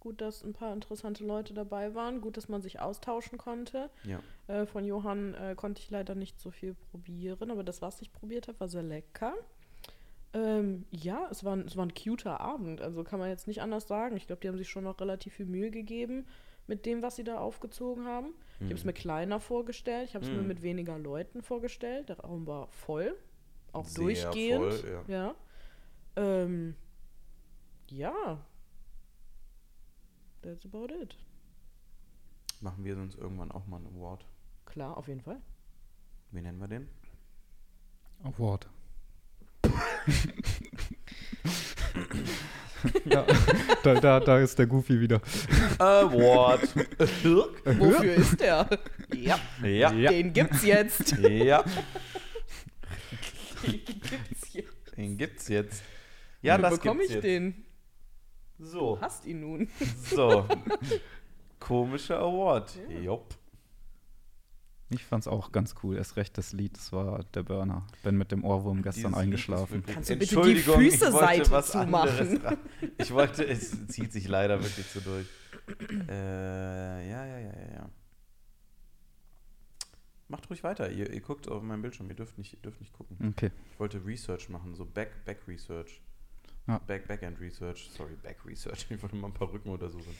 [0.00, 2.20] Gut, dass ein paar interessante Leute dabei waren.
[2.20, 3.88] Gut, dass man sich austauschen konnte.
[4.04, 4.20] Ja.
[4.48, 8.12] Äh, von Johann äh, konnte ich leider nicht so viel probieren, aber das, was ich
[8.12, 9.34] probiert habe, war sehr lecker.
[10.32, 13.62] Ähm, ja, es war, ein- es war ein cuter Abend, also kann man jetzt nicht
[13.62, 14.16] anders sagen.
[14.16, 16.26] Ich glaube, die haben sich schon noch relativ viel Mühe gegeben
[16.66, 18.34] mit dem, was sie da aufgezogen haben.
[18.58, 20.48] Ich habe es mir kleiner vorgestellt, ich habe es mir Mhm.
[20.48, 22.08] mit weniger Leuten vorgestellt.
[22.08, 23.16] Der Raum war voll,
[23.74, 24.74] auch Sehr durchgehend.
[24.74, 25.14] voll, ja.
[25.14, 25.34] ja.
[26.16, 26.74] Ähm,
[27.88, 28.38] ja.
[30.42, 31.16] That's about it.
[32.60, 34.24] Machen wir sonst irgendwann auch mal einen Award.
[34.64, 35.40] Klar, auf jeden Fall.
[36.30, 36.88] Wie nennen wir den?
[38.22, 38.68] Award.
[43.04, 43.26] ja,
[43.82, 45.20] da, da, da ist der Goofy wieder.
[45.78, 46.74] Award.
[47.78, 48.68] Wofür ist der?
[49.14, 49.92] ja, ja.
[49.92, 50.10] Ja.
[50.10, 51.16] den gibt's jetzt.
[51.18, 51.64] Ja,
[53.66, 54.96] Den gibt's jetzt.
[54.96, 55.82] den gibt's jetzt.
[56.42, 57.24] Ja, Wie das bekomme gibt's ich jetzt.
[57.24, 57.64] den?
[58.58, 59.68] So, Hast ihn nun.
[60.04, 60.46] so.
[61.60, 62.78] Komischer Award.
[62.88, 62.98] Ja.
[63.00, 63.34] Jopp.
[64.90, 65.96] Ich fand's auch ganz cool.
[65.96, 67.86] Erst recht das Lied, das war der Burner.
[68.02, 69.82] Bin mit dem Ohrwurm gestern Dieses eingeschlafen.
[69.86, 72.40] Kannst du bitte die Entschuldigung, ich Füße wollte Seite was zumachen?
[72.98, 75.26] Ich wollte, es zieht sich leider wirklich so durch.
[76.08, 77.90] Äh, ja, ja, ja, ja, ja.
[80.28, 80.90] Macht ruhig weiter.
[80.90, 82.08] Ihr, ihr guckt auf meinem Bildschirm.
[82.08, 83.16] Ihr dürft nicht, ihr dürft nicht gucken.
[83.30, 83.50] Okay.
[83.72, 86.00] Ich wollte Research machen, so Back, Back Research.
[86.66, 86.78] Ja.
[86.78, 87.90] Back, Backend Research.
[87.90, 88.86] Sorry, Back Research.
[88.90, 90.14] Ich wollte mal ein paar Rücken untersuchen.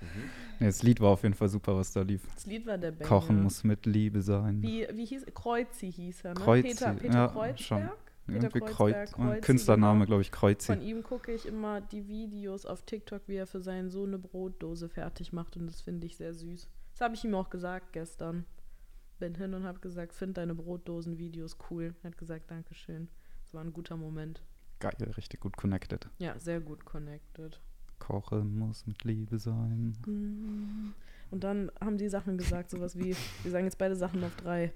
[0.00, 0.30] Mhm.
[0.58, 2.22] Nee, das Lied war auf jeden Fall super, was da lief.
[2.34, 3.08] Das Lied war der Banger.
[3.08, 4.62] Kochen muss mit Liebe sein.
[4.62, 6.40] Wie, wie hieß Kreuzi hieß er, ne?
[6.40, 7.60] Kreuzi, Peter, Peter ja, Kreuzberg?
[7.60, 7.90] schon.
[8.26, 10.06] Peter Irgendwie Kreuzberg, Kreuz, Kreuzi, Künstlername, genau.
[10.06, 10.66] glaube ich, Kreuzi.
[10.66, 14.18] Von ihm gucke ich immer die Videos auf TikTok, wie er für seinen Sohn eine
[14.18, 16.68] Brotdose fertig macht und das finde ich sehr süß.
[16.92, 18.44] Das habe ich ihm auch gesagt gestern.
[19.20, 21.94] Bin hin und habe gesagt, find deine Brotdosen-Videos cool.
[22.02, 23.08] Er hat gesagt, Dankeschön.
[23.44, 24.42] Das war ein guter Moment.
[24.78, 26.08] Geil, richtig gut connected.
[26.18, 27.60] Ja, sehr gut connected.
[27.98, 29.94] Kochen muss mit Liebe sein.
[31.30, 34.72] Und dann haben die Sachen gesagt, sowas wie, wir sagen jetzt beide Sachen auf drei.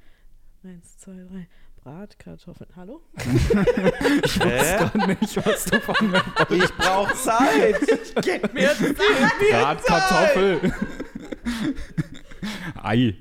[0.63, 1.49] Eins, zwei, drei.
[1.77, 2.71] Bratkartoffeln.
[2.77, 3.03] Hallo?
[3.17, 5.07] Hä?
[5.07, 7.77] nicht, was du von mir Ich brauche Zeit.
[8.23, 8.97] Gib mir Zeit!
[9.51, 10.73] Bratkartoffel.
[12.83, 13.17] Ei.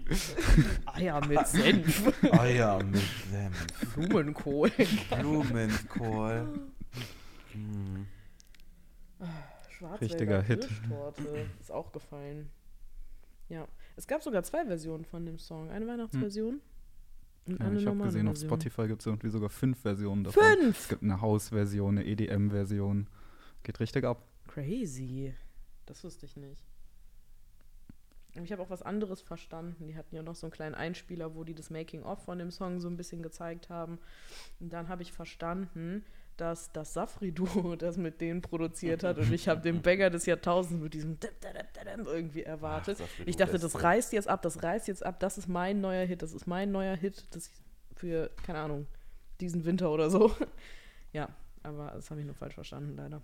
[0.85, 2.23] Eier mit Senf.
[2.31, 3.01] Eier mit
[3.31, 3.93] Senf.
[3.95, 4.71] Blumenkohl.
[5.19, 6.47] Blumenkohl.
[7.51, 8.05] Hm.
[10.01, 10.67] Richtiger Hit.
[11.59, 12.49] Ist auch gefallen.
[13.49, 13.67] Ja.
[13.95, 15.69] Es gab sogar zwei Versionen von dem Song.
[15.69, 16.61] Eine Weihnachtsversion
[17.45, 18.37] und Ja, eine ich habe gesehen, auf.
[18.37, 20.43] Spotify gibt es irgendwie sogar fünf Versionen davon.
[20.43, 20.87] Es Fünf!
[20.89, 23.07] gibt eine Hausversion, eine EDM-Version.
[23.63, 24.25] Geht richtig ab.
[24.47, 25.33] Crazy.
[25.85, 26.63] Das wusste ich nicht.
[28.41, 29.87] Ich habe auch was anderes verstanden.
[29.87, 32.79] Die hatten ja noch so einen kleinen Einspieler, wo die das Making-of von dem Song
[32.79, 33.99] so ein bisschen gezeigt haben.
[34.59, 36.03] Und dann habe ich verstanden,
[36.37, 39.19] dass das Safri-Duo das mit denen produziert hat.
[39.19, 41.17] Und ich habe den Banger des Jahrtausends mit diesem
[42.07, 42.97] irgendwie erwartet.
[43.01, 45.19] Ach, ich dachte, das reißt jetzt ab, das reißt jetzt ab.
[45.19, 47.25] Das ist mein neuer Hit, das ist mein neuer Hit.
[47.35, 47.51] Das
[47.95, 48.87] für, keine Ahnung,
[49.39, 50.35] diesen Winter oder so.
[51.15, 51.29] Ja,
[51.61, 53.21] aber das habe ich nur falsch verstanden, leider.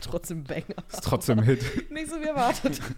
[0.00, 0.64] Trotzdem Banger.
[0.90, 1.90] Ist trotzdem Hit.
[1.90, 2.80] Nicht so wie erwartet.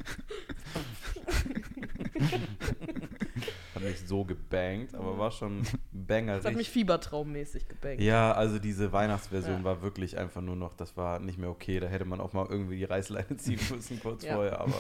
[3.82, 5.62] Hat nicht so gebankt, aber war schon
[5.92, 8.00] Das hat mich fiebertraummäßig gebankt.
[8.02, 9.64] Ja, also diese Weihnachtsversion Ja.
[9.64, 11.80] war wirklich einfach nur noch, das war nicht mehr okay.
[11.80, 14.34] Da hätte man auch mal irgendwie die Reißleine ziehen müssen kurz Ja.
[14.34, 14.60] vorher.
[14.60, 14.74] Aber,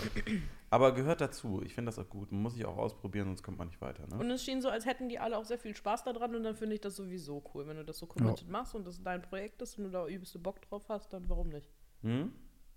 [0.70, 1.62] aber gehört dazu.
[1.64, 2.32] Ich finde das auch gut.
[2.32, 4.06] Man muss sich auch ausprobieren, sonst kommt man nicht weiter.
[4.08, 4.16] Ne?
[4.18, 6.56] Und es schien so, als hätten die alle auch sehr viel Spaß daran und dann
[6.56, 7.66] finde ich das sowieso cool.
[7.66, 10.38] Wenn du das so committed machst und das dein Projekt ist und du da übelste
[10.38, 11.68] Bock drauf hast, dann warum nicht?
[12.02, 12.32] Hm?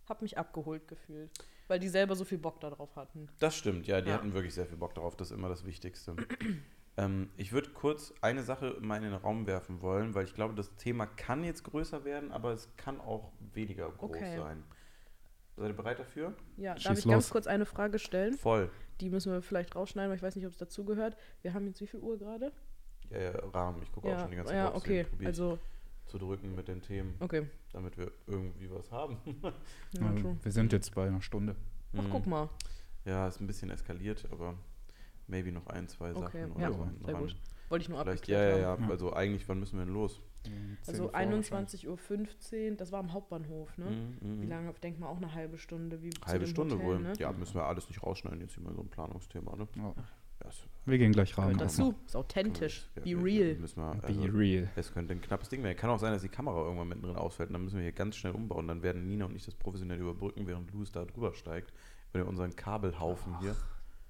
[0.07, 1.31] Hab mich abgeholt gefühlt.
[1.67, 3.27] Weil die selber so viel Bock darauf hatten.
[3.39, 4.15] Das stimmt, ja, die Ja.
[4.15, 5.15] hatten wirklich sehr viel Bock darauf.
[5.15, 6.15] Das ist immer das Wichtigste.
[6.97, 10.53] ähm, ich würde kurz eine Sache mal in den Raum werfen wollen, weil ich glaube,
[10.53, 14.37] das Thema kann jetzt größer werden, aber es kann auch weniger groß Okay.
[14.37, 14.63] sein.
[15.57, 16.35] Seid ihr bereit dafür?
[16.57, 17.11] Ja, Schieß darf ich los.
[17.13, 18.33] ganz kurz eine Frage stellen?
[18.37, 18.69] Voll.
[18.99, 21.17] Die müssen wir vielleicht rausschneiden, weil ich weiß nicht, ob es dazugehört.
[21.41, 22.51] Wir haben jetzt wie viel Uhr gerade?
[23.09, 23.81] Ja, ja, Rahmen.
[23.81, 25.05] Ich gucke auch Ja, schon die ganze Zeit ja okay.
[25.23, 25.57] Also,
[26.07, 27.47] zu drücken mit den Themen, okay.
[27.73, 29.17] damit wir irgendwie was haben.
[29.93, 30.37] Ja, Ja, true.
[30.41, 31.55] wir sind jetzt bei einer Stunde.
[31.97, 32.09] Ach, Hm.
[32.11, 32.49] guck mal.
[33.05, 34.55] Ja, ist ein bisschen eskaliert, aber
[35.27, 37.21] maybe noch ein, zwei Sachen Okay, oder ja, so sehr dran.
[37.23, 37.35] gut.
[37.69, 38.83] Wollte ich nur Vielleicht, ja, ja, haben.
[38.83, 38.89] ja.
[38.91, 40.21] Also eigentlich, wann müssen wir denn los?
[40.43, 41.49] 10 Also vor wahrscheinlich.
[41.49, 43.85] 21.15 Uhr, das war am Hauptbahnhof, ne?
[43.85, 44.49] Mhm, Wie mhm.
[44.49, 44.71] lange?
[44.71, 46.01] Ich denke mal auch eine halbe Stunde.
[46.03, 46.99] Wie Halbe Stunde Hotel, wohl.
[46.99, 47.13] Ne?
[47.17, 49.67] Ja, müssen wir alles nicht rausschneiden, jetzt hier mal so ein Planungsthema, ne?
[49.77, 49.95] Ja.
[50.49, 51.57] Ist- Wir gehen gleich rein.
[51.57, 51.95] Dazu.
[52.05, 52.87] Ist authentisch.
[52.95, 53.57] Be real.
[53.57, 54.69] Wir, Be also, real.
[54.75, 55.77] es könnte ein knappes Ding werden.
[55.77, 58.15] Kann auch sein, dass die Kamera irgendwann mittendrin ausfällt und dann müssen wir hier ganz
[58.15, 58.67] schnell umbauen.
[58.67, 61.73] Dann werden Nina und ich das professionell überbrücken, während Louis da drüber steigt.
[62.13, 63.55] Über unseren Kabelhaufen hier.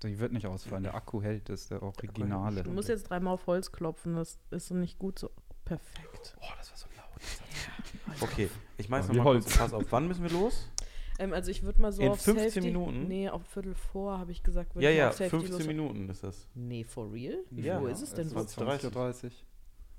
[0.04, 0.84] Die wird nicht ausfallen.
[0.84, 2.64] Der Akku hält, das ist der Originale.
[2.64, 5.32] Du musst jetzt dreimal auf Holz klopfen, das ist so nicht gut so
[5.64, 6.36] perfekt.
[6.42, 8.22] Oh, das war so laut.
[8.22, 9.58] Okay, ich mein's nochmal kurz.
[9.58, 10.70] Pass auf, wann müssen wir los?
[11.20, 13.07] Ähm, also ich würde mal so In auf 15 Safety, Minuten?
[13.07, 14.76] Nee, auf Viertel vor, habe ich gesagt.
[14.76, 16.47] Ja, ja, auf Safety 15 los- Minuten ist das.
[16.55, 17.38] Nee, for real?
[17.51, 17.80] Ja.
[17.82, 18.28] Wo ist es denn?
[18.28, 19.32] Ist 20.30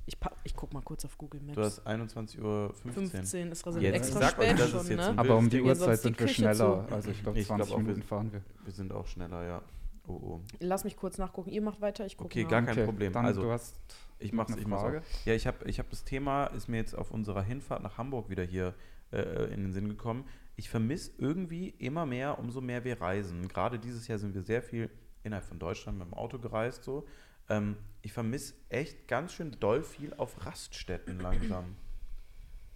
[0.07, 1.57] Ich, pa- ich guck mal kurz auf Google Maps.
[1.57, 2.75] Du hast 21.15 Uhr.
[2.93, 5.15] 15 ist also Jetzt extra sag euch, spät schon, jetzt ne?
[5.19, 6.55] Aber um die Uhrzeit sonst die sind wir schneller.
[6.89, 6.95] zu.
[6.95, 8.43] Also ich glaube, Ich glaub 20 auch, wir- Minuten fahren wir.
[8.65, 9.63] Wir sind auch schneller, ja.
[10.09, 10.41] Oh, oh.
[10.61, 11.51] Lass mich kurz nachgucken.
[11.51, 12.51] Ihr macht weiter, ich gucke Okay, nach.
[12.51, 13.13] gar kein Problem.
[13.13, 13.75] Dann, Also, du hast
[14.21, 15.01] Ich mach's, eine ich mach's Frage.
[15.01, 15.27] auch.
[15.27, 18.31] Ja, ich habe ich hab das Thema, ist mir jetzt auf unserer Hinfahrt nach Hamburg
[18.31, 18.75] wieder hier
[19.13, 20.25] äh, in den Sinn gekommen.
[20.57, 23.47] Ich vermisse irgendwie immer mehr, umso mehr wir reisen.
[23.49, 24.91] Gerade dieses Jahr sind wir sehr viel
[25.23, 26.85] innerhalb von Deutschland mit dem Auto gereist.
[26.85, 27.07] So.
[27.49, 31.77] Ähm, ich vermisse echt ganz schön doll viel auf Raststätten langsam.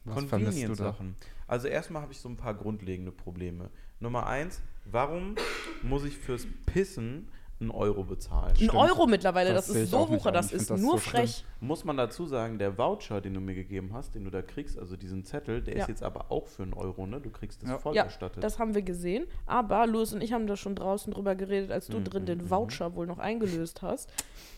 [0.05, 0.45] Was vermisst du da?
[0.45, 1.17] Convenience-Sachen.
[1.47, 3.71] Also erstmal habe ich so ein paar grundlegende Probleme.
[3.99, 5.37] Nummer eins, warum
[5.83, 7.29] muss ich fürs Pissen
[7.61, 8.51] einen Euro bezahlen?
[8.51, 8.75] Ein Stimmt.
[8.75, 11.23] Euro mittlerweile, Das das, ist so wucher, das ist das nur so schlimm.
[11.27, 11.45] frech.
[11.61, 14.79] Muss man dazu sagen, der Voucher, den du mir gegeben hast, den du da kriegst,
[14.79, 15.83] also diesen Zettel, der Ja.
[15.83, 17.21] ist jetzt aber auch für einen Euro, ne?
[17.21, 17.79] Du kriegst das Ja.
[17.79, 18.43] voll Ja, erstattet.
[18.43, 19.27] das haben wir gesehen.
[19.45, 22.27] Aber Louis und ich haben da schon draußen drüber geredet, als du Mhm, drin mhm,
[22.27, 24.11] den Voucher wohl noch eingelöst hast.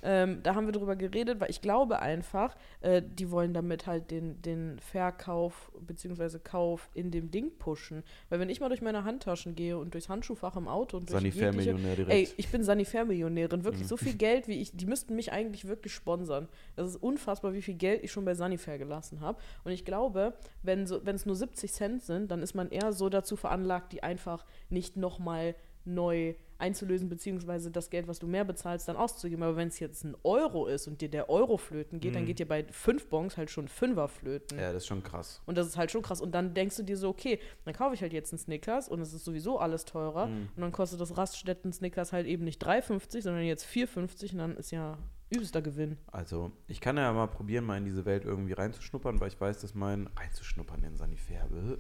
[0.05, 4.11] Ähm, da haben wir drüber geredet, weil ich glaube einfach, äh, die wollen damit halt
[4.13, 6.39] den, den Verkauf bzw.
[6.39, 8.03] Kauf in dem Ding pushen.
[8.29, 11.21] Weil wenn ich mal durch meine Handtaschen gehe und durchs Handschuhfach im Auto und durch
[11.23, 11.47] jegliche...
[11.47, 12.13] Sanifair-Millionär direkt.
[12.13, 12.63] Ey, ich bin
[12.93, 13.65] Sanifair-Millionärin.
[13.65, 13.89] Wirklich Mhm.
[13.89, 14.77] so viel Geld, wie ich.
[14.77, 16.49] Die müssten mich eigentlich wirklich sponsern.
[16.77, 19.39] Das ist unfassbar, wie viel Geld ich schon bei Sanifair gelassen habe.
[19.65, 22.93] Und ich glaube, wenn so, wenn es nur 70 Cent sind, dann ist man eher
[22.93, 28.45] so dazu veranlagt, die einfach nicht nochmal neu einzulösen, beziehungsweise das Geld, was du mehr
[28.45, 29.43] bezahlst, dann auszugeben.
[29.43, 32.27] Aber wenn es jetzt ein Euro ist und dir der Euro flöten geht, dann Mhm.
[32.27, 34.59] geht dir bei fünf Bons halt schon Fünfer flöten.
[34.59, 35.43] ja, das ist schon krass.
[35.45, 36.21] Und das ist halt schon krass.
[36.21, 39.01] Und dann denkst du dir so, okay, dann kaufe ich halt jetzt einen Snickers und
[39.01, 40.27] es ist sowieso alles teurer.
[40.29, 40.49] Mhm.
[40.57, 44.71] Und dann kostet das Raststätten-Snickers halt eben nicht 3,50, sondern jetzt 4,50 und dann ist
[44.71, 44.97] ja
[45.31, 45.97] übelster Gewinn.
[46.13, 49.61] Also, ich kann ja mal probieren, mal in diese Welt irgendwie reinzuschnuppern, weil ich weiß,
[49.63, 50.09] dass mein.
[50.17, 51.49] reinzuschnuppern in Sanifair.
[51.51, 51.77] bäh.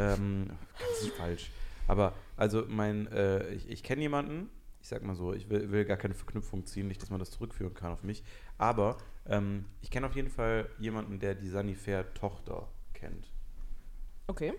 [0.00, 0.46] Ähm,
[0.78, 1.50] ganz falsch.
[1.86, 3.06] Aber, also, mein.
[3.08, 4.48] Äh, ich ich kenne jemanden,
[4.80, 7.30] ich sag mal so, ich will, will gar keine Verknüpfung ziehen, nicht, dass man das
[7.30, 8.22] zurückführen kann auf mich.
[8.58, 13.30] Aber ähm, ich kenne auf jeden Fall jemanden, der die Sanifair-Tochter kennt.
[14.26, 14.54] Okay,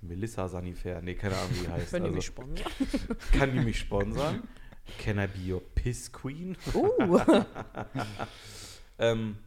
[0.00, 1.92] Melissa Sanifair, nee, keine Ahnung, wie die heißt.
[1.92, 2.72] die Also, mich sponsern.
[3.32, 4.42] kann die mich sponsern?
[4.98, 6.56] Can I be your Piss Queen?
[6.74, 7.20] Uh,
[9.00, 9.38] Ähm,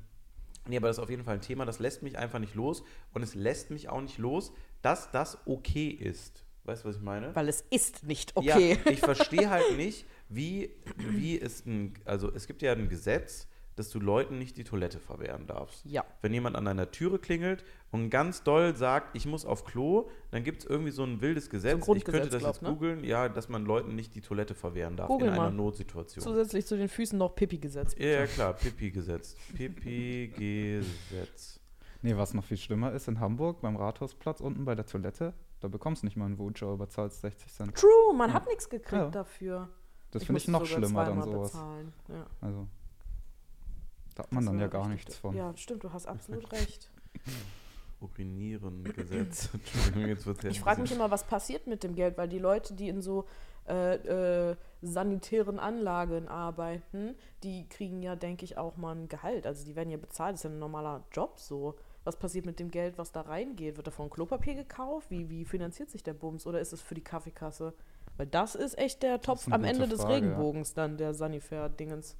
[0.66, 2.84] nee, aber das ist auf jeden Fall ein Thema, das lässt mich einfach nicht los.
[3.14, 6.46] Und es lässt mich auch nicht los, dass das okay ist.
[6.64, 7.36] Weißt du, was ich meine?
[7.36, 8.78] weil es ist nicht okay.
[8.86, 13.48] Ja, ich verstehe halt nicht, wie, wie es ein, also es gibt ja ein Gesetz,
[13.76, 15.84] dass du Leuten nicht die Toilette verwehren darfst.
[15.86, 16.06] Ja.
[16.22, 20.44] Wenn jemand an deiner Türe klingelt und ganz doll sagt, ich muss auf Klo, dann
[20.44, 21.80] gibt es irgendwie so ein wildes Gesetz.
[21.80, 22.70] ich Grundgesetz, könnte das glaub, jetzt ne?
[22.70, 25.52] googeln, ja, dass man Leuten nicht die Toilette verwehren darf Google in einer mal.
[25.52, 26.24] Notsituation.
[26.24, 27.96] Zusätzlich zu den Füßen noch Pipi-Gesetz.
[27.98, 29.36] Ja, ja, klar, Pipi-Gesetz.
[29.56, 31.60] Pipi-Gesetz.
[32.04, 35.68] Nee, was noch viel schlimmer ist, in Hamburg beim Rathausplatz unten bei der Toilette, da
[35.70, 37.76] bekommst du nicht mal einen Voucher, aber zahlst 60 Cent.
[37.78, 38.36] True, man Ja.
[38.36, 39.10] hat nichts gekriegt Ja.
[39.10, 39.70] dafür.
[40.12, 41.52] Das finde ich noch schlimmer dann sowas.
[41.54, 41.94] bezahlen.
[42.10, 42.26] Ja.
[42.42, 42.68] Also,
[44.16, 45.36] da hat man Das dann ja gar richtig nichts von.
[45.36, 46.92] Ja, stimmt, du hast absolut recht.
[48.02, 49.50] Urinieren, Gesetz.
[50.50, 53.26] Ich frage mich immer, was passiert mit dem Geld, weil die Leute, die in so
[53.68, 59.46] äh, äh, sanitären Anlagen arbeiten, die kriegen ja, denke ich, auch mal ein Gehalt.
[59.46, 61.76] Also die werden ja bezahlt, das ist ja ein normaler Job so.
[62.04, 63.78] Was passiert mit dem Geld, was da reingeht?
[63.78, 65.12] Wird davon Klopapier gekauft?
[65.12, 66.48] Wie, wie finanziert sich der Bums?
[66.48, 67.74] Oder ist es für die Kaffeekasse?
[68.18, 70.20] Weil das ist echt der Topf am Ende des Frage, ja.
[70.20, 72.18] Regenbogens dann, der Sanifair-Dingens.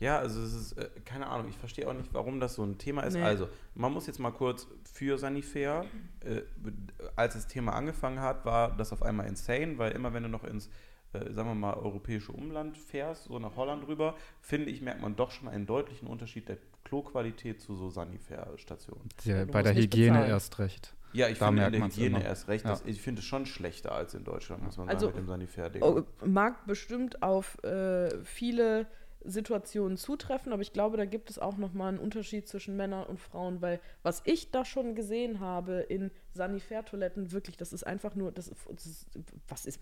[0.00, 2.78] Ja, also es ist, äh, keine Ahnung, ich verstehe auch nicht, warum das so ein
[2.78, 3.14] Thema ist.
[3.14, 3.22] Nee.
[3.22, 5.84] Also, man muss jetzt mal kurz für Sanifair,
[6.20, 6.42] äh,
[7.16, 10.44] als das Thema angefangen hat, war das auf einmal insane, weil immer wenn du noch
[10.44, 10.70] ins,
[11.12, 15.16] äh, sagen wir mal, europäische Umland fährst, so nach Holland rüber, finde ich, merkt man
[15.16, 16.58] doch schon einen deutlichen Unterschied der
[16.88, 19.08] Kloqualität zu so Sanifair-Stationen.
[19.24, 20.30] Ja, bei der Hygiene bezahlen.
[20.30, 20.94] erst recht.
[21.12, 22.24] Ja, ich Da finde in der Hygiene immer.
[22.24, 22.64] erst recht.
[22.64, 22.70] Ja.
[22.70, 25.28] Das, ich finde es schon schlechter als in Deutschland, muss man Also, sagen, mit dem
[25.28, 25.82] Sanifair-Ding.
[25.82, 28.86] Oh, mag bestimmt auf äh, viele
[29.24, 33.18] Situationen zutreffen, aber ich glaube, da gibt es auch nochmal einen Unterschied zwischen Männern und
[33.18, 38.30] Frauen, weil was ich da schon gesehen habe in Sanifair-Toiletten, wirklich, das ist einfach nur,
[38.32, 39.06] das, ist- das ist,
[39.48, 39.80] was ist,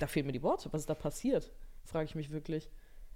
[0.00, 1.52] da fehlen mir die Worte, was ist da passiert,
[1.84, 2.68] frage ich mich wirklich.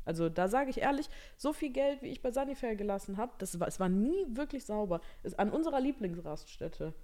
[0.04, 3.58] Also da sage ich ehrlich, so viel Geld, wie ich bei Sanifair gelassen habe, das
[3.60, 5.00] war, es war nie wirklich sauber.
[5.22, 6.94] Es, an unserer Lieblingsraststätte,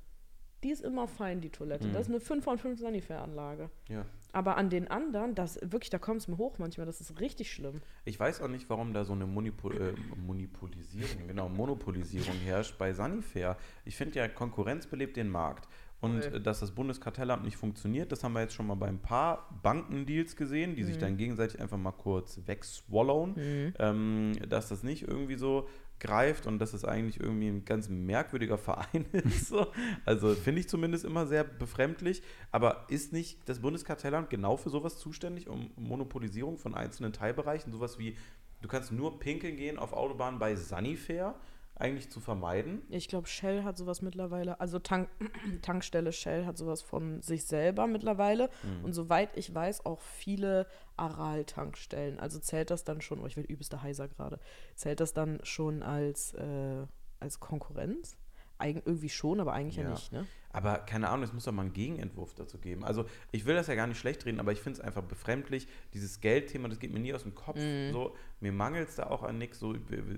[0.64, 1.88] die ist immer fein, die Toilette.
[1.88, 3.70] Das ist eine 5 von 5 Sanifair-Anlage.
[3.88, 4.04] ja.
[4.32, 7.50] Aber an den anderen, das wirklich, da kommt es mir hoch manchmal, das ist richtig
[7.50, 7.80] schlimm.
[8.04, 12.92] Ich weiß auch nicht, warum da so eine Monopol äh, Monopolisierung, genau, Monopolisierung herrscht bei
[12.92, 13.56] Sanifair.
[13.86, 15.66] Ich finde ja, Konkurrenz belebt den Markt.
[16.00, 16.34] Und Voll.
[16.34, 19.48] äh, dass das Bundeskartellamt nicht funktioniert, das haben wir jetzt schon mal bei ein paar
[19.62, 23.72] Bankendeals gesehen, die sich dann gegenseitig einfach mal kurz wegswallowen.
[23.78, 25.68] Ähm, dass das nicht irgendwie so
[25.98, 29.48] greift und dass es eigentlich irgendwie ein ganz merkwürdiger Verein ist.
[29.48, 29.66] So.
[30.04, 32.22] Also finde ich zumindest immer sehr befremdlich.
[32.52, 37.98] Aber ist nicht das Bundeskartellamt genau für sowas zuständig, um Monopolisierung von einzelnen Teilbereichen, sowas
[37.98, 38.16] wie,
[38.60, 41.34] du kannst nur pinkeln gehen auf Autobahnen bei Sanifair,
[41.78, 42.82] eigentlich zu vermeiden?
[42.88, 45.08] Ich glaube, Shell hat sowas mittlerweile, also Tank,
[45.62, 48.50] Tankstelle Shell hat sowas von sich selber mittlerweile.
[48.82, 50.66] Und soweit ich weiß, auch viele
[50.96, 52.18] Aral-Tankstellen.
[52.18, 54.38] Also zählt das dann schon, oh, ich werde übelster heiser gerade,
[54.74, 56.86] zählt das dann schon als, äh,
[57.20, 58.16] als Konkurrenz?
[58.58, 59.90] Eig irgendwie schon, aber eigentlich ja, Ja.
[59.90, 60.26] nicht, ne?
[60.52, 62.82] Aber keine Ahnung, es muss doch mal einen Gegenentwurf dazu geben.
[62.82, 65.68] Also ich will das ja gar nicht schlecht reden, aber ich finde es einfach befremdlich.
[65.92, 67.58] Dieses Geldthema, das geht mir nie aus dem Kopf.
[67.92, 69.74] So, mir mangelt es da auch an nichts, so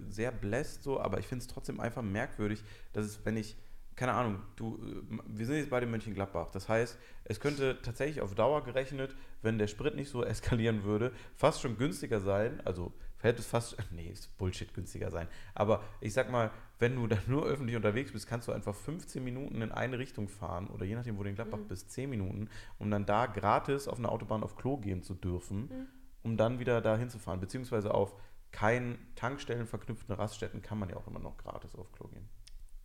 [0.08, 2.62] sehr bläst so, aber ich finde es trotzdem einfach merkwürdig,
[2.92, 3.56] dass es, wenn ich,
[3.96, 6.50] keine Ahnung, du, äh, wir sind jetzt bei dem Mönchengladbach.
[6.52, 11.10] Das heißt, es könnte tatsächlich auf Dauer gerechnet, wenn der Sprit nicht so eskalieren würde,
[11.34, 12.60] fast schon günstiger sein.
[12.64, 15.28] Also hätte es fast, nee, ist Bullshit günstiger sein.
[15.54, 19.22] Aber ich sag mal, wenn du dann nur öffentlich unterwegs bist, kannst du einfach 15
[19.22, 22.48] Minuten in eine Richtung fahren oder je nachdem, wo du in Gladbach bist, 10 Minuten,
[22.78, 25.88] um dann da gratis auf einer Autobahn auf Klo gehen zu dürfen,
[26.22, 27.40] um dann wieder da hinzufahren.
[27.40, 28.14] Beziehungsweise auf
[28.50, 32.28] keinen Tankstellen verknüpften Raststätten kann man ja auch immer noch gratis auf Klo gehen.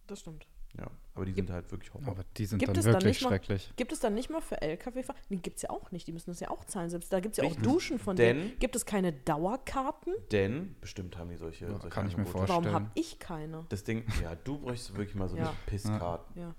[0.07, 0.47] Das stimmt.
[0.79, 2.07] Ja, aber die sind halt wirklich Horror.
[2.07, 3.71] Aber die sind Gibt dann es dann wirklich nicht mal- schrecklich.
[3.75, 5.19] Gibt es dann nicht mal für Lkw-Fahrer?
[5.29, 6.89] Die gibt es ja auch nicht, die müssen das ja auch zahlen.
[6.89, 7.63] Selbst da gibt es ja auch Richtig.
[7.63, 8.59] Duschen von Denn- denen.
[8.59, 10.13] Gibt es keine Dauerkarten?
[10.31, 12.63] Denn bestimmt haben die solche, Ja, solche kann ich mir vorstellen.
[12.63, 13.65] Warum habe ich keine?
[13.69, 15.53] Das Ding, ja, du bräuchst wirklich mal so eine Ja.
[15.67, 16.25] Pisscard.
[16.35, 16.55] Ja.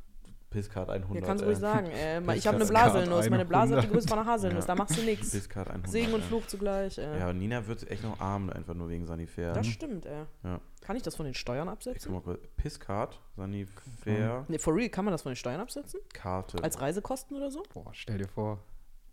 [0.54, 1.20] Pisscard 100.
[1.20, 1.88] Ja, kannst du ruhig sagen.
[1.88, 3.28] Äh, ich habe eine Blaselnuss.
[3.28, 3.92] Meine Blase hat die 100.
[3.92, 4.64] Größe von einer Haselnuss.
[4.64, 4.74] Ja.
[4.74, 5.32] Da machst du nichts.
[5.32, 5.90] Pisscard 100.
[5.90, 6.22] Segen und.
[6.22, 6.96] Fluch zugleich.
[6.96, 7.18] Äh.
[7.18, 9.52] Ja, Nina wird echt noch arm, einfach nur wegen Sanifair.
[9.52, 10.24] Das stimmt, ey.
[10.44, 10.60] Ja.
[10.80, 12.12] Kann ich das von den Steuern absetzen?
[12.12, 12.46] guck mal kurz.
[12.56, 16.00] Pisscard, Sanifair, Nee, for real, kann man das von den Steuern absetzen?
[16.12, 16.62] Karte.
[16.62, 17.64] Als Reisekosten oder so?
[17.72, 18.62] Boah, stell dir vor.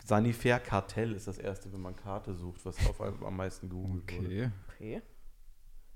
[0.03, 4.11] Sanifair Kartell ist das erste, wenn man Karte sucht, was auf am am meisten gegoogelt
[4.17, 4.51] wurde.
[4.75, 5.01] Okay.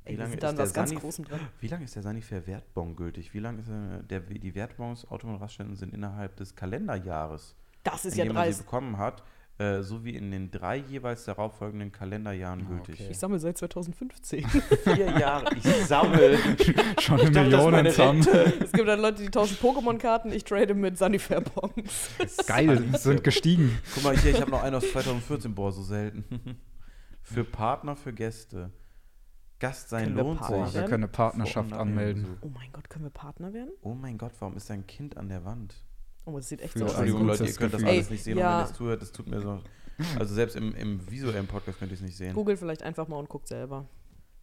[0.06, 1.40] Wie Ey, lange ist der dran.
[1.60, 3.34] Wie lange ist der Sanifair Wertbon gültig?
[3.34, 8.06] Wie lange ist er, der, die Wertbons Autobahn und Raststätten sind innerhalb des Kalenderjahres, Das
[8.06, 9.23] ist in ja dem man sie bekommen hat,
[9.57, 12.99] äh, sowie in den drei jeweils darauffolgenden Kalenderjahren Ah, gültig.
[12.99, 13.07] okay.
[13.10, 14.48] Ich sammle seit 2015.
[14.84, 16.38] Vier Jahre, ich sammle.
[16.99, 18.27] Schon eine Million zusammen.
[18.61, 20.32] es gibt dann Leute, die tauschen Pokémon-Karten.
[20.34, 22.45] Ich trade mit Sanifair-Bons.
[22.45, 23.80] Geil, die sind gestiegen.
[23.95, 26.60] Guck mal hier, ich habe noch einen aus 2014, boah, so selten.
[27.23, 28.72] für Partner, für Gäste.
[29.60, 30.73] Gast sein Können lohnt sich.
[30.73, 32.38] wir können eine Partnerschaft anmelden.
[32.41, 33.72] Oh mein Gott, können wir Partner werden?
[33.82, 35.76] Oh mein Gott, warum ist da ein Kind an der Wand?
[36.26, 36.91] Oh, das sieht echt Für so aus.
[36.91, 38.48] Entschuldigung, Leute, ihr könnt das alles Ey, nicht sehen, ja.
[38.48, 39.61] und wenn ihr es zuhört, das tut mir so.
[40.19, 42.34] Also selbst im, im visuellen Podcast könnt ihr es nicht sehen.
[42.34, 43.86] Google vielleicht einfach mal und guckt selber.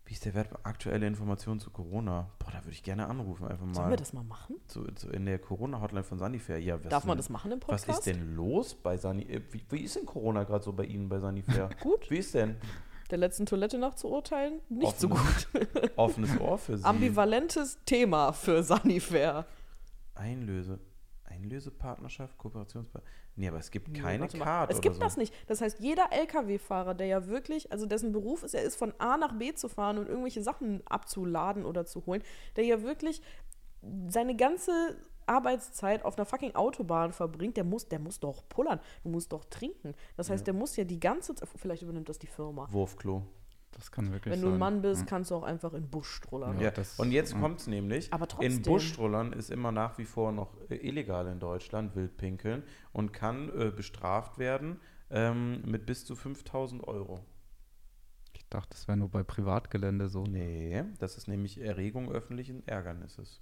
[0.06, 2.30] Wie ist der Wert aktuelle Informationen zu Corona?
[2.38, 3.90] Boah, da würde ich gerne anrufen, einfach Sollen mal.
[3.90, 4.56] wir das mal machen?
[4.66, 6.58] Zu, zu, in der Corona-Hotline von Sanifair.
[6.58, 7.98] Ja, was Darf man denn- das machen im Was Podcast?
[7.98, 9.24] ist denn los bei Sani?
[9.24, 11.68] äh, Wie, wie ist denn Corona gerade so bei Ihnen bei Sanifair?
[11.82, 12.08] Gut.
[12.10, 12.56] Wie ist denn?
[13.12, 14.60] Der letzten Toilette nach zu urteilen?
[14.70, 15.90] Nicht so Offenes- gut.
[15.96, 16.84] Offenes Ohr für Sie.
[16.84, 19.44] Ambivalentes Thema für Sanifair.
[20.14, 20.78] Einlöse.
[21.26, 23.08] Einlösepartnerschaft, Kooperationspartner.
[23.36, 24.44] Nee, aber es gibt Nee, keine mal.
[24.44, 25.00] Card Es gibt so.
[25.02, 25.34] das nicht.
[25.46, 29.16] Das heißt, jeder LKW-Fahrer, der ja wirklich, also dessen Beruf ist, er ist von A
[29.18, 32.22] nach B zu fahren und irgendwelche Sachen abzuladen oder zu holen,
[32.56, 33.20] der ja wirklich
[34.08, 38.80] seine ganze Arbeitszeit auf einer fucking Autobahn verbringt, der muss, der muss doch pullern.
[39.02, 39.94] Du musst doch trinken.
[40.16, 42.66] Das heißt, der muss ja die ganze Zeit, vielleicht übernimmt das die Firma.
[42.70, 43.22] Wurfklo.
[43.72, 44.58] Das kann wirklich Wenn du ein sein.
[44.58, 45.06] Mann bist, Ja.
[45.06, 46.60] kannst du auch einfach in den Busch strullern.
[46.60, 47.40] Ja, das- und jetzt ja.
[47.40, 48.12] kommt es nämlich.
[48.12, 48.52] Aber trotzdem.
[48.52, 53.48] In Buschtrollern ist immer nach wie vor noch äh, illegal in Deutschland, Wildpinkeln, und kann
[53.58, 54.78] äh, bestraft werden
[55.10, 57.20] ähm, mit bis zu 5000 Euro.
[58.34, 60.24] Ich dachte, das wäre nur bei Privatgelände so.
[60.24, 63.40] Nee, das ist nämlich Erregung öffentlichen Ärgernisses.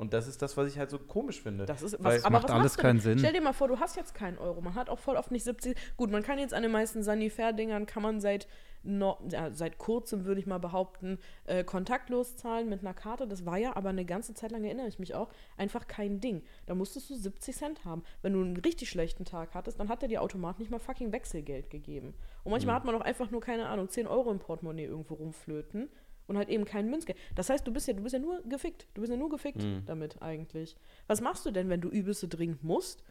[0.00, 1.66] Und das ist das, was ich halt so komisch finde.
[1.66, 3.00] Das ist, was, aber macht was alles keinen?
[3.00, 3.18] Sinn.
[3.18, 4.62] Stell dir mal vor, du hast jetzt keinen Euro.
[4.62, 5.76] Man hat auch voll oft nicht 70.
[5.98, 8.48] Gut, man kann jetzt an den meisten Sanifair-Dingern, kann man seit,
[8.82, 13.28] no, ja, seit kurzem, würde ich mal behaupten, äh, kontaktlos zahlen mit einer Karte.
[13.28, 15.28] Das war ja aber eine ganze Zeit lang, erinnere ich mich auch,
[15.58, 16.44] einfach kein Ding.
[16.64, 18.02] Da musstest du 70 Cent haben.
[18.22, 21.12] Wenn du einen richtig schlechten Tag hattest, dann hat der dir Automat nicht mal fucking
[21.12, 22.14] Wechselgeld gegeben.
[22.42, 25.90] Und manchmal hat man auch einfach nur, keine Ahnung, 10 Euro im Portemonnaie irgendwo rumflöten.
[26.30, 27.18] Und halt eben kein Münzgeld.
[27.34, 28.86] Das heißt, du bist ja, du bist ja nur gefickt.
[28.94, 30.76] Du bist ja nur gefickt damit eigentlich.
[31.08, 33.02] Was machst du denn, wenn du übelste dringend musst?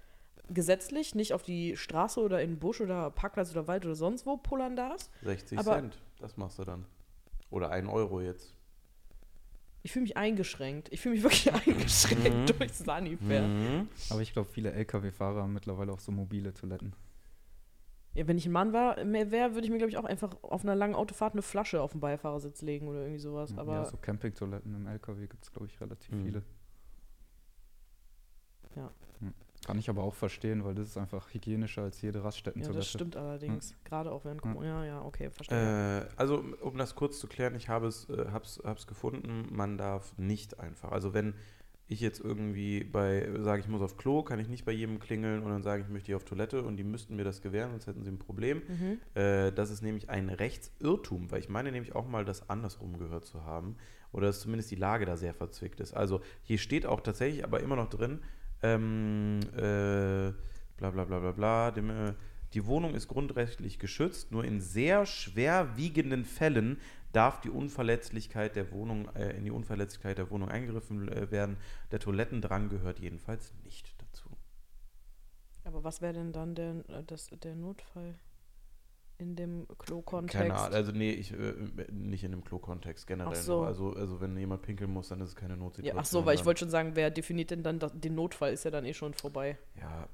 [0.50, 4.26] Gesetzlich nicht auf die Straße oder in den Busch oder Parkplatz oder Wald oder sonst
[4.26, 5.12] wo pullern darfst.
[5.24, 6.86] 60 aber- Cent, das machst du dann.
[7.50, 8.56] Oder 1 Euro jetzt.
[9.84, 10.88] Ich fühle mich eingeschränkt.
[10.94, 13.42] Ich fühle mich wirklich eingeschränkt durch Sanifair.
[13.42, 13.90] Mhm.
[14.12, 16.94] Aber ich glaube, viele Lkw-Fahrer haben mittlerweile auch so mobile Toiletten.
[18.16, 20.36] Ja, wenn ich ein Mann war, mehr wäre, würde ich mir, glaube ich, auch einfach
[20.42, 23.56] auf einer langen Autofahrt eine Flasche auf den Beifahrersitz legen oder irgendwie sowas.
[23.58, 26.24] Aber ja, so Campingtoiletten im Lkw gibt es, glaube ich, relativ Mhm.
[26.24, 26.44] viele.
[28.76, 28.92] Ja.
[29.20, 29.34] Hm.
[29.66, 32.78] Kann ich aber auch verstehen, weil das ist einfach hygienischer als jede ja, Raststättentoilette.
[32.80, 33.76] das stimmt allerdings.
[33.84, 34.66] Gerade auch während Corona.
[34.66, 36.02] Ja, ja, okay, verstehe.
[36.02, 39.78] Äh, also, um das kurz zu klären, ich habe es, äh, hab's, hab's gefunden, man
[39.78, 40.92] darf nicht einfach.
[40.92, 41.36] Also, wenn
[41.92, 45.42] ich jetzt irgendwie bei, sage ich muss auf Klo, kann ich nicht bei jedem klingeln
[45.42, 47.88] und dann sage ich möchte hier auf Toilette und die müssten mir das gewähren, sonst
[47.88, 48.62] hätten sie ein Problem.
[48.68, 49.00] Mhm.
[49.20, 53.26] Äh, das ist nämlich ein Rechtsirrtum, weil ich meine nämlich auch mal, das andersrum gehört
[53.26, 53.76] zu haben
[54.12, 55.96] oder dass zumindest die Lage da sehr verzwickt ist.
[55.96, 58.20] Also hier steht auch tatsächlich aber immer noch drin,
[58.62, 60.32] ähm, äh,
[60.78, 62.14] bla bla bla bla bla, dem, äh,
[62.54, 66.78] die Wohnung ist grundrechtlich geschützt, nur in sehr schwerwiegenden Fällen
[67.12, 71.58] darf die Unverletzlichkeit der Wohnung, äh, in die Unverletzlichkeit der Wohnung eingegriffen äh, werden.
[71.92, 74.30] Der Toilettendrang gehört jedenfalls nicht dazu.
[75.64, 78.16] Aber was wäre denn dann der, äh, das, der Notfall
[79.18, 80.38] in dem Klo-Kontext?
[80.38, 81.54] Keine Ahnung, also nee, ich, äh,
[81.92, 83.36] nicht in dem Klo-Kontext generell.
[83.36, 83.64] So.
[83.64, 85.96] Also, also wenn jemand pinkeln muss, dann ist es keine Notsituation.
[85.96, 88.54] Ja, ach so, weil ich wollte schon sagen, wer definiert denn dann das, den Notfall?
[88.54, 89.58] Ist ja dann eh schon vorbei.
[89.76, 90.08] Ja,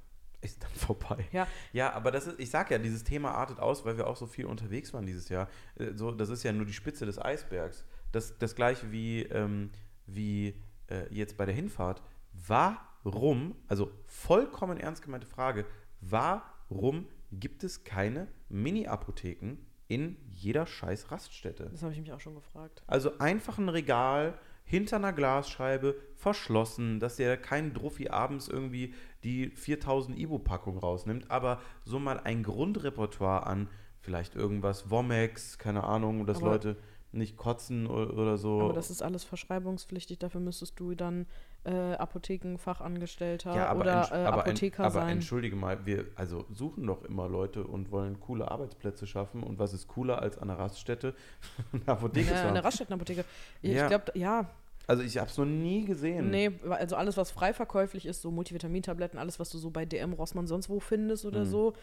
[0.46, 1.28] ist dann vorbei.
[1.32, 1.48] Ja.
[1.74, 4.28] Ja, aber das ist, ich sag ja, dieses Thema artet aus, weil wir auch so
[4.28, 5.48] viel unterwegs waren dieses Jahr.
[5.76, 7.86] Äh, So, das ist ja nur die Spitze des Eisbergs.
[8.12, 9.72] Das, das gleiche wie, ähm,
[10.06, 10.56] wie
[10.88, 12.02] äh, jetzt bei der Hinfahrt.
[12.48, 15.66] Warum, also vollkommen ernst gemeinte Frage,
[16.02, 19.58] warum gibt es keine Mini-Apotheken
[19.88, 21.70] in jeder scheiß Raststätte?
[21.72, 22.84] Das habe ich mich auch schon gefragt.
[22.88, 28.94] Also einfach ein Regal hinter einer Glasscheibe verschlossen, dass der kein Druffi abends irgendwie
[29.24, 33.70] die 4000 Ibo-Packung rausnimmt, aber so mal ein Grundrepertoire an,
[34.02, 36.78] vielleicht irgendwas Womex, keine Ahnung, dass Aber- Leute
[37.12, 38.60] nicht kotzen oder, oder so.
[38.60, 40.20] Aber das ist alles verschreibungspflichtig.
[40.20, 41.28] Dafür müsstest du dann
[41.66, 45.10] äh, Apothekenfachangestellter ja, aber, oder äh, aber, en- Apotheker aber sein.
[45.10, 49.44] entschuldige mal, wir also suchen doch immer Leute und wollen coole Arbeitsplätze schaffen.
[49.44, 51.14] Und was ist cooler als an einer Raststätte
[51.74, 52.50] eine Apotheke Eine, zu haben?
[52.52, 53.26] eine Raststättenapotheke.
[53.62, 53.88] Ich Ja.
[53.88, 54.50] glaube, ja,
[54.88, 56.30] Also ich habe es noch nie gesehen.
[56.30, 60.14] nee, also alles, was frei verkäuflich ist, so Multivitamintabletten, alles, was du so bei DM,
[60.14, 61.46] Rossmann, sonst wo findest oder Mhm.
[61.50, 61.74] so,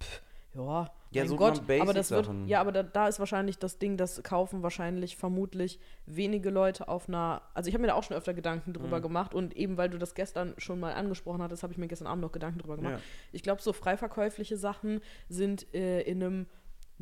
[0.00, 0.22] pff,
[0.54, 3.78] ja, Ja, mein so Gott, aber das wird, ja, aber da, da ist wahrscheinlich das
[3.78, 8.02] Ding, das kaufen wahrscheinlich vermutlich wenige Leute auf einer, also ich habe mir da auch
[8.02, 9.02] schon öfter Gedanken drüber Mhm.
[9.02, 12.06] gemacht und eben, weil du das gestern schon mal angesprochen hattest, habe ich mir gestern
[12.06, 12.94] Abend noch Gedanken drüber gemacht.
[12.94, 13.00] Ja.
[13.32, 16.46] Ich glaube, so frei verkäufliche Sachen sind äh, in einem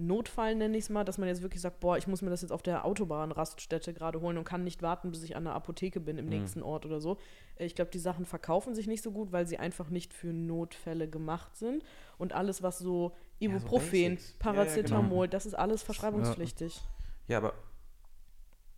[0.06, 2.42] Notfall, nenne ich es mal, dass man jetzt wirklich sagt, boah, ich muss mir das
[2.42, 6.00] jetzt auf der Autobahnraststätte gerade holen und kann nicht warten, bis ich an der Apotheke
[6.00, 6.30] bin im Mhm.
[6.30, 7.18] nächsten Ort oder so.
[7.56, 10.32] Äh, Ich glaube, die Sachen verkaufen sich nicht so gut, weil sie einfach nicht für
[10.32, 11.84] Notfälle gemacht sind.
[12.18, 14.30] Und alles, was so Ja, so Ibuprofen, Basics.
[14.30, 16.80] Ja, ja, Paracetamol, das ist alles verschreibungspflichtig.
[17.28, 17.54] Ja, aber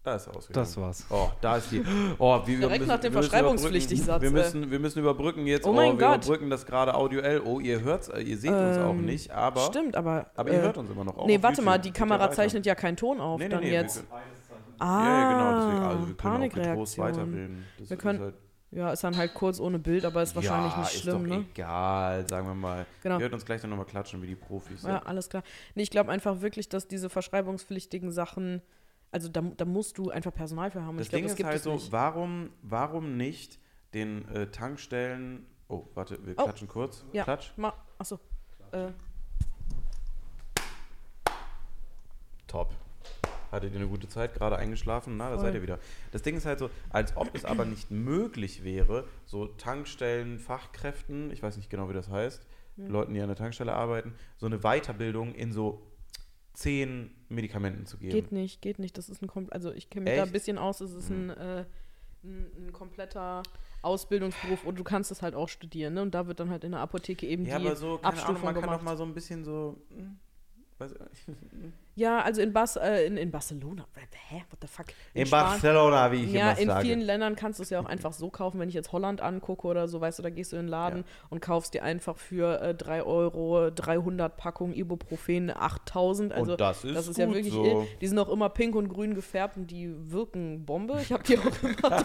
[0.04, 0.64] da ist er ausgegangen.
[0.66, 1.06] Das war's.
[1.10, 1.82] Oh, da ist die.
[2.18, 4.06] Oh, wir Direkt müssen, nach dem wir müssen verschreibungspflichtig überbrücken.
[4.06, 4.44] Satz, Wir äh.
[4.60, 5.66] müssen, wir müssen überbrücken jetzt.
[5.66, 6.16] Oh mein wir Gott.
[6.24, 7.40] überbrücken das gerade audioell.
[7.44, 9.60] Oh, ihr hört's, äh, ihr seht uns auch Ähm, nicht, aber.
[9.62, 10.30] Stimmt, aber.
[10.34, 11.16] Aber äh, ihr hört uns immer noch.
[11.18, 11.82] auch Nee, warte mal, YouTube.
[11.82, 14.02] die Geht Kamera zeichnet ja keinen Ton auf Nee, nee, dann nee, jetzt.
[14.02, 15.60] Wir können, ah, ja, ja, genau.
[15.66, 17.64] Deswegen, also wir können auch weiterreden.
[17.78, 18.34] Das Wir ist können- halt,
[18.74, 21.36] Ja, ist dann halt kurz ohne Bild, aber ist wahrscheinlich ja, nicht ist schlimm, doch
[21.36, 21.44] ne?
[21.54, 22.86] egal, sagen wir mal.
[23.02, 23.16] Genau.
[23.16, 24.82] Ihr hört uns gleich dann nochmal klatschen wie die Profis.
[24.82, 25.42] Ja, alles klar.
[25.74, 28.62] Nee, ich glaube einfach wirklich, dass diese verschreibungspflichtigen Sachen,
[29.12, 30.96] also da, da musst du einfach Personal für haben.
[30.96, 31.92] Das ich glaube, Ding das ist gibt halt so, nicht.
[31.92, 33.58] warum, warum nicht
[33.94, 35.46] den äh, Tankstellen.
[35.68, 36.42] Oh, warte, wir Oh.
[36.44, 37.04] klatschen kurz.
[37.12, 37.22] Ja.
[37.24, 37.52] Klatsch.
[37.56, 38.18] Ma Achso.
[38.72, 38.88] Äh,
[42.46, 42.72] Top.
[43.50, 45.16] Hattet ihr eine gute Zeit, gerade eingeschlafen?
[45.18, 45.44] Na, da Voll.
[45.44, 45.78] seid ihr wieder.
[46.10, 51.30] Das Ding ist halt so, als ob es aber nicht möglich wäre, so Tankstellen, Fachkräften,
[51.30, 52.88] ich weiß nicht genau, wie das heißt, Hm.
[52.88, 55.82] Leuten, die an der Tankstelle arbeiten, so eine Weiterbildung in so
[56.52, 58.12] zehn Medikamenten zu geben.
[58.12, 58.96] geht nicht, geht nicht.
[58.98, 60.32] Das ist ein Kom Also ich kenne mich da ein Echt?
[60.32, 60.80] bisschen aus.
[60.80, 61.30] Es ist ein, Mhm.
[61.30, 61.64] äh,
[62.24, 63.42] ein, ein kompletter
[63.82, 66.02] Ausbildungsberuf und du kannst es halt auch studieren, ne?
[66.02, 68.18] Und da wird dann halt in der Apotheke eben ja, die aber so, keine Ahnung,
[68.20, 68.78] Abstufung man kann gemacht.
[68.80, 69.76] doch mal so ein bisschen so.
[69.88, 70.18] hm,
[70.78, 70.94] weiß,
[71.94, 73.84] Ja, also in, Bas äh, in, in Barcelona.
[74.28, 74.42] Hä?
[74.50, 74.86] What the fuck?
[75.12, 76.86] In, Span- Barcelona, wie ich Ja, immer in sage.
[76.86, 79.66] vielen Ländern kannst du es ja auch einfach so kaufen, wenn ich jetzt Holland angucke
[79.66, 81.04] oder so, weißt du, da gehst du in den Laden Ja.
[81.28, 86.32] und kaufst dir einfach für äh, 3 Euro 300 Packungen Ibuprofen 8000.
[86.32, 87.62] Also Und das ist das ist ja wirklich, so.
[87.64, 87.86] ill.
[88.00, 90.98] die sind auch immer pink und grün gefärbt und die wirken Bombe.
[91.02, 91.74] Ich habe die auch immer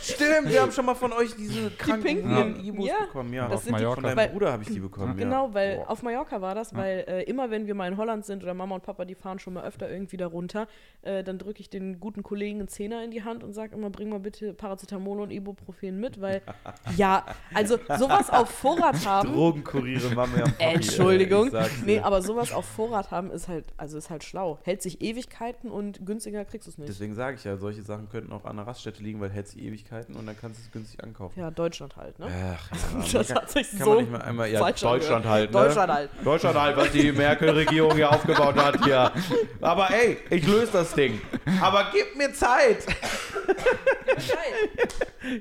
[0.00, 2.34] Stimmt, wir haben schon mal von euch diese kranken pinken.
[2.34, 3.32] grünen Ibus Ja, bekommen.
[3.32, 5.16] Ja, das auf die- von deinem weil- Bruder habe ich die bekommen.
[5.16, 5.54] Genau, ja.
[5.54, 5.90] weil Boah.
[5.90, 8.74] auf Mallorca war das, weil äh, immer wenn wir mal in Holland sind oder Mama
[8.76, 10.66] und Papa, die fahren schon mal öfter irgendwie da runter,
[11.02, 13.90] äh, dann drücke ich den guten Kollegen einen Zehner in die Hand und sage immer,
[13.90, 16.42] bring mal bitte Paracetamol und Ibuprofen mit, weil
[16.96, 17.24] ja,
[17.54, 19.32] also sowas auf Vorrat haben.
[19.32, 21.50] Drogenkuriere Mama ja Papi, ey, Entschuldigung.
[21.50, 21.66] dir.
[21.84, 24.58] Nee, aber sowas auf Vorrat haben ist halt, also ist halt schlau.
[24.62, 26.88] Hält sich Ewigkeiten und günstiger kriegst du es nicht.
[26.88, 29.60] Deswegen sage ich ja, solche Sachen könnten auch an der Raststätte liegen, weil hält sie
[29.60, 31.38] Ewigkeiten und dann kannst du es günstig ankaufen.
[31.38, 32.26] Ja, Deutschland halt, ne?
[32.28, 35.52] Ach, ja, Das kann, hat sich kann so man nicht mal einmal, ja, Deutschland halt,
[35.52, 35.60] ne?
[35.60, 36.10] Deutschland halt.
[36.24, 39.12] Deutschland halt, was die Merkel-Regierung hier aufgebaut hat hier.
[39.60, 41.20] Aber ey, ich löse das Ding.
[41.60, 42.78] Aber gib mir Zeit.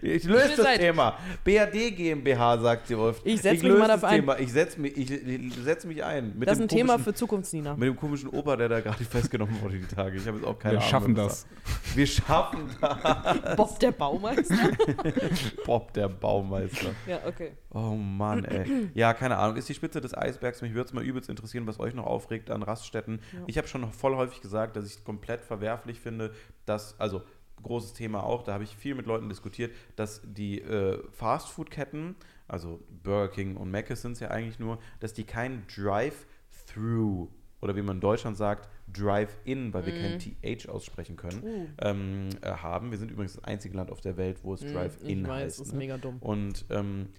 [0.02, 0.80] Ich löse das Zeit.
[0.80, 1.18] Thema.
[1.44, 3.26] BRD GmbH, sagt sie oft.
[3.26, 4.22] Ich setz mich löse mal das dafür ein.
[4.22, 4.40] Thema.
[4.40, 6.34] Ich setze mich, ich, ich setz mich ein.
[6.38, 7.76] Mit Das ist ein Thema für Zukunftsnina.
[7.76, 10.18] Mit dem komischen Opa, der da gerade festgenommen wurde die Tage.
[10.18, 10.90] Ich habe jetzt auch keine Wir Ahnung.
[10.90, 11.46] schaffen was
[11.86, 11.96] das.
[11.96, 13.56] Wir schaffen das.
[13.56, 14.56] Bob der Baumeister.
[15.66, 16.90] Bob, der Baumeister.
[17.06, 17.52] ja, okay.
[17.72, 18.90] Oh Mann, ey.
[18.94, 19.56] Ja, keine Ahnung.
[19.58, 20.62] Ist die Spitze des Eisbergs.
[20.62, 23.20] Mich würde es mal übelst interessieren, was euch noch aufregt an Raststätten.
[23.48, 26.34] Ich habe schon voll häufig gesagt, dass ich es komplett verwerflich finde,
[26.66, 27.22] dass, also
[27.64, 32.16] großes Thema auch, da habe ich viel mit Leuten diskutiert, dass die äh, Fastfood-Ketten,
[32.48, 37.30] also Burger King und Mc's sind es ja eigentlich nur, dass die kein Drive-Through
[37.60, 41.68] oder wie man in Deutschland sagt, Drive-In, weil wir kein TH aussprechen können, Uh.
[41.80, 42.92] ähm, äh, haben.
[42.92, 45.44] Wir sind übrigens das einzige Land auf der Welt, wo es Mm, Drive-In ich weiß,
[45.44, 45.60] heißt.
[45.62, 45.78] ist ne?
[45.80, 46.18] mega dumm.
[46.20, 47.10] Und ähm,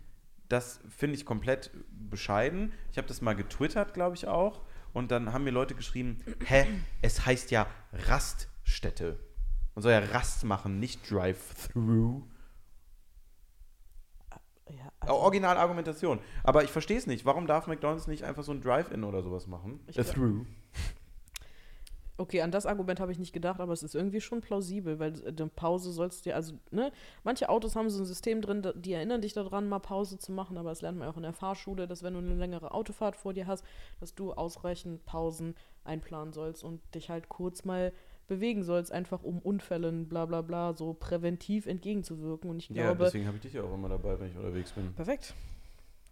[0.49, 2.73] das finde ich komplett bescheiden.
[2.93, 4.63] Ich habe das mal getwittert, glaube ich auch.
[4.93, 6.67] Und dann haben mir Leute geschrieben, hä,
[7.03, 9.19] es heißt ja Raststätte.
[9.75, 12.23] Man soll ja Rast machen, nicht Drive-Through.
[14.71, 16.19] Ja, Also, Original-Argumentation.
[16.45, 17.25] Aber ich verstehe es nicht.
[17.25, 19.81] Warum darf McDonalds nicht einfach so ein Drive-In oder sowas machen?
[19.87, 20.45] Ich Äh, through.
[22.19, 25.15] Okay, an das Argument habe ich nicht gedacht, aber es ist irgendwie schon plausibel, weil
[25.25, 26.91] äh, eine Pause sollst du dir, also, ne,
[27.23, 30.59] manche Autos haben so ein System drin, die erinnern dich daran, mal Pause zu machen,
[30.59, 33.33] aber das lernt man auch in der Fahrschule, dass wenn du eine längere Autofahrt vor
[33.33, 33.65] dir hast,
[34.01, 35.55] dass du ausreichend Pausen
[35.85, 37.93] einplanen sollst und dich halt kurz mal
[38.27, 42.51] bewegen sollst, einfach um Unfällen, bla bla bla, so präventiv entgegenzuwirken.
[42.51, 43.05] Und ich Ja, glaube.
[43.05, 44.93] deswegen habe ich dich ja auch immer dabei, wenn ich unterwegs bin.
[44.95, 45.35] perfekt.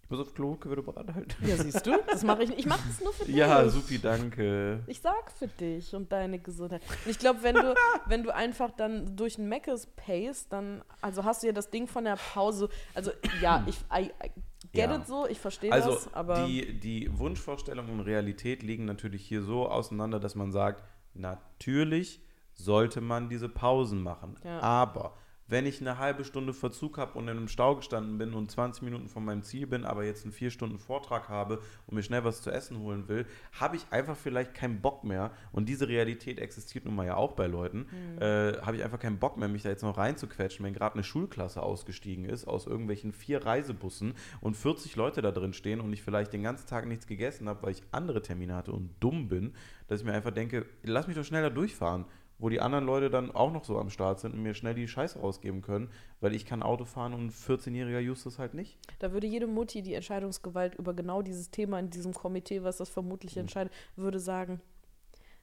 [0.07, 1.35] Ich muss auf Klo, können wir bereit halten.
[1.45, 1.91] Ja, siehst du?
[2.09, 2.59] Das mache ich nicht.
[2.59, 3.35] Ich mache das nur für dich.
[3.35, 4.79] Ja, supi, danke.
[4.87, 6.81] Ich sag für dich und deine Gesundheit.
[7.03, 7.75] Und ich glaube, wenn du,
[8.05, 11.87] wenn du einfach dann durch ein Meckes paced, dann, also hast du ja das Ding
[11.87, 12.69] von der Pause.
[12.93, 13.11] Also
[13.41, 14.31] ja, ich I, I
[14.71, 14.95] get Ja.
[14.95, 19.41] it so, ich verstehe Also das, aber die, die Wunschvorstellung und Realität liegen natürlich hier
[19.41, 20.85] so auseinander, dass man sagt,
[21.15, 22.21] natürlich
[22.53, 24.39] sollte man diese Pausen machen.
[24.45, 24.61] Ja.
[24.61, 25.17] Aber
[25.47, 28.83] wenn ich eine halbe Stunde Verzug habe und in einem Stau gestanden bin und 20
[28.83, 32.23] Minuten von meinem Ziel bin, aber jetzt einen vier Stunden Vortrag habe und mir schnell
[32.23, 33.25] was zu essen holen will,
[33.59, 35.31] habe ich einfach vielleicht keinen Bock mehr.
[35.51, 37.87] Und diese Realität existiert nun mal ja auch bei Leuten.
[38.19, 41.03] Äh, habe ich einfach keinen Bock mehr, mich da jetzt noch reinzuquetschen, wenn gerade eine
[41.03, 46.01] Schulklasse ausgestiegen ist aus irgendwelchen vier Reisebussen und 40 Leute da drin stehen und ich
[46.01, 49.53] vielleicht den ganzen Tag nichts gegessen habe, weil ich andere Termine hatte und dumm bin,
[49.87, 52.05] dass ich mir einfach denke, lass mich doch schneller durchfahren
[52.39, 54.87] wo die anderen Leute dann auch noch so am Start sind und mir schnell die
[54.87, 55.89] Scheiße rausgeben können,
[56.21, 58.77] weil ich kann Auto fahren und ein 14-jähriger Justus halt nicht.
[58.99, 62.89] da würde jede Mutti die Entscheidungsgewalt über genau dieses Thema in diesem Komitee, was das
[62.89, 63.41] vermutlich Mhm.
[63.41, 64.61] entscheidet, würde sagen,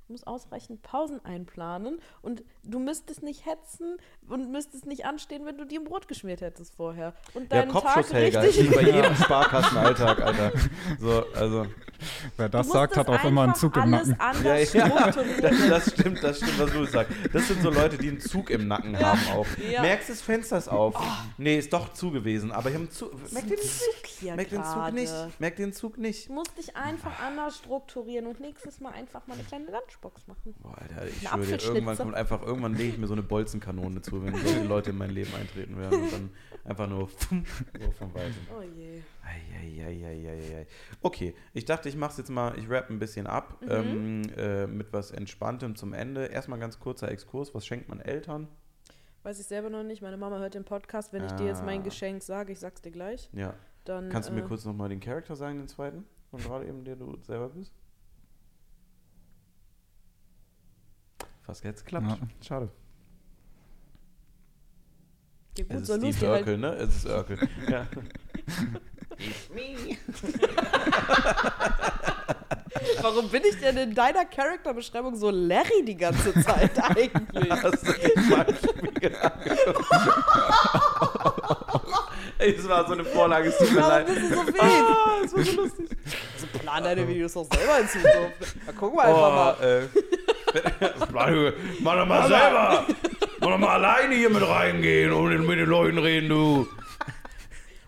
[0.07, 3.97] du musst ausreichend Pausen einplanen und du müsstest nicht hetzen
[4.29, 7.15] und müsstest nicht anstehen, wenn du dir ein Brot geschmiert hättest vorher.
[7.35, 10.53] Und Der deinen Tag Kopfschusshelger richtig ist wie bei jedem Sparkassenalltag, Alter.
[10.99, 11.67] So, also,
[12.37, 14.17] Wer das sagt, hat das auch immer einen Zug im Nacken.
[14.45, 15.11] Ja, ja.
[15.11, 15.17] das,
[15.69, 17.13] das stimmt, das stimmt, was du sagst.
[17.33, 19.47] Das sind so Leute, die einen Zug im Nacken haben auch.
[19.59, 19.81] Ja.
[19.81, 19.83] Oh.
[19.83, 20.95] Merkst du, das Fenster ist auf?
[21.39, 23.33] Nee, ist doch zu gewesen, aber ich habe einen Zug.
[23.33, 24.95] Merk den Zug hier Merk den Zug gerade.
[24.95, 25.41] nicht.
[25.41, 26.29] Merk den Zug nicht.
[26.29, 30.55] Du musst dich einfach anders strukturieren und nächstes Mal einfach mal eine kleine Lunchbox machen.
[30.61, 33.23] Boah, Alter, ich Eine schwöre dir, irgendwann kommt einfach, irgendwann lege ich mir so eine
[33.23, 36.31] Bolzenkanone zu, wenn solche Leute in mein Leben eintreten werden und dann
[36.65, 38.35] einfach nur so von weitem.
[38.57, 39.01] Oh je.
[39.23, 40.67] Eieieiei.
[41.03, 43.69] Okay, ich dachte, ich mache es jetzt mal, ich rap ein bisschen ab Mhm.
[43.71, 46.27] ähm, äh, mit was Entspanntem zum Ende.
[46.27, 48.49] Erstmal ganz kurzer Exkurs, was schenkt man Eltern?
[49.23, 50.03] Weiß ich selber noch nicht.
[50.03, 51.13] Meine Mama hört den Podcast.
[51.13, 51.85] Wenn ich dir jetzt mein Ah.
[51.85, 53.55] Geschenk sage, ich sag's dir gleich, Ja,
[53.85, 54.11] dann.
[54.11, 56.05] kannst du mir äh, kurz nochmal den Charakter sagen, den zweiten?
[56.31, 57.73] Von gerade eben, der du selber bist?
[61.47, 62.07] Fast jetzt klappt.
[62.09, 62.19] Ja.
[62.47, 62.71] Schade.
[65.59, 66.41] Ja, gut, Es ist Steve halt.
[66.41, 66.69] Urkel, ne?
[66.75, 67.39] Es ist Urkel.
[67.71, 67.87] ja.
[73.01, 77.51] Warum bin ich denn in deiner Charakterbeschreibung so Larry die ganze Zeit eigentlich?
[77.63, 77.93] Hast du
[78.31, 79.05] mal angeguckt?
[82.39, 84.07] Ey, das war so eine Vorlage, es tut mir leid.
[84.07, 84.61] bist du so wild?
[84.61, 85.89] Ah, das war so lustig.
[86.35, 88.57] Also plan deine Videos doch selber in Zukunft.
[88.67, 89.57] Na, gucken wir einfach mal.
[89.61, 89.89] Oh, äh,
[91.13, 91.27] mach
[91.97, 92.87] doch mal selber.
[93.41, 96.67] Mach doch mal alleine hier mit reingehen und mit den Leuten reden, du.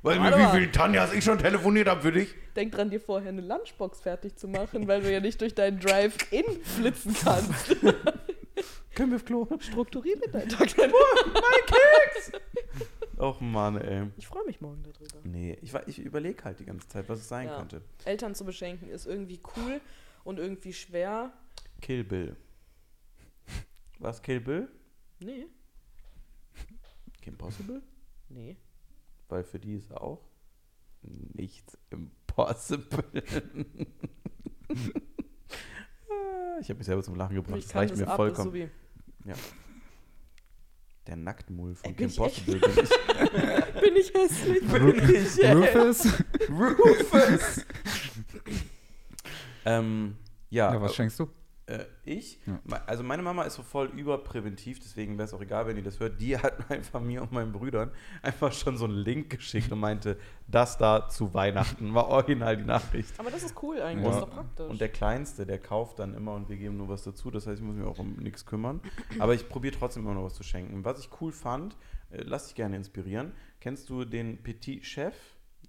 [0.02, 0.52] Weißt du, wie mal.
[0.54, 2.32] viele Tanjas ich schon telefoniert habe für dich?
[2.54, 5.80] Denk dran, dir vorher eine Lunchbox fertig zu machen, weil du ja nicht durch deinen
[5.80, 7.76] Drive-In flitzen kannst.
[8.94, 9.46] Können wir auf Klo?
[9.50, 10.68] Mit deinen Tag.
[13.18, 14.04] Och Mann, ey.
[14.16, 15.20] Ich freue mich morgen darüber.
[15.24, 17.56] Nee, ich, war- ich überlege halt die ganze Zeit, was es sein Ja.
[17.58, 17.82] könnte.
[18.04, 19.80] Eltern zu beschenken ist irgendwie cool
[20.24, 21.32] und irgendwie schwer.
[21.80, 22.36] Kill Bill.
[23.98, 24.68] Was, Kill Bill?
[25.20, 25.46] Nee,
[27.22, 27.82] Kim Possible?
[28.28, 28.56] nee.
[29.28, 30.20] Weil für die ist auch
[31.02, 33.04] nichts impossible.
[36.58, 37.58] Ich habe mich selber zum Lachen gebracht.
[37.58, 38.48] Ich Das reicht mir ab, vollkommen.
[38.50, 38.68] so wie.
[41.06, 42.60] Der Nacktmull von Ey, Kim bin ich echt- Possible.
[42.60, 42.90] Bin ich,
[43.82, 44.66] Bin ich hässlich?
[44.66, 45.52] bin ich, ey.
[45.52, 46.06] Rufus?
[46.48, 47.66] Rufus!
[49.66, 50.16] ähm,
[50.48, 51.28] ja, Ja, was schenkst du?
[51.66, 52.38] Äh, ich?
[52.46, 52.60] Ja.
[52.86, 55.98] Also meine Mama ist so voll überpräventiv, deswegen wäre es auch egal, wenn ihr das
[55.98, 56.20] hört.
[56.20, 57.90] Die hat einfach mir und meinen Brüdern
[58.22, 60.16] einfach schon so einen Link geschickt und meinte,
[60.46, 63.18] das da zu Weihnachten war original die Nachricht.
[63.18, 64.10] Aber das ist cool eigentlich, Ja.
[64.10, 64.66] das ist doch praktisch.
[64.70, 67.32] Und der Kleinste, der kauft dann immer und wir geben nur was dazu.
[67.32, 68.80] Das heißt, ich muss mich auch um nichts kümmern.
[69.18, 70.84] Aber ich probiere trotzdem immer noch was zu schenken.
[70.84, 71.76] Was ich cool fand,
[72.10, 73.32] äh, lass dich gerne inspirieren.
[73.60, 75.14] Kennst du den Petit Chef?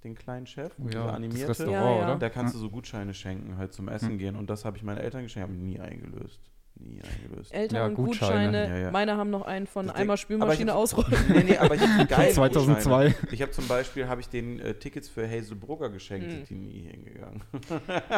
[0.03, 0.73] Den kleinen Chef?
[0.79, 1.49] Oh Dieser ja, das animierte?
[1.49, 2.03] Restaurant, Ja, ja.
[2.05, 2.15] oder?
[2.17, 4.35] Da kannst du so Gutscheine schenken, halt zum Essen gehen.
[4.35, 6.39] Und das habe ich meinen Eltern geschenkt, habe nie eingelöst.
[6.79, 7.51] Nie eingelöst.
[7.55, 8.51] Eltern Ja, und Gutscheine.
[8.59, 8.69] Gutscheine.
[8.69, 8.91] Ja, ja.
[8.91, 11.11] Meine haben noch einen von Das einmal Spülmaschine ausrollen.
[11.29, 13.05] Nee, nee, aber ich habe geile 2002.
[13.07, 13.15] Gutscheine.
[13.33, 16.31] Ich habe zum Beispiel, habe ich den äh, Tickets für Hazel Brugger geschenkt, Hm.
[16.45, 17.41] sind die nie hingegangen.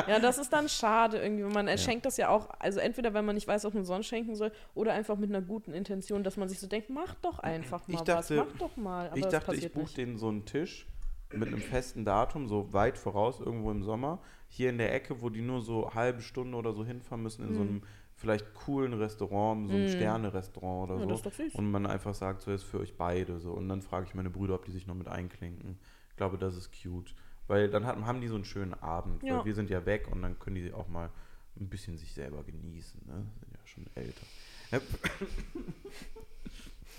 [0.10, 1.78] Ja, das ist dann schade irgendwie, wenn man Ja.
[1.78, 4.52] schenkt das ja auch, also entweder wenn man nicht weiß, ob man sonst schenken soll,
[4.76, 7.94] oder einfach mit einer guten Intention, dass man sich so denkt, mach doch einfach mal
[7.96, 9.08] Ich dachte- was, mach doch mal.
[9.08, 9.98] Aber ich das dachte, ich passiert buche nicht.
[9.98, 10.86] den so einen Tisch
[11.34, 15.30] mit einem festen Datum, so weit voraus, irgendwo im Sommer, hier in der Ecke, wo
[15.30, 17.82] die nur so halbe Stunde oder so hinfahren müssen, in so einem
[18.16, 19.90] vielleicht coolen Restaurant, so einem Mhm.
[19.90, 21.32] Sterne-Restaurant oder Ja, so.
[21.58, 23.54] Und man einfach sagt, so ist für euch beide so.
[23.54, 25.78] Und dann frage ich meine Brüder, ob die sich noch mit einklinken.
[26.10, 27.14] Ich glaube, das ist cute.
[27.48, 29.24] Weil dann hat, haben die so einen schönen Abend.
[29.24, 29.38] Ja.
[29.38, 31.10] Weil wir sind ja weg und dann können die auch mal
[31.60, 33.02] ein bisschen sich selber genießen.
[33.06, 33.26] Ne?
[33.40, 34.26] Sind ja schon älter.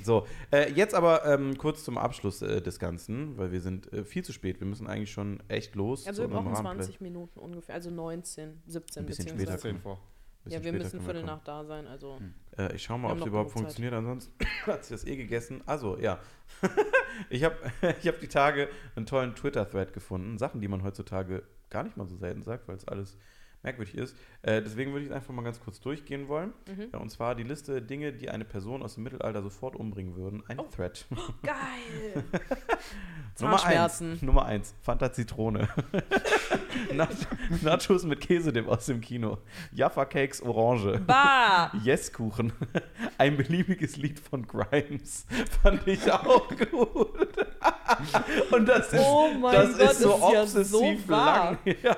[0.02, 4.04] So, äh, jetzt aber ähm, kurz zum Abschluss äh, des Ganzen, weil wir sind äh,
[4.04, 4.60] viel zu spät.
[4.60, 6.06] Wir müssen eigentlich schon echt los.
[6.06, 6.76] Also wir brauchen Rahmenplan.
[6.76, 9.58] 20 Minuten ungefähr, also 19, 17 Ein bisschen später.
[9.58, 10.00] Zehn vor.
[10.44, 12.18] Bisschen Ja, wir müssen Viertel nach da sein, also
[12.56, 13.92] Äh, ich schaue mal, ob es überhaupt funktioniert.
[13.92, 14.32] Ansonsten
[14.66, 15.62] hat sich das eh gegessen.
[15.66, 16.18] Also, ja.
[17.30, 17.56] ich habe
[18.00, 20.38] ich hab die Tage einen tollen Twitter-Thread gefunden.
[20.38, 23.18] Sachen, die man heutzutage gar nicht mal so selten sagt, weil es alles
[23.62, 24.16] merkwürdig ist.
[24.42, 26.52] Äh, deswegen würde ich einfach mal ganz kurz durchgehen wollen.
[26.66, 26.86] Mhm.
[26.92, 30.42] Ja, und zwar die Liste Dinge, die eine Person aus dem Mittelalter sofort umbringen würden.
[30.48, 30.66] Ein Oh.
[30.74, 31.04] Thread.
[31.42, 32.24] geil.
[33.40, 34.02] Nummer eins.
[34.22, 34.74] Nummer eins.
[34.82, 35.68] Fanta Zitrone.
[36.94, 37.08] Nach
[37.62, 39.38] Nachos mit Käsedip aus dem Kino.
[39.72, 41.00] Jaffa Cakes Orange.
[41.06, 41.72] Bah!
[41.82, 42.52] Yes-Kuchen.
[43.18, 45.26] Ein beliebiges Lied von Grimes.
[45.62, 47.38] Fand ich auch gut.
[48.50, 51.58] Und das ist, Oh mein das Gott, ist so das ist ja obsessiv so wahr.
[51.64, 51.76] lang.
[51.82, 51.96] Ja.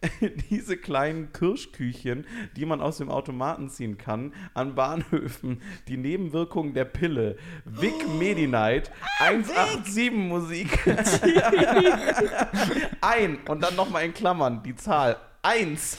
[0.50, 2.26] Diese kleinen Kirschküchchen,
[2.56, 8.90] die man aus dem Automaten ziehen kann, an Bahnhöfen, die Nebenwirkungen der Pille, Vic Medi-Night,
[9.20, 10.86] 187 Musik,
[13.00, 15.98] ein und dann nochmal in Klammern die Zahl 1,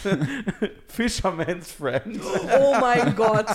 [0.88, 2.20] Fisherman's Friend.
[2.60, 3.48] Oh mein Gott.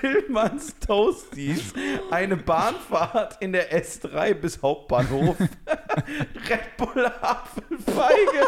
[0.00, 1.74] Tillmanns Toasties,
[2.10, 7.10] eine Bahnfahrt in der S3 bis Hauptbahnhof, Red Bull
[7.88, 8.46] Apfelfeige.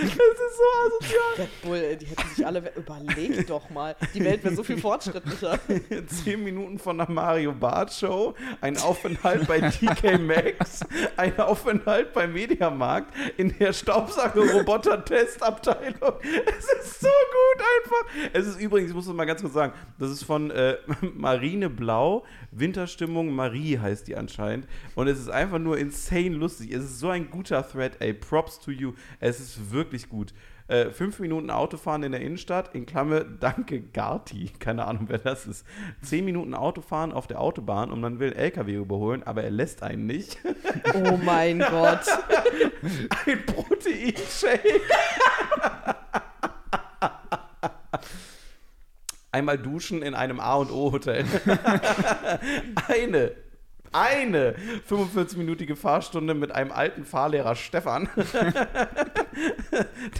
[0.00, 1.34] Das ist so asozial.
[1.38, 2.72] Red Bull, die hätten sich alle.
[2.74, 3.94] Überleg doch mal.
[4.14, 5.60] Die Welt wäre so viel fortschrittlicher.
[6.06, 10.80] Zehn Minuten von der Mario Bart Show, ein Aufenthalt bei TK Maxx,
[11.16, 16.14] ein Aufenthalt beim Mediamarkt in der Staubsauger-Roboter-Testabteilung.
[16.22, 18.06] Es ist so gut einfach.
[18.32, 20.76] Es ist übrigens, ich muss das mal ganz kurz sagen, das ist von äh,
[21.14, 24.66] Marine Blau, Winterstimmung Marie heißt die anscheinend.
[24.94, 26.72] Und es ist einfach nur insane lustig.
[26.72, 28.14] Es ist so ein guter Thread, ey.
[28.14, 28.92] Props to you.
[29.20, 30.32] Es ist wirklich gut.
[30.68, 34.50] Äh, fünf Minuten Autofahren in der Innenstadt, in Klammer, danke Garti.
[34.58, 35.66] Keine Ahnung, wer das ist.
[36.02, 40.06] Zehn Minuten Autofahren auf der Autobahn und man will LKW überholen, aber er lässt einen
[40.06, 40.38] nicht.
[40.94, 42.00] Oh mein Gott.
[43.26, 44.80] Ein Proteinshake.
[49.30, 51.24] Einmal duschen in einem A und O Hotel.
[52.88, 53.32] eine
[53.92, 54.54] eine
[54.88, 58.08] 45-minütige Fahrstunde mit einem alten Fahrlehrer Stefan.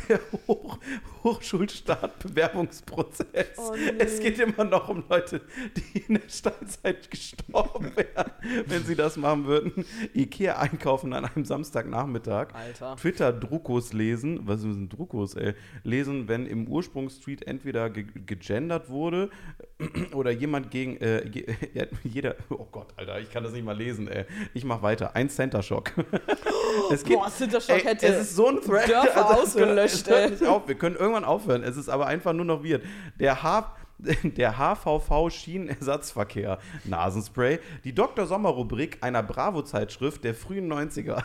[0.09, 0.79] der Hoch
[1.25, 3.59] Hochschulstartbewerbungsprozess.
[3.59, 3.93] Oh nee.
[3.99, 5.41] Es geht immer noch um Leute,
[5.77, 8.31] die in der Steinzeit gestorben wären,
[8.67, 9.85] wenn sie das machen würden.
[10.15, 12.55] Ikea einkaufen an einem Samstagnachmittag.
[12.55, 12.97] Alter.
[12.97, 15.55] Twitter-Druckos lesen, was sind Druckos, ey?
[15.85, 19.31] Lesen, wenn im Ursprungstweet entweder ge gegendert wurde
[20.15, 21.47] oder jemand gegen, äh, ge
[22.05, 24.25] jeder, oh Gott, Alter, ich kann das nicht mal lesen, ey.
[24.55, 25.15] Ich mach weiter.
[25.15, 25.93] Ein Center-Shock.
[26.93, 28.89] es Boah, Center-Shock ey, hätte es ist so ein Thread.
[28.89, 30.47] Dörfer hört- ausgelöscht, ey.
[30.47, 30.67] auf.
[30.67, 31.63] Wir können irgendwann aufhören.
[31.63, 32.83] Es ist aber einfach nur noch weird.
[33.21, 33.77] Der H
[34.25, 38.27] der HVV Schienenersatzverkehr Nasenspray, die Dr.
[38.27, 41.23] Sommer Rubrik einer Bravo Zeitschrift der frühen 90er.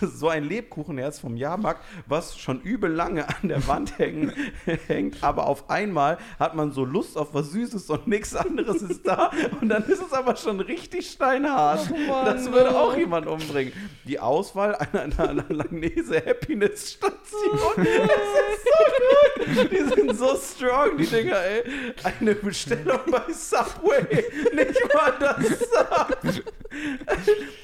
[0.00, 4.32] so ein Lebkuchenherz vom Jahrmarkt, was schon übel lange an der Wand hängen,
[4.86, 9.06] hängt, aber auf einmal hat man so Lust auf was Süßes und nichts anderes ist
[9.06, 9.30] da
[9.60, 11.90] und dann ist es aber schon richtig steinhart.
[11.90, 12.78] Oh das würde no.
[12.78, 13.72] auch jemand umbringen.
[14.04, 17.58] Die Auswahl einer, einer, Langnese Happiness Station.
[17.76, 19.70] das ist so gut.
[19.70, 21.62] Die sind so strong, die Dinger, ey.
[22.02, 24.24] Eine Bestellung bei Subway.
[24.52, 26.18] Nicht mal das Sub.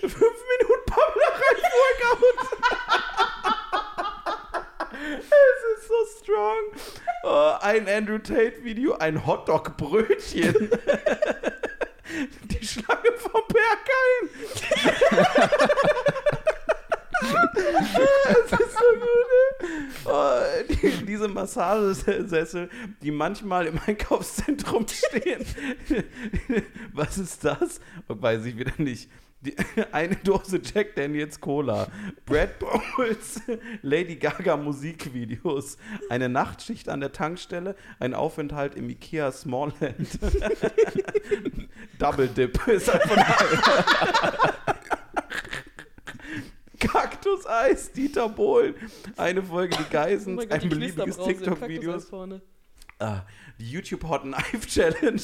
[0.01, 1.31] Fünf Minuten Pamela
[1.81, 2.39] Workout.
[5.19, 6.65] Es ist so strong.
[7.25, 10.71] Oh, ein Andrew Tate-Video, ein Hotdog-Brötchen.
[12.45, 14.31] Die Schlange vom Berghain.
[17.21, 19.41] Es ist so gut.
[19.61, 20.05] ey.
[20.05, 22.69] Oh, die, diese Massagesessel,
[23.03, 25.45] die manchmal im Einkaufszentrum stehen.
[26.93, 27.81] Was ist das?
[28.09, 29.11] Weiß ich wieder nicht.
[29.43, 29.57] Die,
[29.93, 31.89] eine Dose Jack Daniels Cola,
[32.27, 33.41] Brad Bowles,
[33.81, 35.79] Lady Gaga Musikvideos,
[36.11, 39.81] eine Nachtschicht an der Tankstelle, ein Aufenthalt im Ikea Smallland.
[41.99, 44.55] Double Dip ist einfach
[46.81, 48.75] Kaktuseis, Dieter Bohlen,
[49.17, 51.99] eine Folge Die Oh Geisens, Gott, ein beliebiges TikTok-Video.
[52.99, 53.23] Ah,
[53.59, 55.13] die YouTube Hot Knife Challenge.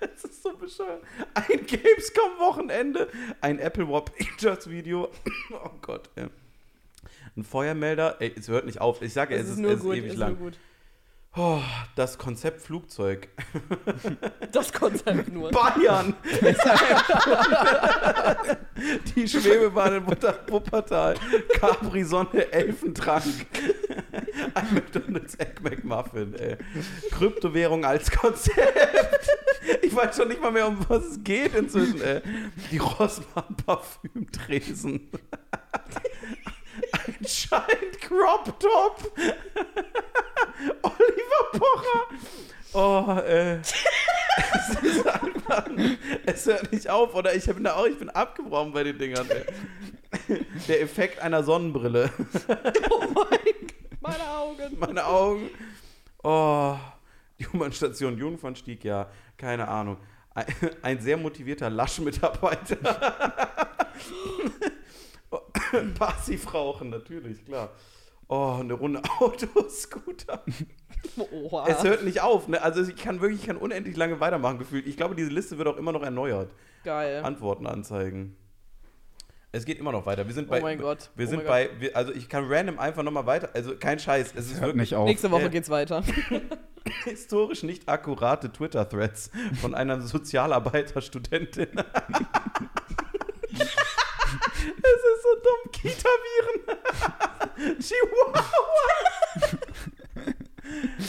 [0.00, 1.02] das ist so bescheuert.
[1.34, 3.08] Ein Gamescom-Wochenende,
[3.40, 5.10] ein Apple War Pictures Video.
[5.52, 6.26] oh Gott, ey.
[7.36, 9.02] Ein Feuermelder, ey, es hört nicht auf.
[9.02, 10.30] Ich sage, es, Es ist, ist es ist ewig lang.
[10.38, 10.58] nur gut.
[11.36, 11.60] Oh,
[11.96, 13.28] das Konzept Flugzeug.
[14.52, 15.50] Das Konzept nur.
[15.50, 16.14] Bayern!
[19.16, 21.14] Die Schwebebahn in Wupper- Wuppertal.
[21.58, 23.24] Capri-Sonne, Elfentrank.
[24.54, 26.56] Ein McDonalds Egg McMuffin, ey.
[27.10, 29.28] Kryptowährung als Konzept.
[29.82, 32.22] Ich weiß schon nicht mal mehr, um was es geht inzwischen, ey.
[32.70, 35.10] Die Rossmann Parfümtresen.
[36.94, 39.12] Ein Giant Crop Top.
[40.82, 42.06] Oliver Pocher.
[42.72, 43.58] Oh, äh.
[43.58, 43.74] es
[44.82, 45.66] ist einfach.
[46.26, 47.34] Es hört nicht auf, oder?
[47.34, 49.44] Ich bin da auch, ich bin abgebrochen bei den Dingern, ey.
[50.68, 52.10] Der Effekt einer Sonnenbrille.
[52.90, 53.38] Oh mein
[54.00, 54.78] Meine Augen.
[54.78, 55.50] Meine Augen.
[56.22, 56.76] Oh.
[57.38, 59.96] Die U-Bahn-Station Jungfernstieg, ja, keine Ahnung.
[60.34, 60.46] Ein,
[60.82, 62.78] ein sehr motivierter Lasch-Mitarbeiter.
[65.98, 67.70] Passiv rauchen, natürlich, klar.
[68.28, 70.42] Oh, eine Runde Autoscooter.
[71.30, 71.66] Oha.
[71.68, 72.62] Es hört nicht auf, ne?
[72.62, 74.86] Also ich kann wirklich, ich kann unendlich lange weitermachen gefühlt.
[74.86, 76.50] Ich glaube, diese Liste wird auch immer noch erneuert.
[76.84, 77.22] Geil.
[77.22, 78.36] Antworten anzeigen.
[79.52, 80.26] Es geht immer noch weiter.
[80.26, 80.58] Wir sind bei.
[80.58, 81.10] oh mein Gott.
[81.14, 81.70] Wir oh sind bei.
[81.78, 83.50] Wir, also ich kann random einfach nochmal weiter.
[83.54, 84.32] Also kein Scheiß.
[84.34, 85.06] Es ist Hört wirklich nicht auf.
[85.06, 86.02] Nächste Woche Äh, geht's weiter.
[87.04, 89.30] historisch nicht akkurate Twitter-Threads
[89.60, 91.68] von einer Sozialarbeiterstudentin.
[94.34, 95.70] es ist so dumm.
[95.72, 96.60] Kita-Viren.
[97.80, 98.90] Chihuahua.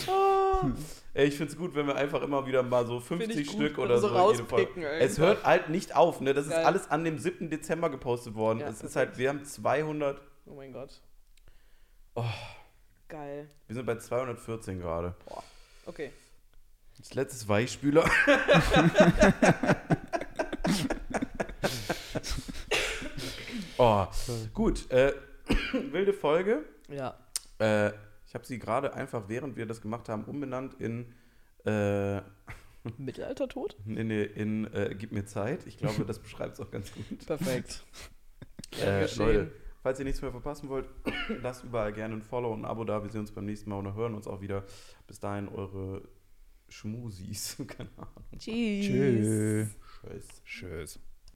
[0.08, 0.72] oh.
[1.14, 3.56] Ey, ich find's gut, wenn wir einfach immer wieder mal so Find 50 ich gut,
[3.56, 4.16] Stück oder so so.
[4.16, 4.84] rauspicken.
[4.84, 6.34] Es hört halt nicht auf, ne?
[6.34, 6.66] Das ist Geil.
[6.66, 7.50] alles an dem 7.
[7.50, 8.60] Dezember gepostet worden.
[8.60, 11.02] Ja, es ist halt, wir haben 200, Oh mein Gott.
[12.16, 12.24] Oh.
[13.08, 13.48] Geil.
[13.68, 15.16] wir sind bei 214 gerade.
[15.86, 16.12] Okay.
[16.98, 18.04] Das letzte ist Weichspüler.
[23.78, 24.06] oh,
[24.54, 24.90] gut.
[24.92, 25.14] Äh,
[25.92, 26.66] wilde Folge.
[26.90, 27.18] Ja.
[27.60, 27.92] Äh,
[28.28, 31.14] ich habe sie gerade einfach, während wir das gemacht haben, umbenannt in,
[31.66, 32.22] äh,
[32.98, 33.76] Mittelaltertod?
[33.86, 35.66] in, in äh, Gib mir Zeit.
[35.66, 37.06] Ich glaube, das beschreibt es auch ganz gut.
[37.26, 37.84] Perfekt.
[38.82, 39.08] Äh.
[39.16, 40.88] Leute, falls ihr nichts mehr verpassen wollt,
[41.42, 43.04] lasst überall gerne ein Follow und ein Abo da.
[43.04, 44.64] Wir sehen uns beim nächsten Mal und hören uns auch wieder.
[45.08, 46.02] Bis dahin eure
[46.70, 47.58] Schmusis.
[47.68, 48.26] Keine Ahnung.
[48.38, 49.76] Tschüss.
[50.02, 50.44] Tschüss.
[50.44, 51.00] Tschüss.